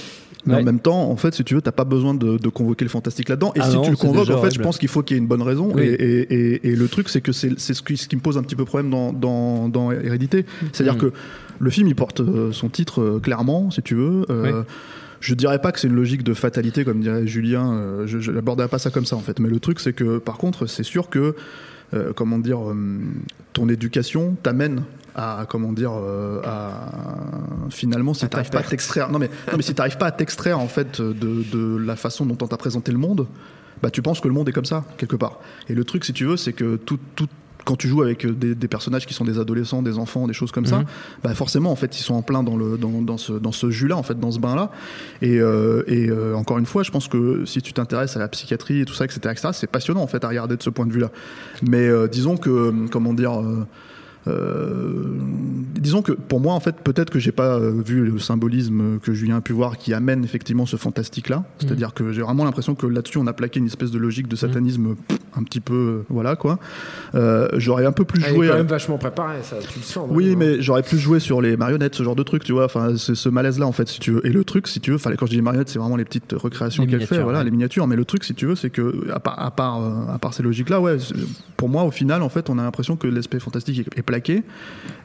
Mais 0.45 0.55
Ouais. 0.55 0.61
en 0.61 0.63
même 0.63 0.79
temps, 0.79 1.09
en 1.11 1.15
fait, 1.17 1.33
si 1.35 1.43
tu 1.43 1.53
veux, 1.55 1.61
t'as 1.61 1.71
pas 1.73 1.83
besoin 1.83 2.13
de, 2.13 2.37
de 2.37 2.49
convoquer 2.49 2.85
le 2.85 2.89
fantastique 2.89 3.27
là-dedans. 3.29 3.51
Et 3.55 3.59
Ah 3.61 3.69
si 3.69 3.75
non, 3.75 3.81
tu 3.81 3.91
le 3.91 3.97
convoques, 3.97 4.29
en 4.29 4.41
fait, 4.41 4.51
je 4.53 4.61
pense 4.61 4.77
qu'il 4.77 4.87
faut 4.87 5.03
qu'il 5.03 5.15
y 5.15 5.19
ait 5.19 5.21
une 5.21 5.27
bonne 5.27 5.41
raison. 5.41 5.71
Oui. 5.73 5.81
Et, 5.83 5.93
et, 5.93 6.33
et, 6.53 6.69
et 6.69 6.75
le 6.75 6.87
truc, 6.87 7.09
c'est 7.09 7.21
que 7.21 7.31
c'est 7.33 7.57
ce 7.59 7.81
qui, 7.81 7.97
ce 7.97 8.07
qui 8.07 8.15
me 8.15 8.21
pose 8.21 8.37
un 8.37 8.43
petit 8.43 8.55
peu 8.55 8.63
problème 8.65 8.89
dans, 8.89 9.11
dans, 9.13 9.67
dans 9.69 9.91
Hérédité. 9.91 10.45
C'est-à-dire 10.71 10.95
Mm. 10.95 10.99
que 10.99 11.13
le 11.59 11.69
film, 11.69 11.87
il 11.89 11.95
porte 11.95 12.21
euh, 12.21 12.51
son 12.53 12.69
titre 12.69 13.01
euh, 13.01 13.19
clairement, 13.19 13.69
si 13.71 13.81
tu 13.81 13.95
veux. 13.95 14.25
Euh, 14.29 14.61
Oui. 14.61 14.65
Je 15.21 15.35
dirais 15.35 15.59
pas 15.59 15.73
que 15.73 15.79
c'est 15.81 15.89
une 15.89 15.95
logique 15.95 16.23
de 16.23 16.33
fatalité, 16.33 16.85
comme 16.85 17.01
dirait 17.01 17.27
Julien. 17.27 17.73
euh, 17.73 18.07
je 18.07 18.31
n'aborderai 18.31 18.69
pas 18.69 18.79
ça 18.79 18.89
comme 18.89 19.03
ça, 19.05 19.17
en 19.17 19.19
fait. 19.19 19.39
Mais 19.41 19.49
le 19.49 19.59
truc, 19.59 19.81
c'est 19.81 19.91
que, 19.91 20.17
par 20.17 20.37
contre, 20.37 20.65
c'est 20.65 20.83
sûr 20.83 21.09
que, 21.09 21.35
euh, 21.93 22.13
comment 22.15 22.39
dire, 22.39 22.59
ton 23.51 23.67
éducation 23.67 24.37
t'amène 24.41 24.83
à 25.19 25.45
comment 25.45 25.73
dire 25.73 25.91
euh, 25.93 26.41
à 26.45 26.91
finalement 27.69 28.13
si 28.13 28.27
t'arrives 28.27 28.49
pas 28.49 28.59
à 28.59 28.63
t'extraire 28.63 29.11
non 29.11 29.19
mais 29.19 29.27
non 29.51 29.57
mais 29.57 29.63
si 29.63 29.73
t'arrives 29.75 29.97
pas 29.97 30.07
à 30.07 30.11
t'extraire 30.11 30.59
en 30.59 30.67
fait 30.67 31.01
de, 31.01 31.13
de 31.13 31.77
la 31.77 31.95
façon 31.95 32.25
dont 32.25 32.37
on 32.41 32.47
t'a 32.47 32.57
présenté 32.57 32.91
le 32.91 32.97
monde 32.97 33.27
bah 33.83 33.89
tu 33.91 34.01
penses 34.01 34.19
que 34.21 34.27
le 34.27 34.33
monde 34.33 34.47
est 34.49 34.53
comme 34.53 34.65
ça 34.65 34.85
quelque 34.97 35.15
part 35.15 35.39
et 35.67 35.73
le 35.73 35.83
truc 35.83 36.05
si 36.05 36.13
tu 36.13 36.25
veux 36.25 36.37
c'est 36.37 36.53
que 36.53 36.77
tout 36.77 36.99
tout 37.15 37.27
quand 37.65 37.75
tu 37.75 37.87
joues 37.89 38.01
avec 38.01 38.25
euh, 38.25 38.31
des, 38.31 38.55
des 38.55 38.67
personnages 38.69 39.05
qui 39.05 39.13
sont 39.13 39.25
des 39.25 39.37
adolescents, 39.37 39.83
des 39.83 39.97
enfants, 39.99 40.25
des 40.27 40.33
choses 40.33 40.51
comme 40.51 40.65
ça, 40.65 40.77
Mhm. 40.79 40.85
bah 41.23 41.35
forcément 41.35 41.71
en 41.71 41.75
fait 41.75 41.99
ils 41.99 42.01
sont 42.03 42.15
en 42.15 42.21
plein 42.23 42.41
dans 42.41 42.55
le 42.55 42.77
dans, 42.77 43.01
dans 43.01 43.17
ce 43.17 43.33
dans 43.33 43.51
ce 43.51 43.69
jus-là 43.69 43.95
en 43.97 44.01
fait 44.01 44.17
dans 44.19 44.31
ce 44.31 44.39
bain-là. 44.39 44.71
Et, 45.21 45.39
euh, 45.39 45.83
et 45.85 46.09
euh, 46.09 46.33
encore 46.35 46.57
une 46.57 46.65
fois, 46.65 46.81
je 46.83 46.89
pense 46.89 47.07
que 47.09 47.43
si 47.45 47.61
tu 47.61 47.73
t'intéresses 47.73 48.15
à 48.15 48.19
la 48.19 48.27
psychiatrie 48.29 48.79
et 48.81 48.85
tout 48.85 48.93
ça, 48.95 49.03
etc., 49.05 49.19
etc., 49.31 49.49
c'est 49.51 49.69
passionnant 49.69 50.01
en 50.01 50.07
fait 50.07 50.23
à 50.23 50.29
regarder 50.29 50.55
de 50.55 50.63
ce 50.63 50.69
point 50.71 50.85
de 50.87 50.93
vue-là. 50.93 51.11
Mais 51.61 51.85
euh, 51.87 52.07
disons 52.07 52.37
que 52.37 52.73
comment 52.89 53.13
dire. 53.13 53.33
Euh, 54.27 55.17
disons 55.75 56.01
que 56.01 56.11
pour 56.11 56.39
moi 56.39 56.53
en 56.53 56.59
fait 56.59 56.75
peut-être 56.83 57.09
que 57.09 57.19
j'ai 57.19 57.31
pas 57.31 57.57
euh, 57.57 57.81
vu 57.85 58.03
le 58.05 58.19
symbolisme 58.19 58.99
que 58.99 59.13
Julien 59.13 59.37
a 59.37 59.41
pu 59.41 59.53
voir 59.53 59.77
qui 59.77 59.93
amène 59.93 60.23
effectivement 60.23 60.65
ce 60.65 60.75
fantastique 60.75 61.29
là 61.29 61.45
c'est-à-dire 61.59 61.93
que 61.93 62.11
j'ai 62.11 62.21
vraiment 62.21 62.43
l'impression 62.43 62.75
que 62.75 62.85
là-dessus 62.85 63.17
on 63.17 63.27
a 63.27 63.33
plaqué 63.33 63.59
une 63.59 63.67
espèce 63.67 63.91
de 63.91 63.97
logique 63.97 64.27
de 64.27 64.35
satanisme 64.35 64.95
pff, 65.07 65.19
un 65.35 65.43
petit 65.43 65.59
peu 65.61 65.73
euh, 65.73 66.05
voilà 66.09 66.35
quoi 66.35 66.59
Euh, 67.15 67.47
j'aurais 67.57 67.85
un 67.85 67.91
peu 67.91 68.05
plus 68.05 68.21
Elle 68.23 68.31
est 68.31 68.35
joué 68.35 68.47
quand 68.47 68.53
euh, 68.53 68.57
même 68.57 68.67
vachement 68.67 68.97
préparée, 68.97 69.41
ça, 69.43 69.57
tu 69.57 69.79
le 69.79 69.83
sens. 69.83 70.07
oui, 70.11 70.25
vraiment. 70.25 70.39
mais 70.39 70.61
j'aurais 70.61 70.83
plus 70.83 70.97
joué 70.99 71.19
sur 71.19 71.41
les 71.41 71.57
marionnettes, 71.57 71.95
ce 71.95 72.03
genre 72.03 72.15
de 72.15 72.23
truc, 72.23 72.43
tu 72.43 72.51
vois. 72.51 72.65
Enfin, 72.65 72.95
c'est 72.97 73.15
ce 73.15 73.29
malaise-là, 73.29 73.65
en 73.65 73.71
fait, 73.71 73.87
si 73.87 73.99
tu 73.99 74.11
veux. 74.11 74.25
Et 74.25 74.29
le 74.29 74.43
truc, 74.43 74.67
si 74.67 74.79
tu 74.79 74.91
veux, 74.91 74.97
enfin, 74.97 75.11
quand 75.15 75.25
je 75.25 75.31
dis 75.31 75.41
marionnettes, 75.41 75.69
c'est 75.69 75.79
vraiment 75.79 75.95
les 75.95 76.05
petites 76.05 76.33
recréations 76.33 76.85
qu'elle 76.85 77.05
fait, 77.05 77.21
voilà, 77.21 77.43
les 77.43 77.51
miniatures. 77.51 77.87
Mais 77.87 77.95
le 77.95 78.05
truc, 78.05 78.23
si 78.23 78.35
tu 78.35 78.45
veux, 78.45 78.55
c'est 78.55 78.69
que, 78.69 79.09
à 79.11 79.19
part, 79.19 79.39
à 79.39 79.51
part, 79.51 80.09
à 80.09 80.19
part 80.19 80.33
ces 80.33 80.43
logiques-là, 80.43 80.79
ouais, 80.79 80.97
pour 81.57 81.69
moi, 81.69 81.83
au 81.83 81.91
final, 81.91 82.21
en 82.21 82.29
fait, 82.29 82.49
on 82.49 82.57
a 82.57 82.63
l'impression 82.63 82.95
que 82.95 83.07
l'aspect 83.07 83.39
fantastique 83.39 83.79
est, 83.79 83.99
est 83.99 84.03
plaqué. 84.09 84.43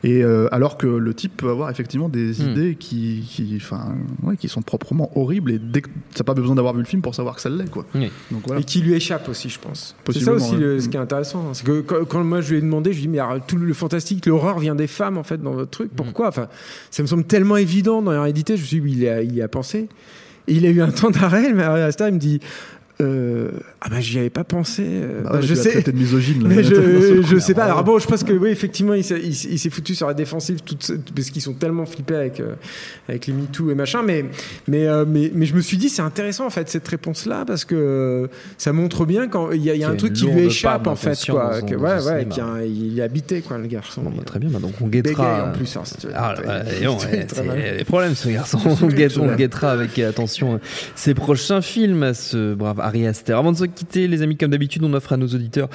Et 0.03 0.23
euh, 0.23 0.49
alors 0.53 0.77
que 0.77 0.87
le 0.87 1.15
type 1.15 1.37
peut 1.39 1.49
avoir 1.49 1.71
effectivement 1.71 2.09
des 2.09 2.43
Hmm. 2.43 2.51
idées 2.51 2.75
qui, 2.79 3.25
qui, 3.29 3.55
enfin, 3.57 3.95
ouais, 4.23 4.37
qui 4.37 4.49
sont 4.49 4.61
proprement 4.63 5.11
horribles. 5.19 5.53
Et 5.53 5.59
dès 5.59 5.81
que 5.83 5.89
t'as 6.15 6.25
pas 6.25 6.35
besoin 6.35 6.55
d'avoir 6.55 6.75
vu 6.75 6.81
le 6.81 6.87
film 6.87 7.01
pour 7.03 7.15
savoir 7.15 7.37
que 7.37 7.41
ça 7.41 7.49
l'est, 7.51 7.71
quoi. 7.71 7.87
Oui. 7.95 8.11
Donc 8.31 8.43
voilà. 8.47 8.61
Et 8.61 8.65
qui 8.65 8.81
lui 8.81 8.95
échappe 8.95 9.29
aussi, 9.29 9.49
je 9.49 9.59
pense. 9.59 9.95
C'est 10.13 10.21
ça 10.21 10.33
aussi 10.33 10.53
ouais. 10.55 10.61
le- 10.61 10.81
ce 10.81 10.89
qui 10.89 10.97
est 10.97 11.01
intéressant. 11.01 11.55
C'est 11.55 11.65
que 11.65 11.81
quand, 11.81 12.05
quand 12.07 12.25
moi 12.25 12.41
je 12.41 12.51
lui 12.53 12.59
ai 12.59 12.61
demandé, 12.63 12.93
je 12.93 12.97
lui 12.99 13.05
ai 13.05 13.07
dit, 13.07 13.13
mais 13.13 13.19
alors, 13.21 13.45
tout 13.47 13.57
le 13.57 13.73
fantastique, 13.75 14.27
l'horreur 14.27 14.59
vient 14.59 14.75
des 14.75 14.87
femmes 14.89 15.17
en 15.19 15.23
fait 15.23 15.41
dans 15.43 15.53
votre 15.53 15.71
truc. 15.71 15.91
Pourquoi? 15.95 16.29
Enfin, 16.29 16.49
ça 16.91 17.03
me 17.03 17.07
semble 17.09 17.25
tellement 17.25 17.57
évident 17.57 18.03
dans 18.03 18.13
la 18.13 18.23
réalité. 18.23 18.57
Je 18.57 18.63
me 18.63 18.67
suis 18.67 18.77
dit, 18.81 18.85
oui, 18.85 18.93
il 18.93 19.03
y 19.05 19.09
a, 19.09 19.23
il 19.23 19.35
y 19.35 19.43
a 19.43 19.49
pensé. 19.49 19.89
Et 20.47 20.55
il 20.57 20.67
a 20.67 20.71
eu 20.71 20.83
un 20.83 20.91
temps 20.91 21.11
d'arrêt, 21.11 21.53
mais 21.55 21.63
à 21.63 21.91
ce 21.91 21.97
temps, 21.97 22.07
il 22.07 22.15
me 22.15 22.19
dit, 22.19 22.41
euh, 23.01 23.51
ah 23.81 23.89
ben 23.91 24.01
j'y 24.01 24.19
avais 24.21 24.31
pas 24.31 24.45
pensé. 24.45 24.85
euh, 24.87 25.23
Bah 25.23 25.31
bah, 25.33 25.37
ouais, 25.41 25.43
je 25.43 25.55
sais. 25.55 25.83
de 25.83 25.91
misogyne, 25.93 26.43
là. 26.45 26.49
Mais 26.49 26.63
je, 26.63 27.39
sais 27.39 27.53
pas. 27.55 27.65
Alors 27.65 27.83
bon, 27.83 27.99
je 27.99 28.07
pense 28.07 28.23
que 28.23 28.33
oui, 28.33 28.51
effectivement, 28.51 28.95
il 28.95 29.03
s'est, 29.03 29.21
il 29.21 29.33
il 29.53 29.71
foutu 29.71 29.95
sur 29.97 30.07
la 30.07 30.15
défensive 30.15 30.61
toute, 30.63 30.93
parce 31.15 31.31
qu'ils 31.31 31.43
sont 31.43 31.55
tellement 31.55 31.87
flippés 31.87 32.15
avec 32.15 32.39
euh, 32.39 32.55
avec 33.09 33.27
les 33.27 33.33
MeToo 33.33 33.71
et 33.71 33.75
machin. 33.75 34.03
Mais 34.05 34.25
mais 34.69 34.87
euh, 34.87 35.05
mais 35.09 35.33
mais 35.35 35.45
je 35.47 35.55
me 35.55 35.61
suis 35.61 35.77
dit 35.77 35.89
c'est 35.89 36.03
intéressant 36.03 36.47
en 36.47 36.51
fait 36.51 36.69
cette 36.69 36.87
réponse 36.87 37.27
là 37.27 37.45
parce 37.45 37.65
que 37.65 38.29
ça 38.59 38.73
montre 38.73 39.05
bien 39.07 39.27
quand 39.29 39.51
il 39.51 39.63
y 39.65 39.71
a, 39.71 39.75
il 39.75 39.81
y 39.81 39.85
un 39.85 39.97
truc 39.97 40.13
qui 40.13 40.27
lui 40.27 40.43
échappe 40.45 40.87
en 40.87 40.95
fait 40.97 41.19
quoi. 41.29 41.59
son- 41.61 41.67
que, 41.67 41.75
ouais 41.75 42.01
ouais, 42.05 42.27
a 42.41 42.45
un- 42.45 42.63
il 42.63 42.99
est 42.99 43.03
habité 43.03 43.41
quoi 43.41 43.59
le 43.59 43.67
garçon. 43.67 44.03
Bon, 44.03 44.11
bah, 44.11 44.17
Il- 44.21 44.25
très 44.25 44.39
bien, 44.39 44.51
bah, 44.51 44.61
donc 44.61 44.75
on 44.81 44.87
guettera. 44.87 45.49
en 45.49 45.53
plus. 45.57 45.77
hein, 45.77 45.83
si 45.85 45.97
tu 45.97 46.07
veux. 46.07 46.13
Ah, 46.15 46.35
des 47.79 47.85
problèmes 47.85 48.15
ce 48.15 48.29
garçon. 48.29 48.59
On 48.83 48.87
guettera 49.35 49.73
avec 49.73 49.99
attention 49.99 50.61
ses 50.95 51.15
prochains 51.15 51.61
films 51.61 52.03
à 52.05 52.15
ce 52.15 52.55
brave 52.55 52.81
Ari 52.85 53.07
Aster. 53.07 53.33
Avant 53.33 53.53
de 53.53 53.57
se 53.57 53.65
quitter, 53.65 54.07
les 54.07 54.23
amis, 54.23 54.37
comme 54.37 54.51
d'habitude, 54.51 54.85
on 54.85 54.93
offre 54.93 55.13
à 55.13 55.17
nos 55.17 55.27
auditeurs 55.27 55.69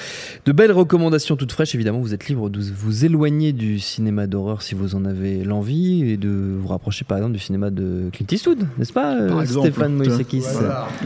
de 0.45 0.51
belles 0.51 0.71
recommandations 0.71 1.35
toutes 1.35 1.51
fraîches. 1.51 1.73
Évidemment, 1.73 1.99
vous 1.99 2.13
êtes 2.13 2.27
libre 2.27 2.49
de 2.49 2.59
vous 2.59 3.05
éloigner 3.05 3.51
du 3.51 3.79
cinéma 3.79 4.27
d'horreur 4.27 4.61
si 4.61 4.75
vous 4.75 4.95
en 4.95 5.05
avez 5.05 5.43
l'envie 5.43 6.09
et 6.09 6.17
de 6.17 6.29
vous 6.59 6.67
rapprocher 6.67 7.05
par 7.05 7.17
exemple 7.17 7.33
du 7.33 7.39
cinéma 7.39 7.71
de 7.71 8.09
Clint 8.13 8.27
Eastwood, 8.31 8.67
n'est-ce 8.77 8.93
pas, 8.93 9.15
euh, 9.15 9.29
Par 9.29 9.47
Stéphane 9.47 9.99
tiens. 10.01 10.13
Moïsekis 10.13 10.43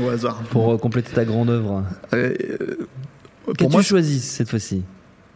au 0.03 0.09
hasard. 0.09 0.41
Pour 0.49 0.73
euh, 0.73 0.77
compléter 0.77 1.13
ta 1.13 1.25
grande 1.25 1.49
œuvre. 1.49 1.83
Euh, 2.13 2.33
pour 3.45 3.55
Qu'as-tu 3.55 3.71
moi, 3.71 3.81
choisi 3.81 4.19
cette 4.19 4.49
fois-ci? 4.49 4.83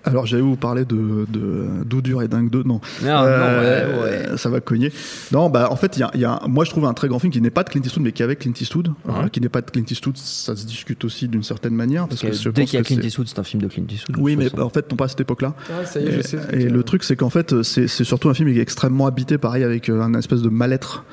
Alors 0.08 0.26
j'allais 0.26 0.42
vous 0.42 0.56
parler 0.56 0.86
de, 0.86 1.26
de 1.30 1.66
Doudure 1.86 2.22
et 2.22 2.28
Dingue 2.28 2.50
2, 2.50 2.64
non. 2.64 2.80
Non, 3.04 3.10
Euh, 3.10 3.94
non, 3.96 4.02
ouais, 4.04 4.30
ouais. 4.32 4.38
Ça 4.38 4.50
va 4.50 4.60
cogner. 4.62 4.92
Non, 5.32 5.50
bah 5.50 5.68
en 5.72 5.76
fait, 5.76 5.98
il 5.98 6.02
y 6.02 6.04
a, 6.04 6.12
y 6.16 6.26
a 6.26 6.40
moi 6.48 6.66
je 6.66 6.70
trouve 6.72 6.86
un 6.86 6.94
très 6.94 7.08
grand 7.08 7.20
film 7.20 7.32
qui 7.32 7.42
n'est 7.42 7.50
pas 7.50 7.64
de 7.64 7.70
Clint 7.70 7.82
Eastwood, 7.84 8.04
mais 8.04 8.12
qui 8.12 8.22
est 8.22 8.26
avec 8.26 8.40
Clint 8.40 8.54
Eastwood. 8.60 8.90
Alors, 9.08 9.24
Ouais. 9.24 9.30
qui 9.30 9.42
n'est 9.42 9.50
pas 9.50 9.62
de 9.62 9.70
Clint 9.72 9.84
Eastwood, 9.90 10.18
ça 10.18 10.56
se 10.56 10.66
discute 10.66 11.04
aussi 11.06 11.28
d'une 11.28 11.44
certaine 11.44 11.74
manière. 11.74 12.08
Parce, 12.08 12.22
Parce 12.22 12.40
que 12.40 12.50
dès 12.50 12.62
pense 12.64 12.70
qu'il 12.72 12.80
y 12.80 12.82
a 12.82 12.84
Clint 12.86 13.02
Eastwood, 13.02 13.28
c'est 13.28 13.40
un 13.40 13.44
film 13.44 13.62
de 13.64 13.68
Clint 13.68 13.86
Eastwood. 13.90 14.18
Oui, 14.20 14.36
mais 14.36 14.50
façon. 14.50 14.64
en 14.64 14.70
fait, 14.70 14.90
non 14.92 14.98
pas 14.98 15.06
à 15.06 15.08
cette 15.10 15.22
époque-là. 15.22 15.54
Ah, 15.70 15.86
ça 15.86 16.00
y 16.00 16.08
est, 16.08 16.12
je 16.12 16.22
sais. 16.22 16.38
ce 16.42 16.48
que 16.48 16.56
Et 16.56 16.70
le 16.70 16.84
truc, 16.84 17.04
c'est 17.04 17.16
qu'en 17.16 17.30
fait, 17.30 17.62
c'est 17.64 17.88
c'est 17.88 18.04
surtout 18.04 18.30
un 18.30 18.34
film 18.34 18.52
qui 18.52 18.60
est 18.60 18.62
extrêmement 18.62 19.08
habité, 19.08 19.38
pareil, 19.38 19.64
avec 19.64 19.90
euh, 19.90 20.02
un 20.02 20.14
espèce 20.14 20.42
de 20.42 20.50
mal-être 20.50 21.04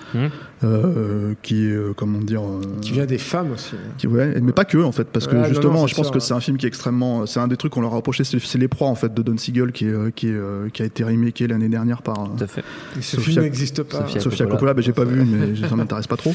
euh, 0.63 1.35
qui 1.43 1.65
est, 1.67 1.71
euh, 1.73 1.93
comment 1.97 2.19
dire, 2.19 2.43
euh, 2.43 2.61
qui 2.81 2.93
vient 2.93 3.07
des 3.07 3.19
femmes 3.19 3.53
aussi. 3.53 3.75
qui- 3.99 4.07
ouais, 4.07 4.41
mais 4.41 4.53
pas 4.53 4.65
que 4.65 4.79
en 4.79 4.93
fait, 4.93 5.05
parce 5.05 5.27
que 5.27 5.45
justement, 5.45 5.81
non, 5.81 5.87
je 5.87 5.95
pense 5.95 6.07
sûr, 6.07 6.13
que 6.13 6.19
hein. 6.19 6.21
c'est 6.21 6.35
un 6.35 6.41
film 6.41 6.57
qui 6.57 6.67
est 6.67 6.69
extrêmement, 6.69 7.27
c'est 7.27 7.41
un 7.41 7.49
des 7.49 7.57
trucs 7.57 7.73
qu'on 7.73 7.81
leur 7.81 7.93
a 7.93 7.97
reproché, 7.97 8.25
c'est 8.25 8.39
c'est 8.41 8.59
les 8.59 8.69
proies 8.69 8.84
en 8.89 8.95
fait 8.95 9.13
de 9.15 9.23
Don 9.23 9.37
Siegel 9.37 9.73
qui 9.73 9.87
est, 9.87 9.91
euh, 9.93 10.11
qui 10.15 10.29
est, 10.29 10.33
euh, 10.33 10.69
qui 10.73 10.83
a 10.83 10.85
été 10.85 11.05
remaké 11.05 11.47
l'année 11.47 11.69
dernière 11.69 12.03
par. 12.03 12.21
euh, 12.21 12.27
Tout 12.39 12.45
à 12.45 12.47
fait. 12.47 12.65
Mais 12.97 13.03
ce 13.03 13.17
Sophia- 13.17 13.33
film 13.33 13.43
n'existe 13.45 13.83
pas. 13.83 13.99
Sophia 14.03 14.21
Sofia 14.21 14.39
Coppola. 14.47 14.51
Coppola, 14.59 14.75
ben, 14.75 14.83
j'ai 14.83 14.93
pas 14.93 15.05
vu, 15.05 15.25
mais 15.25 15.69
ça 15.69 15.75
m'intéresse 15.77 16.07
pas 16.07 16.17
trop. 16.17 16.35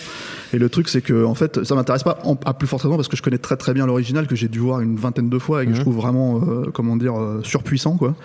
Et 0.53 0.57
le 0.57 0.69
truc, 0.69 0.89
c'est 0.89 1.01
que 1.01 1.23
en 1.25 1.35
fait, 1.35 1.63
ça 1.63 1.75
m'intéresse 1.75 2.03
pas 2.03 2.19
en- 2.23 2.37
à 2.45 2.53
plus 2.53 2.67
forte 2.67 2.83
raison 2.83 2.95
parce 2.95 3.07
que 3.07 3.17
je 3.17 3.21
connais 3.21 3.37
très 3.37 3.57
très 3.57 3.73
bien 3.73 3.85
l'original 3.85 4.27
que 4.27 4.35
j'ai 4.35 4.47
dû 4.47 4.59
voir 4.59 4.81
une 4.81 4.95
vingtaine 4.95 5.29
de 5.29 5.39
fois 5.39 5.63
et 5.63 5.65
que 5.65 5.73
je 5.73 5.77
Mhm. 5.77 5.83
trouve 5.83 5.95
vraiment, 5.95 6.41
euh, 6.47 6.69
comment 6.73 6.95
dire, 6.97 7.19
euh, 7.19 7.41
surpuissant 7.43 7.97
quoi. 7.97 8.15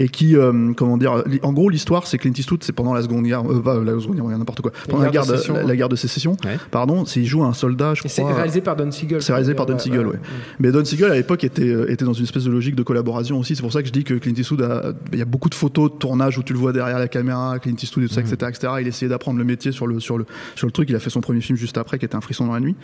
Et 0.00 0.08
qui, 0.08 0.36
euh, 0.36 0.72
comment 0.76 0.96
dire, 0.96 1.24
en 1.42 1.52
gros, 1.52 1.68
l'histoire, 1.68 2.06
c'est 2.06 2.18
Clint 2.18 2.32
Eastwood, 2.32 2.62
c'est 2.62 2.72
pendant 2.72 2.94
la 2.94 3.02
Seconde 3.02 3.24
Guerre, 3.24 3.42
euh, 3.50 3.60
pas 3.60 3.74
la 3.80 3.98
Seconde 4.00 4.16
Guerre, 4.16 4.38
n'importe 4.38 4.60
quoi, 4.60 4.70
pendant 4.88 5.02
la 5.02 5.10
guerre 5.10 5.26
de 5.26 5.32
sécession, 5.32 5.54
la, 5.54 5.62
la 5.64 5.76
guerre 5.76 5.88
de 5.88 5.96
sécession, 5.96 6.36
Ouais. 6.44 6.56
pardon, 6.70 7.04
c'est 7.04 7.18
il 7.20 7.26
joue 7.26 7.42
un 7.42 7.52
soldat, 7.52 7.94
je 7.94 8.02
Et 8.04 8.08
c'est 8.08 8.22
crois. 8.22 8.34
réalisé 8.34 8.60
par 8.60 8.76
Don 8.76 8.90
Siegel. 8.92 9.20
C'est 9.20 9.32
réalisé 9.32 9.54
par 9.54 9.66
Don 9.66 9.76
Siegel, 9.78 10.06
ouais. 10.06 10.18
Mais 10.60 10.70
Don 10.70 10.84
Siegel 10.84 11.10
à 11.10 11.14
l'époque 11.16 11.42
était, 11.42 11.62
euh, 11.68 11.90
était 11.90 12.04
dans 12.04 12.12
une 12.12 12.24
espèce 12.24 12.44
de 12.44 12.50
logique 12.50 12.76
de 12.76 12.82
collaboration 12.84 13.38
aussi. 13.40 13.56
C'est 13.56 13.62
pour 13.62 13.72
ça 13.72 13.82
que 13.82 13.88
je 13.88 13.92
dis 13.92 14.04
que 14.04 14.14
Clint 14.14 14.34
Eastwood, 14.36 14.62
a- 14.62 14.92
il 15.12 15.18
y 15.18 15.22
a 15.22 15.24
beaucoup 15.24 15.48
de 15.48 15.54
photos 15.56 15.90
de 15.92 15.96
tournage 15.98 16.38
où 16.38 16.42
tu 16.44 16.52
le 16.52 16.58
vois 16.60 16.72
derrière 16.72 16.98
la 17.00 17.08
caméra, 17.08 17.58
Clint 17.58 17.74
Eastwood 17.82 18.04
et 18.04 18.08
tout 18.08 18.14
ça, 18.14 18.20
etc., 18.20 18.36
etc. 18.48 18.72
Il 18.80 18.86
essayait 18.86 19.08
d'apprendre 19.08 19.38
le 19.38 19.44
métier 19.44 19.72
sur 19.72 19.86
le, 19.88 19.98
sur, 20.00 20.16
le, 20.16 20.26
sur 20.54 20.66
le 20.66 20.72
truc. 20.72 20.88
Il 20.90 20.94
a 20.96 21.00
fait 21.00 21.10
son 21.10 21.20
premier 21.20 21.40
film 21.40 21.58
juste 21.58 21.76
après 21.76 21.98
qui 21.98 22.04
était 22.04 22.14
Un 22.16 22.20
frisson 22.20 22.46
dans 22.46 22.54
la 22.54 22.60
nuit. 22.60 22.76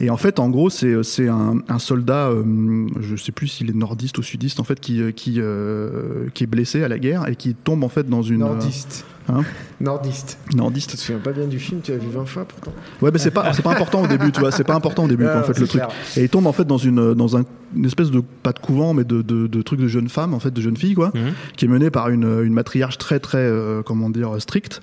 Et 0.00 0.08
en 0.08 0.16
fait, 0.16 0.38
en 0.38 0.48
gros, 0.48 0.70
c'est 0.70 1.02
c'est 1.02 1.28
un, 1.28 1.78
soldat, 1.78 2.28
euh, 2.28 2.86
je 3.00 3.16
sais 3.16 3.32
plus 3.32 3.48
s'il 3.48 3.68
est 3.68 3.74
nordiste 3.74 4.16
ou 4.16 4.22
sudiste, 4.22 4.58
en 4.58 4.64
fait, 4.64 4.78
euh, 4.90 5.12
euh, 5.36 6.28
qui 6.32 6.44
est 6.44 6.46
blessé 6.46 6.82
à 6.82 6.88
la 6.88 6.98
guerre 6.98 7.28
et 7.28 7.36
qui 7.36 7.54
tombe 7.54 7.84
en 7.84 7.90
fait 7.90 8.08
dans 8.08 8.22
une. 8.22 8.38
Nordiste. 8.38 9.04
Hein 9.32 9.44
Nordiste. 9.80 10.38
nordiste. 10.54 10.90
Tu 10.90 10.96
te 10.96 11.02
souviens 11.02 11.20
pas 11.20 11.32
bien 11.32 11.46
du 11.46 11.58
film, 11.58 11.80
tu 11.82 11.92
l'as 11.92 11.98
vu 11.98 12.08
20 12.10 12.26
fois 12.26 12.44
pourtant. 12.44 12.72
Ouais, 13.00 13.10
mais 13.12 13.18
c'est 13.18 13.30
pas, 13.30 13.52
c'est 13.52 13.62
pas 13.62 13.70
important 13.72 14.02
au 14.02 14.06
début, 14.06 14.32
tu 14.32 14.40
vois. 14.40 14.50
C'est 14.52 14.64
pas 14.64 14.74
important 14.74 15.04
au 15.04 15.08
début, 15.08 15.26
Ah, 15.26 15.40
en 15.40 15.42
fait, 15.44 15.58
le 15.58 15.66
truc. 15.68 15.82
Et 16.16 16.22
il 16.24 16.28
tombe 16.28 16.46
en 16.46 16.52
fait 16.52 16.64
dans 16.66 16.78
une 16.78 17.14
dans 17.14 17.36
un, 17.36 17.44
une 17.76 17.84
espèce 17.86 18.10
de 18.10 18.20
pas 18.42 18.52
de 18.52 18.58
couvent 18.58 18.92
mais 18.94 19.04
de, 19.04 19.22
de, 19.22 19.46
de 19.46 19.62
truc 19.62 19.78
de 19.80 19.86
jeune 19.88 20.08
femme 20.08 20.34
en 20.34 20.40
fait 20.40 20.50
de 20.52 20.60
jeune 20.60 20.76
fille 20.76 20.94
quoi 20.94 21.10
Mhm. 21.14 21.32
qui 21.56 21.64
est 21.64 21.68
mené 21.68 21.90
par 21.90 22.08
une, 22.08 22.42
une 22.44 22.52
matriarche 22.52 22.98
très 22.98 23.20
très 23.20 23.38
euh, 23.38 23.82
comment 23.82 24.10
dire 24.10 24.40
stricte 24.40 24.82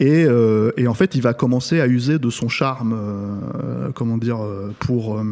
et, 0.00 0.24
euh, 0.26 0.70
et 0.76 0.86
en 0.86 0.94
fait 0.94 1.14
il 1.14 1.22
va 1.22 1.32
commencer 1.34 1.80
à 1.80 1.86
user 1.88 2.18
de 2.18 2.30
son 2.30 2.48
charme 2.48 2.92
euh, 2.94 3.88
comment 3.94 4.18
dire 4.18 4.38
pour 4.78 5.16
euh, 5.18 5.24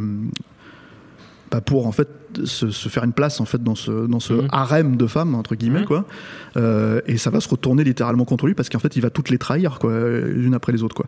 bah, 1.50 1.60
pour 1.60 1.86
en 1.86 1.92
fait 1.92 2.08
se, 2.44 2.70
se 2.70 2.88
faire 2.88 3.04
une 3.04 3.12
place 3.12 3.40
en 3.40 3.44
fait 3.44 3.62
dans 3.62 3.74
ce 3.74 4.06
dans 4.06 4.20
ce 4.20 4.32
Mhm. 4.34 4.48
harem 4.52 4.96
de 4.96 5.06
femmes 5.06 5.34
entre 5.34 5.54
guillemets 5.54 5.80
Mhm. 5.80 5.86
quoi 5.86 6.04
Euh, 6.56 7.00
et 7.06 7.18
ça 7.18 7.30
va 7.30 7.40
se 7.40 7.48
retourner 7.48 7.84
littéralement 7.84 8.24
contre 8.24 8.46
lui 8.46 8.54
parce 8.54 8.68
qu'en 8.68 8.78
fait 8.78 8.96
il 8.96 9.00
va 9.02 9.10
toutes 9.10 9.30
les 9.30 9.38
trahir 9.38 9.78
quoi 9.78 9.92
l'une 10.24 10.54
après 10.54 10.72
les 10.72 10.82
autres 10.82 10.94
quoi 10.96 11.06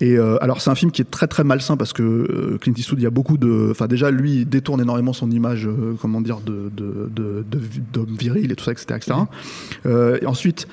et 0.00 0.16
euh, 0.18 0.36
alors 0.42 0.60
c'est 0.60 0.70
un 0.70 0.74
film 0.74 0.90
qui 0.92 1.00
est 1.02 1.10
très 1.10 1.26
très 1.26 1.44
malsain 1.44 1.76
parce 1.76 1.92
que 1.92 2.02
euh, 2.02 2.58
Clint 2.60 2.74
Eastwood 2.76 3.00
il 3.00 3.04
y 3.04 3.06
a 3.06 3.10
beaucoup 3.10 3.38
de 3.38 3.68
enfin 3.70 3.86
déjà 3.86 4.10
lui 4.10 4.40
il 4.40 4.48
détourne 4.48 4.80
énormément 4.80 5.12
son 5.12 5.30
image 5.30 5.66
euh, 5.66 5.94
comment 6.00 6.20
dire 6.20 6.40
de 6.40 6.70
de 6.76 7.10
de 7.14 7.44
de- 7.50 7.60
d'homme 7.92 8.14
viril 8.18 8.52
et 8.52 8.54
tout 8.56 8.64
ça 8.64 8.72
etc 8.72 8.84
etc 8.96 9.14
Euh, 9.86 10.18
et 10.22 10.26
ensuite 10.26 10.68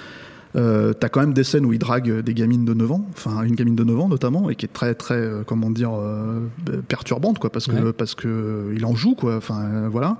euh, 0.55 0.93
t'as 0.93 1.09
quand 1.09 1.19
même 1.19 1.33
des 1.33 1.43
scènes 1.43 1.65
où 1.65 1.73
il 1.73 1.79
drague 1.79 2.21
des 2.21 2.33
gamines 2.33 2.65
de 2.65 2.73
9 2.73 2.91
ans, 2.91 3.05
enfin 3.11 3.43
une 3.43 3.55
gamine 3.55 3.75
de 3.75 3.83
9 3.83 3.99
ans 3.99 4.07
notamment, 4.07 4.49
et 4.49 4.55
qui 4.55 4.65
est 4.65 4.73
très 4.73 4.95
très 4.95 5.15
euh, 5.15 5.43
comment 5.45 5.69
dire 5.69 5.91
euh, 5.93 6.39
perturbante 6.87 7.37
quoi, 7.39 7.49
parce 7.51 7.67
que 7.67 7.73
Ouais. 7.75 7.93
parce 7.93 8.15
que 8.15 8.27
euh, 8.27 8.73
il 8.75 8.85
en 8.85 8.95
joue 8.95 9.15
quoi, 9.15 9.35
enfin 9.37 9.61
euh, 9.65 9.89
voilà. 9.91 10.17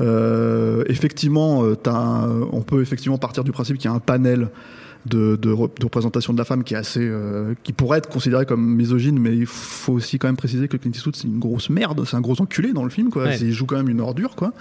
Euh, 0.00 0.82
effectivement, 0.86 1.62
t'as 1.74 1.92
un- 1.94 2.42
on 2.52 2.62
peut 2.62 2.80
effectivement 2.80 3.18
partir 3.18 3.44
du 3.44 3.52
principe 3.52 3.76
qu'il 3.78 3.90
y 3.90 3.92
a 3.92 3.96
un 3.96 4.00
panel 4.00 4.48
de, 5.06 5.36
de, 5.36 5.50
rep- 5.50 5.78
de 5.78 5.84
représentation 5.84 6.32
de 6.32 6.38
la 6.38 6.44
femme 6.44 6.62
qui 6.64 6.74
est 6.74 6.76
assez, 6.76 7.00
euh, 7.02 7.54
qui 7.62 7.72
pourrait 7.72 7.98
être 7.98 8.08
considéré 8.08 8.44
comme 8.46 8.74
misogyne, 8.74 9.18
mais 9.18 9.36
il 9.36 9.46
faut 9.46 9.94
aussi 9.94 10.18
quand 10.18 10.28
même 10.28 10.36
préciser 10.36 10.68
que 10.68 10.76
Clint 10.76 10.92
Eastwood 10.92 11.16
c'est 11.16 11.26
une 11.28 11.38
grosse 11.38 11.70
merde, 11.70 12.04
c'est 12.06 12.16
un 12.16 12.20
gros 12.20 12.40
enculé 12.40 12.72
dans 12.72 12.84
le 12.84 12.90
film 12.90 13.10
quoi. 13.10 13.24
Ouais. 13.24 13.38
Il 13.40 13.52
joue 13.52 13.66
quand 13.66 13.76
même 13.76 13.88
une 13.88 14.00
ordure 14.00 14.36
quoi. 14.36 14.52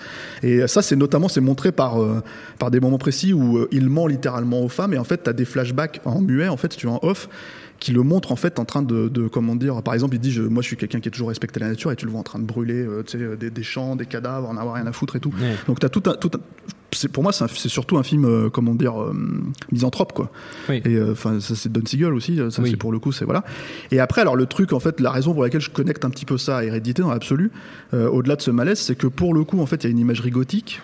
Et 0.43 0.65
ça 0.67 0.81
c'est 0.81 0.95
notamment 0.95 1.27
c'est 1.27 1.41
montré 1.41 1.71
par 1.71 2.01
euh, 2.01 2.21
par 2.57 2.71
des 2.71 2.79
moments 2.79 2.97
précis 2.97 3.33
où 3.33 3.57
euh, 3.57 3.67
il 3.71 3.89
ment 3.89 4.07
littéralement 4.07 4.61
aux 4.63 4.69
femmes 4.69 4.93
et 4.93 4.97
en 4.97 5.03
fait 5.03 5.17
t'as 5.23 5.33
des 5.33 5.45
flashbacks 5.45 6.01
en 6.05 6.21
muet 6.21 6.47
en 6.47 6.57
fait 6.57 6.71
si 6.73 6.79
tu 6.79 6.85
veux 6.87 6.93
en 6.93 6.99
off 7.01 7.27
qui 7.79 7.91
le 7.93 8.03
montre 8.03 8.31
en 8.31 8.35
fait 8.35 8.59
en 8.59 8.65
train 8.65 8.81
de, 8.81 9.07
de 9.07 9.27
comment 9.27 9.55
dire 9.55 9.81
par 9.83 9.93
exemple 9.93 10.15
il 10.15 10.19
dit 10.19 10.31
je, 10.31 10.41
moi 10.43 10.61
je 10.61 10.67
suis 10.67 10.75
quelqu'un 10.77 10.99
qui 10.99 11.07
a 11.07 11.11
toujours 11.11 11.29
respecté 11.29 11.59
la 11.61 11.69
nature 11.69 11.91
et 11.91 11.95
tu 11.95 12.05
le 12.05 12.11
vois 12.11 12.19
en 12.19 12.23
train 12.23 12.39
de 12.39 12.43
brûler 12.43 12.73
euh, 12.85 13.03
euh, 13.15 13.35
des, 13.37 13.49
des 13.49 13.63
champs 13.63 13.95
des 13.95 14.05
cadavres 14.05 14.49
en 14.49 14.57
avoir 14.57 14.75
rien 14.75 14.85
à 14.87 14.91
foutre 14.91 15.15
et 15.15 15.19
tout 15.21 15.33
Ouais. 15.39 15.55
donc 15.67 15.79
t'as 15.79 15.87
tout 15.89 16.03
un, 16.07 16.13
tout 16.13 16.29
un- 16.35 16.39
c'est 16.91 17.07
pour 17.07 17.23
moi 17.23 17.31
c'est 17.31 17.43
un- 17.45 17.47
c'est 17.47 17.69
surtout 17.69 17.97
un 17.97 18.03
film 18.03 18.25
euh, 18.25 18.49
comment 18.49 18.75
dire 18.75 19.01
euh, 19.01 19.13
misanthrope 19.71 20.11
quoi 20.13 20.29
Oui. 20.67 20.81
et 20.83 20.95
euh, 20.95 21.11
enfin 21.13 21.39
ça 21.39 21.55
c'est 21.55 21.71
Don 21.71 21.81
Siegel 21.85 22.13
aussi 22.13 22.39
euh, 22.39 22.49
ça 22.49 22.61
Oui. 22.61 22.71
c'est 22.71 22.77
pour 22.77 22.91
le 22.91 22.99
coup 22.99 23.11
c'est 23.13 23.25
voilà 23.25 23.43
et 23.91 23.99
après 24.01 24.21
alors 24.21 24.35
le 24.35 24.45
truc 24.45 24.73
en 24.73 24.79
fait 24.81 24.99
la 24.99 25.11
raison 25.11 25.33
pour 25.33 25.43
laquelle 25.43 25.61
je 25.61 25.69
connecte 25.69 26.03
un 26.03 26.09
petit 26.09 26.25
peu 26.25 26.37
ça 26.37 26.57
à 26.57 26.63
Hérédité 26.65 27.01
dans 27.01 27.11
l'absolu 27.11 27.51
euh, 27.93 28.09
au-delà 28.09 28.35
de 28.35 28.41
ce 28.41 28.51
malaise 28.51 28.79
c'est 28.79 28.95
que 28.95 29.07
pour 29.07 29.33
le 29.33 29.43
coup 29.45 29.61
en 29.61 29.65
fait 29.65 29.83
il 29.83 29.87
y 29.87 29.87
a 29.87 29.91
une 29.91 29.99
imagerie 29.99 30.31
gothique 30.31 30.81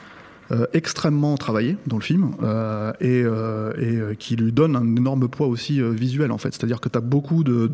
euh, 0.51 0.67
extrêmement 0.73 1.35
travaillé 1.37 1.75
dans 1.87 1.97
le 1.97 2.03
film 2.03 2.35
euh, 2.43 2.93
et, 2.99 3.23
euh, 3.23 4.13
qui 4.13 4.35
lui 4.35 4.51
donne 4.51 4.75
un 4.75 4.95
énorme 4.95 5.27
poids 5.27 5.47
aussi 5.47 5.81
visuel 5.81 6.31
en 6.31 6.37
fait. 6.37 6.53
C'est-à-dire 6.53 6.79
que 6.79 6.89
tu 6.89 6.97
as 6.97 7.01
beaucoup 7.01 7.43
de... 7.43 7.69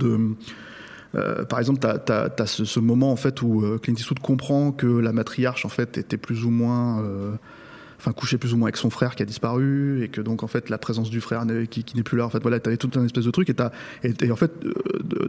par 1.49 1.59
exemple, 1.59 1.79
tu 1.81 2.11
as, 2.13 2.45
ce, 2.45 2.79
moment 2.79 3.11
en 3.11 3.17
fait 3.17 3.41
où 3.41 3.63
Clint 3.81 3.95
Eastwood 3.95 4.19
comprend 4.19 4.71
que 4.71 4.87
la 4.87 5.11
matriarche 5.11 5.65
en 5.65 5.69
fait 5.69 5.97
était 5.97 6.17
plus 6.17 6.45
ou 6.45 6.49
moins, 6.49 7.03
enfin 8.01 8.13
couchée 8.13 8.37
plus 8.39 8.51
ou 8.53 8.57
moins 8.57 8.65
avec 8.65 8.77
son 8.77 8.89
frère 8.89 9.15
qui 9.15 9.21
a 9.21 9.25
disparu 9.27 10.03
et 10.03 10.09
que 10.09 10.21
donc 10.21 10.41
en 10.41 10.47
fait 10.47 10.69
la 10.71 10.79
présence 10.79 11.11
du 11.11 11.21
frère 11.21 11.43
qui, 11.69 11.83
qui 11.83 11.95
n'est 11.95 12.01
plus 12.01 12.17
là. 12.17 12.25
En 12.25 12.29
fait, 12.29 12.41
voilà, 12.41 12.59
t'avais 12.59 12.77
tout 12.77 12.89
un 12.95 13.05
espèce 13.05 13.25
de 13.25 13.29
truc 13.31 13.47
et, 13.49 13.53
t'as- 13.53 13.71
et, 14.03 14.11
et 14.23 14.31
en 14.31 14.35
fait 14.35 14.51
euh, 14.65 14.73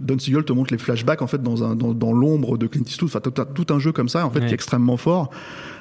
Don 0.01 0.19
Siegel 0.19 0.45
te 0.45 0.53
montre 0.55 0.73
les 0.73 0.79
flashbacks 0.79 1.21
en 1.21 1.27
fait 1.27 1.43
dans 1.43 1.63
un 1.65 1.77
dans, 1.77 1.93
dans 1.93 2.13
l'ombre 2.13 2.57
de 2.57 2.67
Clint 2.67 2.83
Eastwood. 2.87 3.11
Enfin, 3.11 3.21
t'as 3.21 3.45
tout, 3.45 3.67
un 3.75 3.79
jeu 3.79 3.93
comme 3.93 4.09
ça 4.09 4.27
en 4.27 4.31
fait 4.31 4.41
Ouais. 4.41 4.47
qui 4.47 4.53
est 4.53 4.55
extrêmement 4.55 4.97
fort. 4.97 5.31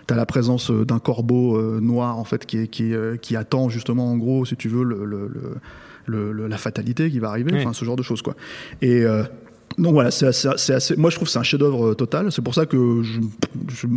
T'as 0.07 0.15
la 0.15 0.25
présence 0.25 0.69
euh, 0.69 0.83
d'un 0.85 0.99
corbeau 0.99 1.55
euh, 1.57 1.79
noir 1.79 2.17
en 2.19 2.25
fait 2.25 2.45
qui 2.45 2.67
qui, 2.67 2.91
qui 3.21 3.35
attend 3.37 3.69
justement 3.69 4.11
en 4.11 4.17
gros 4.17 4.43
si 4.45 4.57
tu 4.57 4.67
veux 4.67 4.83
le, 4.83 5.05
le, 5.05 6.31
le- 6.33 6.47
la 6.47 6.57
fatalité 6.57 7.09
qui 7.09 7.19
va 7.19 7.29
arriver. 7.29 7.53
Ouais. 7.53 7.61
Enfin, 7.61 7.73
ce 7.73 7.85
genre 7.85 7.95
de 7.95 8.03
choses 8.03 8.21
quoi. 8.21 8.35
Et 8.81 9.05
euh, 9.05 9.23
donc 9.77 9.93
voilà, 9.93 10.11
c'est 10.11 10.27
assez, 10.27 10.49
c'est 10.57 10.73
assez- 10.73 10.95
moi 10.95 11.09
je 11.09 11.15
trouve 11.15 11.27
que 11.27 11.31
c'est 11.31 11.39
un 11.39 11.43
chef-d'œuvre 11.43 11.89
euh, 11.89 11.93
total. 11.95 12.31
C'est 12.31 12.41
pour 12.41 12.53
ça 12.53 12.65
que 12.65 13.01
je, 13.03 13.19
je- 13.69 13.87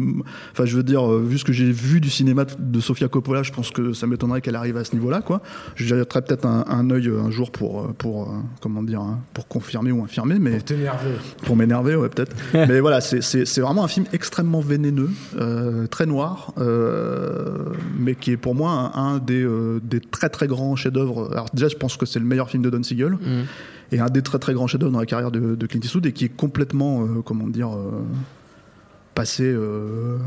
enfin 0.52 0.64
je 0.64 0.76
veux 0.76 0.82
dire, 0.82 1.10
euh, 1.10 1.22
vu 1.26 1.38
ce 1.38 1.44
que 1.44 1.52
j'ai 1.52 1.70
vu 1.70 2.00
du 2.00 2.10
cinéma 2.10 2.44
de 2.58 2.80
Sofia 2.80 3.08
Coppola, 3.08 3.42
je 3.42 3.52
pense 3.52 3.70
que 3.70 3.92
ça 3.92 4.06
m'étonnerait 4.06 4.40
qu'elle 4.40 4.56
arrive 4.56 4.76
à 4.76 4.84
ce 4.84 4.94
niveau-là, 4.94 5.20
quoi. 5.22 5.42
Je 5.74 5.84
jetterai 5.84 6.22
peut-être 6.22 6.46
un, 6.46 6.64
un 6.68 6.90
œil 6.90 7.08
euh, 7.08 7.20
un 7.20 7.30
jour 7.30 7.50
pour, 7.50 7.92
pour, 7.94 8.32
comment 8.60 8.82
dire, 8.82 9.00
hein, 9.00 9.20
pour 9.34 9.48
confirmer 9.48 9.90
ou 9.92 10.02
infirmer, 10.02 10.38
mais 10.38 10.52
Pour 10.52 10.64
t'énerver. 10.64 11.10
pour 11.44 11.56
m'énerver, 11.56 11.96
ouais, 11.96 12.08
peut-être. 12.08 12.34
Mais 12.54 12.80
voilà, 12.80 13.00
c'est- 13.00 13.20
c'est 13.20 13.44
c'est 13.44 13.60
vraiment 13.60 13.84
un 13.84 13.88
film 13.88 14.06
extrêmement 14.12 14.60
vénéneux, 14.60 15.10
euh, 15.38 15.86
très 15.86 16.06
noir, 16.06 16.52
euh, 16.58 17.64
mais 17.98 18.14
qui 18.14 18.30
est 18.32 18.36
pour 18.36 18.54
moi 18.54 18.92
un, 18.94 19.14
un 19.14 19.18
des, 19.18 19.42
euh, 19.42 19.80
des 19.82 20.00
très 20.00 20.28
très 20.28 20.46
grands 20.46 20.76
chefs-d'œuvre. 20.76 21.30
Alors 21.32 21.46
déjà, 21.52 21.68
je 21.68 21.76
pense 21.76 21.96
que 21.96 22.06
c'est 22.06 22.18
le 22.18 22.24
meilleur 22.24 22.48
film 22.50 22.62
de 22.62 22.70
Don 22.70 22.82
Siegel, 22.82 23.12
Mm. 23.14 23.44
Et 23.92 24.00
un 24.00 24.06
des 24.06 24.22
très 24.22 24.38
très 24.38 24.54
grands 24.54 24.66
chefs-d'œuvre 24.66 24.92
dans 24.92 25.00
la 25.00 25.06
carrière 25.06 25.30
de, 25.30 25.54
de 25.54 25.66
Clint 25.66 25.80
Eastwood, 25.82 26.06
et 26.06 26.12
qui 26.12 26.24
est 26.24 26.28
complètement, 26.36 27.02
euh, 27.02 27.22
comment 27.24 27.46
dire, 27.48 27.70
euh, 27.72 28.02
passé. 29.14 29.44
euh, 29.44 30.18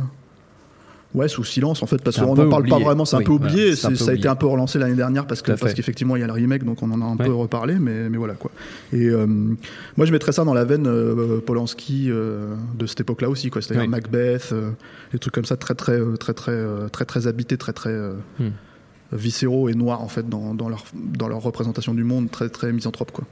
Ouais, 1.14 1.30
sous 1.30 1.46
silence 1.46 1.82
en 1.82 1.88
fait, 1.88 2.04
parce 2.04 2.18
qu'on 2.20 2.36
n'en 2.36 2.50
parle 2.50 2.68
pas 2.68 2.80
vraiment, 2.80 3.06
c'est 3.06 3.16
un 3.16 3.22
peu 3.22 3.32
oublié, 3.32 3.72
voilà, 3.72 3.88
un 3.88 3.90
peu 3.92 3.96
ça 3.96 4.12
a 4.12 4.14
été 4.14 4.28
un 4.28 4.36
peu 4.36 4.46
relancé 4.46 4.78
l'année 4.78 4.94
dernière 4.94 5.26
parce 5.26 5.42
que 5.42 5.54
parce 5.54 5.74
qu'effectivement 5.74 6.18
il 6.18 6.20
y 6.20 6.24
a 6.24 6.28
le 6.28 6.34
remake, 6.34 6.66
donc 6.66 6.84
on 6.84 6.92
en 6.92 7.02
a 7.02 7.06
un 7.06 7.16
Ouais. 7.16 7.26
peu 7.26 7.34
reparlé, 7.34 7.76
mais, 7.80 8.10
mais 8.10 8.18
voilà 8.18 8.34
quoi. 8.34 8.52
Et 8.92 9.06
euh, 9.08 9.26
moi 9.26 10.06
je 10.06 10.12
mettrais 10.12 10.34
ça 10.34 10.44
dans 10.44 10.54
la 10.54 10.66
veine 10.66 10.86
euh, 10.86 11.40
Polanski 11.40 12.08
euh, 12.12 12.54
de 12.78 12.86
cette 12.86 13.00
époque-là 13.00 13.30
aussi, 13.30 13.50
quoi. 13.50 13.62
C'est-à-dire 13.62 13.84
Oui. 13.84 13.88
Macbeth, 13.90 14.54
des 15.14 15.18
trucs 15.18 15.34
comme 15.34 15.46
ça, 15.46 15.56
très 15.56 15.76
très 15.76 15.98
très 16.20 16.34
très 16.34 16.66
très 16.92 17.06
très 17.06 17.26
habités, 17.28 17.58
très 17.58 17.74
très 17.74 17.90
euh, 17.90 18.14
Hmm. 18.38 18.50
Viscéraux 19.12 19.70
et 19.70 19.74
noirs 19.74 20.02
en 20.02 20.08
fait 20.08 20.28
dans, 20.28 20.54
dans 20.54 20.70
leur 20.70 20.84
dans 20.94 21.28
leur 21.28 21.42
représentation 21.42 21.94
du 21.94 22.04
monde, 22.04 22.30
très 22.32 22.50
très 22.50 22.72
misanthrope 22.74 23.12
quoi. 23.12 23.26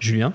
Julien 0.00 0.32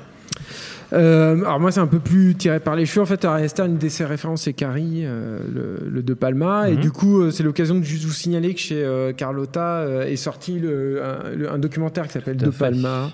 Euh, 0.92 1.38
alors 1.46 1.60
moi 1.60 1.72
c'est 1.72 1.80
un 1.80 1.88
peu 1.88 2.00
plus 2.00 2.36
tiré 2.36 2.60
par 2.60 2.76
les 2.76 2.86
cheveux 2.86 3.02
en 3.02 3.06
fait 3.08 3.24
Ari 3.26 3.44
Aster 3.46 3.64
une 3.66 3.78
de 3.78 3.90
ses 3.90 4.06
références 4.06 4.44
c'est 4.44 4.54
Carrie 4.54 5.04
euh, 5.06 5.40
le, 5.52 5.90
le 5.90 6.04
De 6.04 6.14
Palma 6.14 6.70
et 6.70 6.76
Mhm. 6.76 6.80
du 6.82 6.92
coup 6.92 7.22
euh, 7.22 7.32
c'est 7.32 7.42
l'occasion 7.44 7.76
de 7.76 7.84
juste 7.84 8.06
vous 8.06 8.12
signaler 8.14 8.54
que 8.54 8.60
chez 8.60 8.84
euh, 8.84 9.12
Carlotta 9.14 9.78
euh, 9.80 10.04
est 10.06 10.16
sorti 10.18 10.60
le, 10.60 11.02
un, 11.04 11.36
le- 11.36 11.52
un 11.52 11.58
documentaire 11.58 12.06
qui 12.08 12.14
s'appelle 12.14 12.38
De 12.38 12.52
fait. 12.52 12.60
Palma 12.60 13.12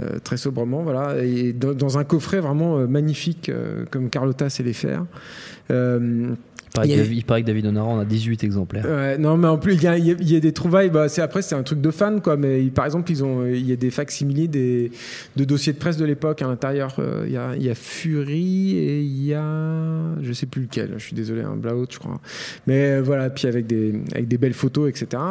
euh, 0.00 0.18
très 0.22 0.36
sobrement 0.36 0.82
voilà 0.82 1.22
et 1.24 1.52
dans, 1.54 1.72
dans 1.72 1.96
un 1.98 2.04
coffret 2.04 2.40
vraiment 2.40 2.78
euh, 2.78 2.86
magnifique 2.86 3.48
euh, 3.48 3.84
comme 3.90 4.10
Carlotta 4.10 4.50
sait 4.50 4.62
les 4.62 4.74
faire 4.74 5.04
Euh, 5.70 6.34
il 6.70 6.74
paraît, 6.74 6.88
Il 6.88 6.92
que 6.92 6.96
David- 6.98 7.18
il 7.18 7.24
paraît 7.24 7.42
que 7.42 7.46
David 7.48 7.66
Honora 7.66 7.88
en 7.88 7.98
a 7.98 8.04
18 8.04 8.44
exemplaires. 8.44 8.84
Ouais, 8.86 9.18
non, 9.18 9.36
mais 9.36 9.48
en 9.48 9.58
plus, 9.58 9.74
il 9.74 9.82
y 9.82 9.86
a, 9.88 9.98
il 9.98 10.06
y 10.06 10.10
a- 10.12 10.16
il 10.20 10.32
y 10.32 10.36
a 10.36 10.40
des 10.40 10.52
trouvailles. 10.52 10.88
Bah, 10.90 11.08
c'est 11.08 11.20
après, 11.20 11.42
c'est 11.42 11.54
un 11.56 11.62
truc 11.64 11.80
de 11.80 11.90
fan, 11.90 12.20
quoi. 12.20 12.36
Mais 12.36 12.62
par 12.66 12.84
exemple, 12.84 13.10
ils 13.10 13.24
ont, 13.24 13.44
il 13.44 13.68
y 13.68 13.72
a 13.72 13.76
des 13.76 13.90
facsimilés 13.90 14.46
des 14.48 14.92
de 15.36 15.44
dossiers 15.44 15.72
de 15.72 15.78
presse 15.78 15.96
de 15.96 16.04
l'époque 16.04 16.42
à 16.42 16.46
l'intérieur. 16.46 16.94
euh, 17.00 17.24
Il 17.26 17.32
y 17.32 17.36
a, 17.36 17.54
il 17.56 17.62
y 17.62 17.70
a 17.70 17.74
Fury 17.74 18.76
et 18.76 19.00
il 19.00 19.24
y 19.26 19.34
a, 19.34 19.42
je 20.22 20.32
sais 20.32 20.46
plus 20.46 20.62
lequel. 20.62 20.94
Je 20.96 21.02
suis 21.04 21.14
désolé, 21.14 21.42
un 21.42 21.56
Blaout, 21.56 21.86
je 21.90 21.98
crois. 21.98 22.20
Mais 22.66 22.92
euh, 22.92 23.02
voilà, 23.02 23.30
puis 23.30 23.46
avec 23.48 23.66
des 23.66 23.92
avec 24.14 24.28
des 24.28 24.38
belles 24.38 24.54
photos, 24.54 24.88
etc. 24.88 25.22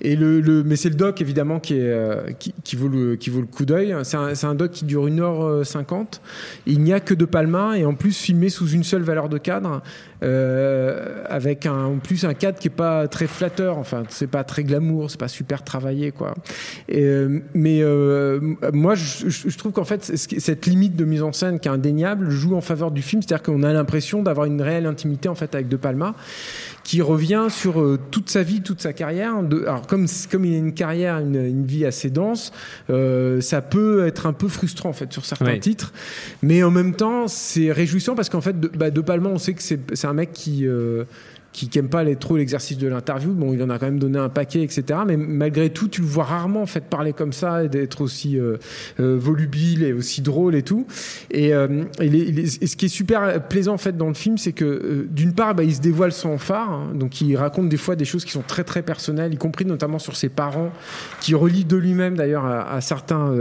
Et 0.00 0.14
le, 0.16 0.40
le 0.40 0.62
mais 0.62 0.76
c'est 0.76 0.90
le 0.90 0.94
doc 0.94 1.20
évidemment 1.20 1.58
qui 1.60 1.74
est 1.74 1.80
euh, 1.90 2.22
qui, 2.38 2.54
qui 2.62 2.76
vaut 2.76 2.88
le 2.88 3.16
qui 3.16 3.30
vaut 3.30 3.40
le 3.40 3.46
coup 3.46 3.64
d'œil. 3.64 3.94
C'est 4.04 4.16
un, 4.16 4.34
c'est 4.34 4.46
un 4.46 4.54
doc 4.54 4.70
qui 4.70 4.84
dure 4.84 5.06
1h50. 5.08 6.20
Il 6.66 6.80
n'y 6.80 6.92
a 6.92 7.00
que 7.00 7.14
de 7.14 7.24
Palma 7.24 7.76
et 7.78 7.84
en 7.84 7.94
plus 7.94 8.16
filmé 8.16 8.48
sous 8.48 8.68
une 8.68 8.84
seule 8.84 9.02
valeur 9.02 9.28
de 9.28 9.38
cadre 9.38 9.82
euh, 10.22 10.83
avec 11.26 11.66
un, 11.66 11.84
en 11.84 11.98
plus 11.98 12.24
un 12.24 12.34
cadre 12.34 12.58
qui 12.58 12.68
est 12.68 12.70
pas 12.70 13.08
très 13.08 13.26
flatteur. 13.26 13.78
Enfin, 13.78 14.02
c'est 14.08 14.26
pas 14.26 14.44
très 14.44 14.64
glamour, 14.64 15.10
c'est 15.10 15.20
pas 15.20 15.28
super 15.28 15.62
travaillé, 15.64 16.10
quoi. 16.12 16.34
Euh, 16.92 17.40
mais 17.54 17.80
euh, 17.82 18.40
moi, 18.72 18.94
je, 18.94 19.28
je- 19.28 19.56
trouve 19.58 19.72
qu'en 19.72 19.84
fait, 19.84 20.04
cette 20.16 20.66
limite 20.66 20.96
de 20.96 21.04
mise 21.04 21.22
en 21.22 21.32
scène 21.32 21.58
qui 21.60 21.68
est 21.68 21.70
indéniable 21.70 22.30
joue 22.30 22.54
en 22.54 22.60
faveur 22.60 22.90
du 22.90 23.02
film, 23.02 23.22
c'est-à-dire 23.22 23.42
qu'on 23.42 23.62
a 23.62 23.72
l'impression 23.72 24.22
d'avoir 24.22 24.46
une 24.46 24.60
réelle 24.60 24.86
intimité 24.86 25.28
en 25.28 25.34
fait 25.34 25.54
avec 25.54 25.68
De 25.68 25.76
Palma 25.76 26.14
qui 26.84 27.00
revient 27.00 27.46
sur 27.48 27.80
euh, 27.80 27.98
toute 28.10 28.30
sa 28.30 28.42
vie, 28.42 28.60
toute 28.60 28.80
sa 28.80 28.92
carrière. 28.92 29.42
De, 29.42 29.62
alors 29.62 29.86
comme 29.86 30.06
comme 30.30 30.44
il 30.44 30.54
a 30.54 30.58
une 30.58 30.74
carrière, 30.74 31.18
une, 31.18 31.36
une 31.36 31.66
vie 31.66 31.84
assez 31.84 32.10
dense, 32.10 32.52
euh, 32.90 33.40
ça 33.40 33.62
peut 33.62 34.06
être 34.06 34.26
un 34.26 34.32
peu 34.32 34.48
frustrant 34.48 34.90
en 34.90 34.92
fait 34.92 35.12
sur 35.12 35.24
certains 35.24 35.58
titres, 35.58 35.92
mais 36.42 36.62
en 36.62 36.70
même 36.70 36.94
temps 36.94 37.26
c'est 37.26 37.72
réjouissant 37.72 38.14
parce 38.14 38.28
qu'en 38.28 38.42
fait 38.42 38.60
de, 38.60 38.68
bah, 38.68 38.90
de 38.90 39.00
Palma, 39.00 39.30
on 39.30 39.38
sait 39.38 39.54
que 39.54 39.62
c'est 39.62 39.80
c'est 39.94 40.06
un 40.06 40.12
mec 40.12 40.32
qui 40.32 40.66
euh, 40.66 41.04
qui 41.54 41.70
n'aime 41.72 41.88
pas 41.88 42.02
les, 42.02 42.16
trop 42.16 42.36
l'exercice 42.36 42.76
de 42.76 42.88
l'interview. 42.88 43.32
Bon, 43.32 43.52
il 43.52 43.62
en 43.62 43.70
a 43.70 43.78
quand 43.78 43.86
même 43.86 44.00
donné 44.00 44.18
un 44.18 44.28
paquet, 44.28 44.62
etc. 44.62 45.00
Mais 45.06 45.16
malgré 45.16 45.70
tout, 45.70 45.86
tu 45.86 46.00
le 46.00 46.06
vois 46.06 46.24
rarement 46.24 46.62
en 46.62 46.66
fait 46.66 46.82
parler 46.82 47.12
comme 47.12 47.32
ça 47.32 47.62
et 47.62 47.68
d'être 47.68 48.00
aussi 48.00 48.40
euh, 48.40 48.56
euh, 48.98 49.16
volubile 49.16 49.84
et 49.84 49.92
aussi 49.92 50.20
drôle 50.20 50.56
et 50.56 50.62
tout. 50.62 50.84
Et, 51.30 51.54
euh, 51.54 51.84
et 52.00 52.46
ce 52.46 52.74
qui 52.74 52.86
est 52.86 52.88
super 52.88 53.46
plaisant 53.46 53.74
en 53.74 53.78
fait 53.78 53.96
dans 53.96 54.08
le 54.08 54.14
film, 54.14 54.36
c'est 54.36 54.52
que 54.52 55.06
d'une 55.08 55.32
part, 55.32 55.54
bah, 55.54 55.62
il 55.62 55.72
se 55.72 55.80
dévoile 55.80 56.12
sans 56.12 56.38
phare, 56.38 56.72
hein. 56.72 56.92
donc 56.92 57.20
il 57.20 57.36
raconte 57.36 57.68
des 57.68 57.76
fois 57.76 57.94
des 57.94 58.04
choses 58.04 58.24
qui 58.24 58.32
sont 58.32 58.42
très 58.42 58.64
très 58.64 58.82
personnelles, 58.82 59.32
y 59.32 59.36
compris 59.36 59.64
notamment 59.64 60.00
sur 60.00 60.16
ses 60.16 60.28
parents, 60.28 60.72
qui 61.20 61.36
relient 61.36 61.64
de 61.64 61.76
lui-même 61.76 62.16
d'ailleurs 62.16 62.46
à, 62.46 62.80
certains 62.80 63.32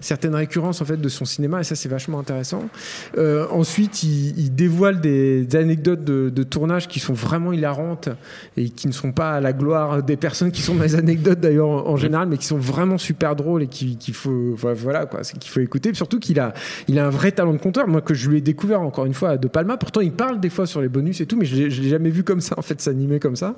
certaines 0.00 0.34
récurrences 0.34 0.82
en 0.82 0.84
fait 0.84 1.00
de 1.00 1.08
son 1.08 1.24
cinéma. 1.24 1.60
Et 1.60 1.64
ça, 1.64 1.74
c'est 1.74 1.88
vachement 1.88 2.18
intéressant. 2.18 2.68
Ensuite, 3.16 4.02
il, 4.02 4.38
il 4.38 4.54
dévoile 4.54 5.00
des, 5.00 5.46
anecdotes 5.56 6.04
de 6.04 6.42
tournage 6.42 6.88
qui 6.88 7.00
sont 7.00 7.14
vraiment 7.14 7.52
hilarantes 7.62 8.08
et 8.56 8.68
qui 8.70 8.88
ne 8.88 8.92
sont 8.92 9.12
pas 9.12 9.32
à 9.32 9.40
la 9.40 9.52
gloire 9.52 10.02
des 10.02 10.16
personnes 10.16 10.50
qui 10.50 10.62
sont 10.62 10.74
dans 10.74 10.82
les 10.82 10.96
anecdotes 10.96 11.40
d'ailleurs 11.40 11.68
en, 11.68 11.86
en 11.88 11.96
général, 11.96 12.28
mais 12.28 12.36
qui 12.38 12.46
sont 12.46 12.58
vraiment 12.58 12.98
super 12.98 13.36
drôles 13.36 13.62
et 13.62 13.66
qui- 13.68 13.96
qu'il 13.96 14.14
faut, 14.14 14.54
voilà, 14.56 14.74
voilà, 14.74 15.06
quoi, 15.06 15.22
c'est 15.24 15.38
qu'il 15.38 15.50
faut 15.50 15.60
écouter. 15.60 15.94
Surtout 15.94 16.18
qu'il 16.18 16.40
a, 16.40 16.52
il 16.88 16.98
a 16.98 17.06
un 17.06 17.10
vrai 17.10 17.32
talent 17.32 17.52
de 17.52 17.58
conteur. 17.58 17.86
Moi, 17.86 18.00
que 18.00 18.14
je 18.14 18.28
lui 18.28 18.38
ai 18.38 18.40
découvert 18.40 18.80
encore 18.82 19.06
une 19.06 19.14
fois 19.14 19.30
à 19.30 19.36
De 19.38 19.48
Palma. 19.48 19.76
Pourtant, 19.76 20.00
il 20.00 20.12
parle 20.12 20.40
des 20.40 20.50
fois 20.50 20.66
sur 20.66 20.80
les 20.80 20.88
bonus 20.88 21.20
et 21.20 21.26
tout, 21.26 21.36
mais 21.36 21.44
je 21.44 21.70
je 21.70 21.80
l'ai 21.82 21.88
jamais 21.88 22.10
vu 22.10 22.24
comme 22.24 22.40
ça 22.40 22.54
en 22.58 22.62
fait 22.62 22.80
s'animer 22.80 23.18
comme 23.20 23.36
ça. 23.36 23.54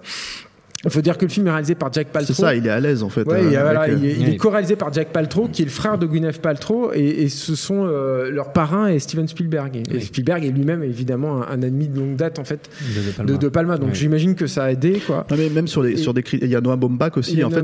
Il 0.84 0.90
faut 0.90 1.00
dire 1.00 1.16
que 1.18 1.24
le 1.24 1.30
film 1.30 1.46
est 1.46 1.50
réalisé 1.50 1.74
par 1.74 1.92
Jack 1.92 2.08
Paltrow. 2.08 2.34
C'est 2.34 2.40
ça, 2.40 2.54
il 2.54 2.66
est 2.66 2.70
à 2.70 2.80
l'aise 2.80 3.02
en 3.02 3.08
fait. 3.08 3.26
Ouais, 3.26 3.40
euh, 3.42 3.48
il, 3.50 3.56
a- 3.56 3.62
voilà, 3.62 3.80
avec, 3.82 3.94
euh, 3.94 3.98
il 4.00 4.06
est, 4.06 4.12
il 4.14 4.26
est 4.28 4.30
Oui. 4.32 4.36
co-réalisé 4.36 4.76
par 4.76 4.92
Jack 4.92 5.08
Paltrow, 5.08 5.48
qui 5.52 5.62
est 5.62 5.64
le 5.64 5.70
frère 5.70 5.98
de 5.98 6.06
Gwyneth 6.06 6.40
Paltrow, 6.40 6.92
et, 6.94 7.22
et 7.22 7.28
ce 7.28 7.54
sont 7.54 7.86
euh, 7.86 8.30
leurs 8.30 8.52
parrains 8.52 8.88
et 8.88 8.98
Steven 8.98 9.26
Spielberg. 9.28 9.76
Et, 9.76 9.78
et 9.80 9.94
Oui. 9.94 10.00
Spielberg 10.02 10.44
est 10.44 10.50
lui-même 10.50 10.82
évidemment 10.82 11.42
un, 11.42 11.48
un 11.58 11.62
ami 11.62 11.88
de 11.88 11.98
longue 11.98 12.16
date 12.16 12.38
en 12.38 12.44
fait 12.44 12.68
De 12.80 13.00
De 13.06 13.10
Palma. 13.16 13.32
de 13.32 13.36
De 13.38 13.48
Palma. 13.48 13.78
Donc 13.78 13.94
j'imagine 13.94 14.34
que 14.34 14.46
ça 14.46 14.64
a 14.64 14.70
aidé 14.70 15.00
quoi. 15.06 15.26
Non, 15.30 15.36
mais 15.38 15.48
même 15.48 15.66
sur, 15.68 15.82
les, 15.82 15.92
Et- 15.92 15.96
sur 15.96 16.12
des 16.14 16.22
il 16.32 16.48
y 16.48 16.56
a 16.56 16.60
Noah 16.60 16.76
Baumbach 16.76 17.16
aussi 17.16 17.42
en 17.44 17.50
fait 17.50 17.62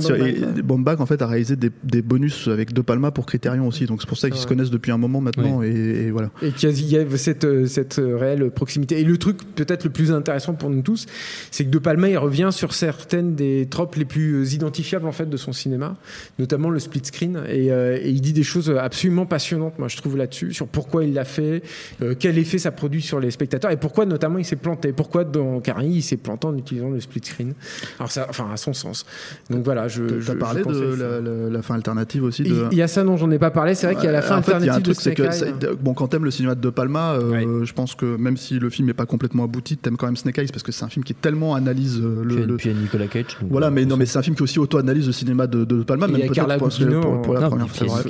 Baumbach, 0.62 1.00
en 1.00 1.06
fait 1.06 1.20
a 1.22 1.26
réalisé 1.26 1.56
des, 1.56 1.70
des 1.84 2.02
bonus 2.02 2.48
avec 2.48 2.72
De 2.72 2.80
Palma 2.80 3.10
pour 3.10 3.26
Criterion 3.26 3.66
aussi 3.66 3.86
donc 3.86 4.00
c'est 4.00 4.08
pour 4.08 4.16
ça 4.18 4.28
qu'ils 4.28 4.36
Ouais. 4.36 4.42
se 4.42 4.46
connaissent 4.46 4.70
depuis 4.70 4.92
un 4.92 4.96
moment 4.98 5.20
maintenant 5.20 5.62
et, 5.62 5.68
et 5.68 6.10
voilà 6.10 6.30
Et 6.42 6.52
qu'il 6.52 6.70
y 6.70 6.94
y 6.94 6.96
a 6.96 7.04
cette, 7.16 7.44
euh, 7.44 7.66
cette 7.66 7.98
euh, 7.98 8.16
réelle 8.16 8.50
proximité. 8.50 9.00
Et 9.00 9.04
le 9.04 9.18
truc 9.18 9.38
peut-être 9.54 9.84
le 9.84 9.90
plus 9.90 10.12
intéressant 10.12 10.54
pour 10.54 10.70
nous 10.70 10.82
tous, 10.82 11.06
c'est 11.50 11.64
que 11.64 11.70
De 11.70 11.78
Palma 11.78 12.08
il 12.08 12.16
revient 12.18 12.48
sur 12.52 12.72
certaines 13.10 13.34
des 13.34 13.66
tropes 13.68 13.96
les 13.96 14.04
plus 14.04 14.34
euh, 14.34 14.54
identifiables 14.54 15.06
en 15.06 15.10
fait 15.12 15.28
de 15.28 15.36
son 15.36 15.52
cinéma, 15.52 15.96
notamment 16.38 16.70
le 16.70 16.78
split 16.78 17.00
screen. 17.04 17.40
Et, 17.48 17.72
euh, 17.72 17.98
et 18.00 18.08
il 18.10 18.20
dit 18.20 18.32
des 18.32 18.44
choses 18.44 18.70
absolument 18.70 19.26
passionnantes, 19.26 19.78
moi 19.80 19.88
je 19.88 19.96
trouve 19.96 20.16
là-dessus, 20.16 20.52
sur 20.52 20.68
pourquoi 20.68 21.02
il 21.04 21.12
l'a 21.12 21.24
fait, 21.24 21.62
euh, 22.02 22.14
quel 22.18 22.38
effet 22.38 22.58
ça 22.58 22.70
produit 22.70 23.02
sur 23.02 23.18
les 23.18 23.32
spectateurs 23.32 23.72
et 23.72 23.76
pourquoi 23.76 24.06
notamment 24.06 24.38
il 24.38 24.44
s'est 24.44 24.54
planté. 24.56 24.92
Pourquoi 24.92 25.24
dans 25.24 25.60
Carrie 25.60 25.88
il 25.88 26.02
s'est 26.02 26.16
planté 26.18 26.46
en 26.46 26.56
utilisant 26.56 26.88
le 26.90 27.00
split 27.00 27.20
screen. 27.24 27.54
Alors 27.98 28.12
ça, 28.12 28.26
enfin 28.30 28.48
à 28.52 28.56
son 28.56 28.72
sens. 28.72 29.04
Donc 29.50 29.64
voilà, 29.64 29.88
je. 29.88 30.04
Tu 30.04 30.22
je- 30.22 30.30
as 30.32 30.34
parlé 30.36 30.62
je 30.64 30.72
de 30.72 30.94
la, 30.94 31.20
la- 31.20 31.50
la 31.50 31.62
fin 31.62 31.74
alternative 31.74 32.22
aussi 32.22 32.42
Il 32.44 32.52
de... 32.52 32.66
il 32.70 32.78
y 32.78 32.82
a 32.82 32.88
ça 32.88 33.02
dont 33.02 33.16
j'en 33.16 33.30
ai 33.32 33.38
pas 33.40 33.50
parlé. 33.50 33.74
C'est 33.74 33.86
vrai 33.86 33.96
qu'il 33.96 34.04
y 34.04 34.08
a 34.08 34.12
la 34.12 34.22
fin 34.22 34.38
en 34.38 34.42
fait, 34.42 34.52
il 34.60 34.66
y 34.66 34.68
a 34.68 34.74
un 34.74 34.76
alternative 34.76 34.94
truc, 34.94 35.30
c'est 35.32 35.58
que 35.58 35.74
bon, 35.74 35.94
quand 35.94 36.06
t'aimes 36.08 36.24
le 36.24 36.30
cinéma 36.30 36.54
de 36.54 36.60
De 36.60 36.70
Palma, 36.70 37.14
euh, 37.14 37.64
je 37.64 37.72
pense 37.72 37.94
que 37.96 38.16
même 38.16 38.36
si 38.36 38.58
le 38.60 38.70
film 38.70 38.86
n'est 38.86 38.94
pas 38.94 39.06
complètement 39.06 39.44
abouti, 39.44 39.76
t'aimes 39.76 39.96
quand 39.96 40.06
même 40.06 40.16
Snake 40.16 40.38
Eyes 40.38 40.46
parce 40.52 40.62
que 40.62 40.70
c'est 40.70 40.84
un 40.84 40.88
film 40.88 41.02
qui 41.04 41.14
tellement 41.14 41.54
analyse 41.56 42.00
le, 42.00 42.56
puis 42.56 42.70
Nicolas 43.04 43.22
Cage. 43.24 43.38
Voilà, 43.48 43.70
mais 43.70 43.84
non, 43.84 43.96
mais 43.96 44.06
c'est 44.06 44.18
un 44.18 44.22
film 44.22 44.36
qui 44.36 44.42
aussi 44.42 44.58
auto-analyse 44.58 45.06
le 45.06 45.12
cinéma 45.12 45.46
de, 45.46 45.64
de 45.64 45.82
Palma, 45.82 46.06
Et 46.06 46.10
il 46.10 46.12
y 46.14 46.18
même 46.20 46.30
a 46.30 46.32
peut-être 46.32 46.58
pour, 46.58 47.00
pour- 47.00 47.22
pour 47.22 47.34
la 47.34 47.40
non, 47.40 47.48
première 47.48 47.68
fois. 47.68 48.02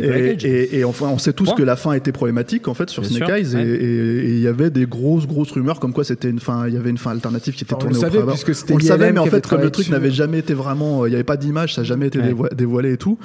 Et, 0.00 0.36
et- 0.46 0.78
et 0.78 0.84
enfin, 0.84 1.06
on 1.12 1.18
sait 1.18 1.32
tous 1.32 1.44
Point. 1.46 1.54
que 1.56 1.62
la 1.62 1.76
fin 1.76 1.92
était 1.92 2.12
problématique 2.12 2.68
en 2.68 2.74
fait 2.74 2.90
sur 2.90 3.02
Bien 3.02 3.10
Snake 3.10 3.28
sûr, 3.28 3.34
Eyes 3.36 3.52
et- 3.52 3.56
ouais. 3.56 3.62
et 3.84 4.10
et 4.20 4.30
il 4.34 4.40
y 4.40 4.46
avait 4.48 4.70
des 4.70 4.86
grosses 4.86 5.26
grosses 5.26 5.50
rumeurs 5.52 5.80
comme 5.80 5.92
quoi 5.92 6.04
c'était 6.04 6.28
une 6.30 6.40
fin, 6.40 6.66
il 6.68 6.74
y 6.74 6.76
avait 6.76 6.90
une 6.90 6.98
fin 6.98 7.10
alternative 7.10 7.54
qui 7.54 7.64
était 7.64 7.74
Enfin, 7.74 7.86
on 7.86 7.90
tournée 7.90 7.94
le 7.94 7.98
au 7.98 8.00
savait, 8.00 8.10
préalable. 8.18 8.38
puisque 8.42 8.70
On 8.72 8.76
le 8.76 8.82
savait, 8.84 9.12
mais 9.12 9.20
en 9.20 9.26
fait 9.26 9.46
comme 9.46 9.60
le 9.62 9.70
truc 9.70 9.88
n'avait 9.90 10.10
jamais 10.10 10.38
été 10.38 10.54
vraiment, 10.54 11.06
il 11.06 11.10
n'y 11.10 11.14
avait 11.14 11.24
pas 11.24 11.36
d'image, 11.36 11.74
ça 11.74 11.80
n'a 11.82 11.86
jamais 11.86 12.06
été 12.08 12.20
dévoilé 12.56 12.92
et 12.92 12.96
tout. 12.96 13.18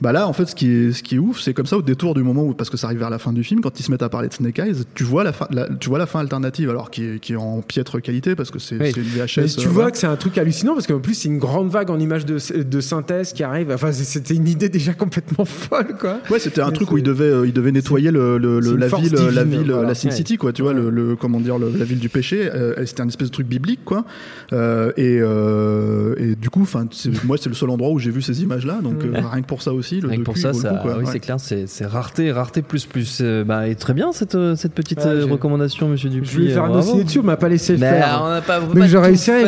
Bah 0.00 0.12
là, 0.12 0.26
en 0.26 0.32
fait, 0.32 0.46
ce 0.46 0.54
qui 0.54 0.70
est, 0.70 0.92
ce 0.92 1.02
qui 1.02 1.16
est 1.16 1.18
ouf, 1.18 1.40
c'est 1.40 1.52
comme 1.52 1.66
ça 1.66 1.76
au 1.76 1.82
détour 1.82 2.14
du 2.14 2.22
moment 2.22 2.42
où, 2.44 2.54
parce 2.54 2.70
que 2.70 2.76
ça 2.76 2.86
arrive 2.86 3.00
vers 3.00 3.10
la 3.10 3.18
fin 3.18 3.32
du 3.32 3.44
film, 3.44 3.60
quand 3.60 3.78
ils 3.78 3.82
se 3.82 3.90
mettent 3.90 4.02
à 4.02 4.08
parler 4.08 4.28
de 4.28 4.32
Snake 4.34 4.58
Eyes, 4.58 4.74
tu 4.94 5.04
vois 5.04 5.24
la 5.24 5.32
fin, 5.32 5.46
la- 5.50 5.68
tu 5.68 5.88
vois 5.90 5.98
la 5.98 6.06
fin 6.06 6.20
alternative, 6.20 6.70
alors 6.70 6.90
qui 6.90 7.04
est, 7.04 7.18
qui 7.20 7.34
est 7.34 7.36
en 7.36 7.60
piètre 7.60 8.00
qualité 8.00 8.34
parce 8.34 8.50
que 8.50 8.58
c'est 8.58 8.80
Oui. 8.80 8.92
une 8.96 9.02
Mais 9.14 9.26
VHS. 9.26 9.56
tu 9.58 9.66
euh, 9.68 9.70
vois 9.70 9.90
que 9.90 9.98
c'est 9.98 10.06
un 10.06 10.16
truc 10.16 10.38
hallucinant 10.38 10.74
parce 10.74 10.86
qu'en 10.86 11.00
plus 11.00 11.14
c'est 11.14 11.28
une 11.28 11.38
grande 11.38 11.68
vague 11.68 11.90
en 11.90 11.98
images 11.98 12.24
de, 12.24 12.38
de 12.62 12.80
synthèse 12.80 13.32
qui 13.34 13.42
arrive. 13.42 13.70
Enfin 13.72 13.92
c'était 13.92 14.34
une 14.34 14.48
idée 14.48 14.68
déjà 14.70 14.94
complètement 14.94 15.44
folle 15.44 15.96
quoi. 16.00 16.20
Ouais, 16.30 16.38
c'était 16.38 16.62
un 16.62 16.68
Mais 16.68 16.72
truc 16.72 16.90
où 16.90 16.94
c'est- 16.94 17.00
il 17.00 17.04
devait, 17.04 17.24
euh, 17.24 17.70
nettoyer 17.70 18.10
le, 18.10 18.38
le- 18.38 18.58
le- 18.58 18.62
c'est 18.62 18.70
une 18.72 18.78
la 18.80 18.88
ville, 18.88 19.12
la 19.34 19.44
divine, 19.44 19.62
ville, 19.64 19.70
la 19.72 19.94
Sin 19.94 20.08
Ouais. 20.08 20.14
City, 20.14 20.36
quoi. 20.38 20.52
Tu 20.52 20.62
vois, 20.62 20.72
le, 20.72 20.88
le- 20.90 21.14
comment 21.16 21.40
dire, 21.40 21.58
la 21.58 21.84
ville 21.84 21.98
du 21.98 22.08
péché. 22.08 22.50
euh, 22.52 22.86
c'était 22.86 23.02
un 23.02 23.08
espèce 23.08 23.28
de 23.28 23.32
truc 23.34 23.46
biblique, 23.46 23.80
quoi. 23.84 24.04
Euh, 24.52 24.92
et, 24.96 25.18
euh, 25.20 26.14
et 26.16 26.34
du 26.36 26.48
coup, 26.50 26.62
enfin, 26.62 26.86
moi, 27.24 27.36
c'est 27.40 27.48
le 27.48 27.54
seul 27.54 27.70
endroit 27.70 27.90
où 27.90 27.98
j'ai 27.98 28.10
vu 28.10 28.22
ces 28.22 28.42
images-là. 28.42 28.80
Donc 28.82 29.04
euh, 29.04 29.10
Ouais. 29.10 29.20
rien 29.20 29.42
que 29.42 29.46
pour 29.46 29.62
ça 29.62 29.72
aussi, 29.72 29.89
le 29.98 30.08
Rien 30.08 30.18
que 30.18 30.22
pour 30.22 30.34
docu, 30.34 30.42
ça, 30.42 30.48
le 30.48 30.54
ça 30.54 30.68
coup, 30.70 30.88
oui, 30.88 30.94
Ouais. 31.04 31.10
c'est 31.10 31.18
clair, 31.20 31.36
c'est 31.40 31.86
rareté, 31.86 32.30
rareté 32.30 32.62
plus 32.62 32.86
plus. 32.86 33.18
Euh, 33.20 33.42
bah, 33.44 33.66
et 33.66 33.74
très 33.74 33.94
bien 33.94 34.12
cette, 34.12 34.34
euh, 34.36 34.54
cette 34.54 34.74
petite 34.74 34.98
Ouais, 34.98 35.06
euh, 35.06 35.24
recommandation, 35.26 35.88
monsieur 35.88 36.08
Dupuis. 36.10 36.28
Je 36.30 36.36
voulais 36.38 36.50
faire 36.52 36.64
un 36.64 36.68
bravo. 36.68 36.86
dossier 36.90 37.04
dessus, 37.04 37.18
on 37.18 37.22
m'a 37.24 37.36
pas 37.36 37.48
laissé 37.48 37.72
le 37.72 37.78
Mais 37.78 37.90
faire. 37.90 38.22
on 38.22 38.40
pas, 38.46 38.60
on 38.60 38.74
Donc 38.74 38.84
j'aurais 38.84 39.12
essayé, 39.14 39.44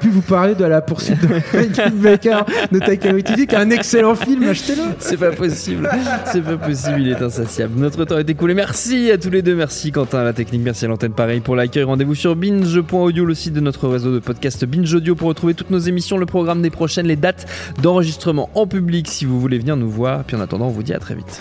pu 0.00 0.08
vous 0.08 0.22
parler 0.22 0.54
de 0.54 0.64
la 0.64 0.80
poursuite 0.80 1.20
de 1.22 1.28
Baker 2.02 2.38
de 2.72 2.78
Taika 2.78 3.12
Waititi, 3.12 3.46
qui 3.46 3.54
est 3.54 3.58
un 3.58 3.70
excellent 3.70 4.14
film, 4.14 4.48
achetez-le. 4.48 4.82
C'est 4.98 5.16
pas 5.18 5.30
possible, 5.30 5.88
c'est 6.32 6.42
pas 6.42 6.56
possible, 6.56 7.00
il 7.00 7.08
est 7.10 7.22
insatiable. 7.22 7.74
Notre 7.78 8.04
temps 8.04 8.18
est 8.18 8.28
écoulé. 8.28 8.54
Merci 8.54 9.10
à 9.10 9.18
tous 9.18 9.30
les 9.30 9.42
deux, 9.42 9.54
merci 9.54 9.92
Quentin 9.92 10.18
à 10.20 10.24
la 10.24 10.32
technique, 10.32 10.62
merci 10.64 10.84
à 10.86 10.88
l'antenne 10.88 11.12
pareil 11.12 11.40
pour 11.40 11.54
l'accueil. 11.56 11.84
Rendez-vous 11.84 12.14
sur 12.14 12.34
binge.audio, 12.36 13.24
le 13.24 13.34
site 13.34 13.52
de 13.52 13.60
notre 13.60 13.88
réseau 13.88 14.12
de 14.14 14.18
podcast 14.20 14.64
Binge 14.64 14.92
Audio 14.94 15.14
pour 15.14 15.28
retrouver 15.28 15.54
toutes 15.54 15.70
nos 15.70 15.78
émissions, 15.78 16.16
le 16.16 16.26
programme 16.26 16.62
des 16.62 16.70
prochaines, 16.70 17.06
les 17.06 17.16
dates 17.16 17.46
d'enregistrement 17.82 18.48
en 18.54 18.66
public 18.66 19.08
si 19.08 19.24
vous 19.24 19.40
voulez 19.40 19.58
venir 19.58 19.76
voir. 19.88 20.24
Puis 20.24 20.36
en 20.36 20.40
attendant, 20.40 20.66
on 20.66 20.70
vous 20.70 20.82
dit 20.82 20.94
à 20.94 20.98
très 20.98 21.14
vite. 21.14 21.40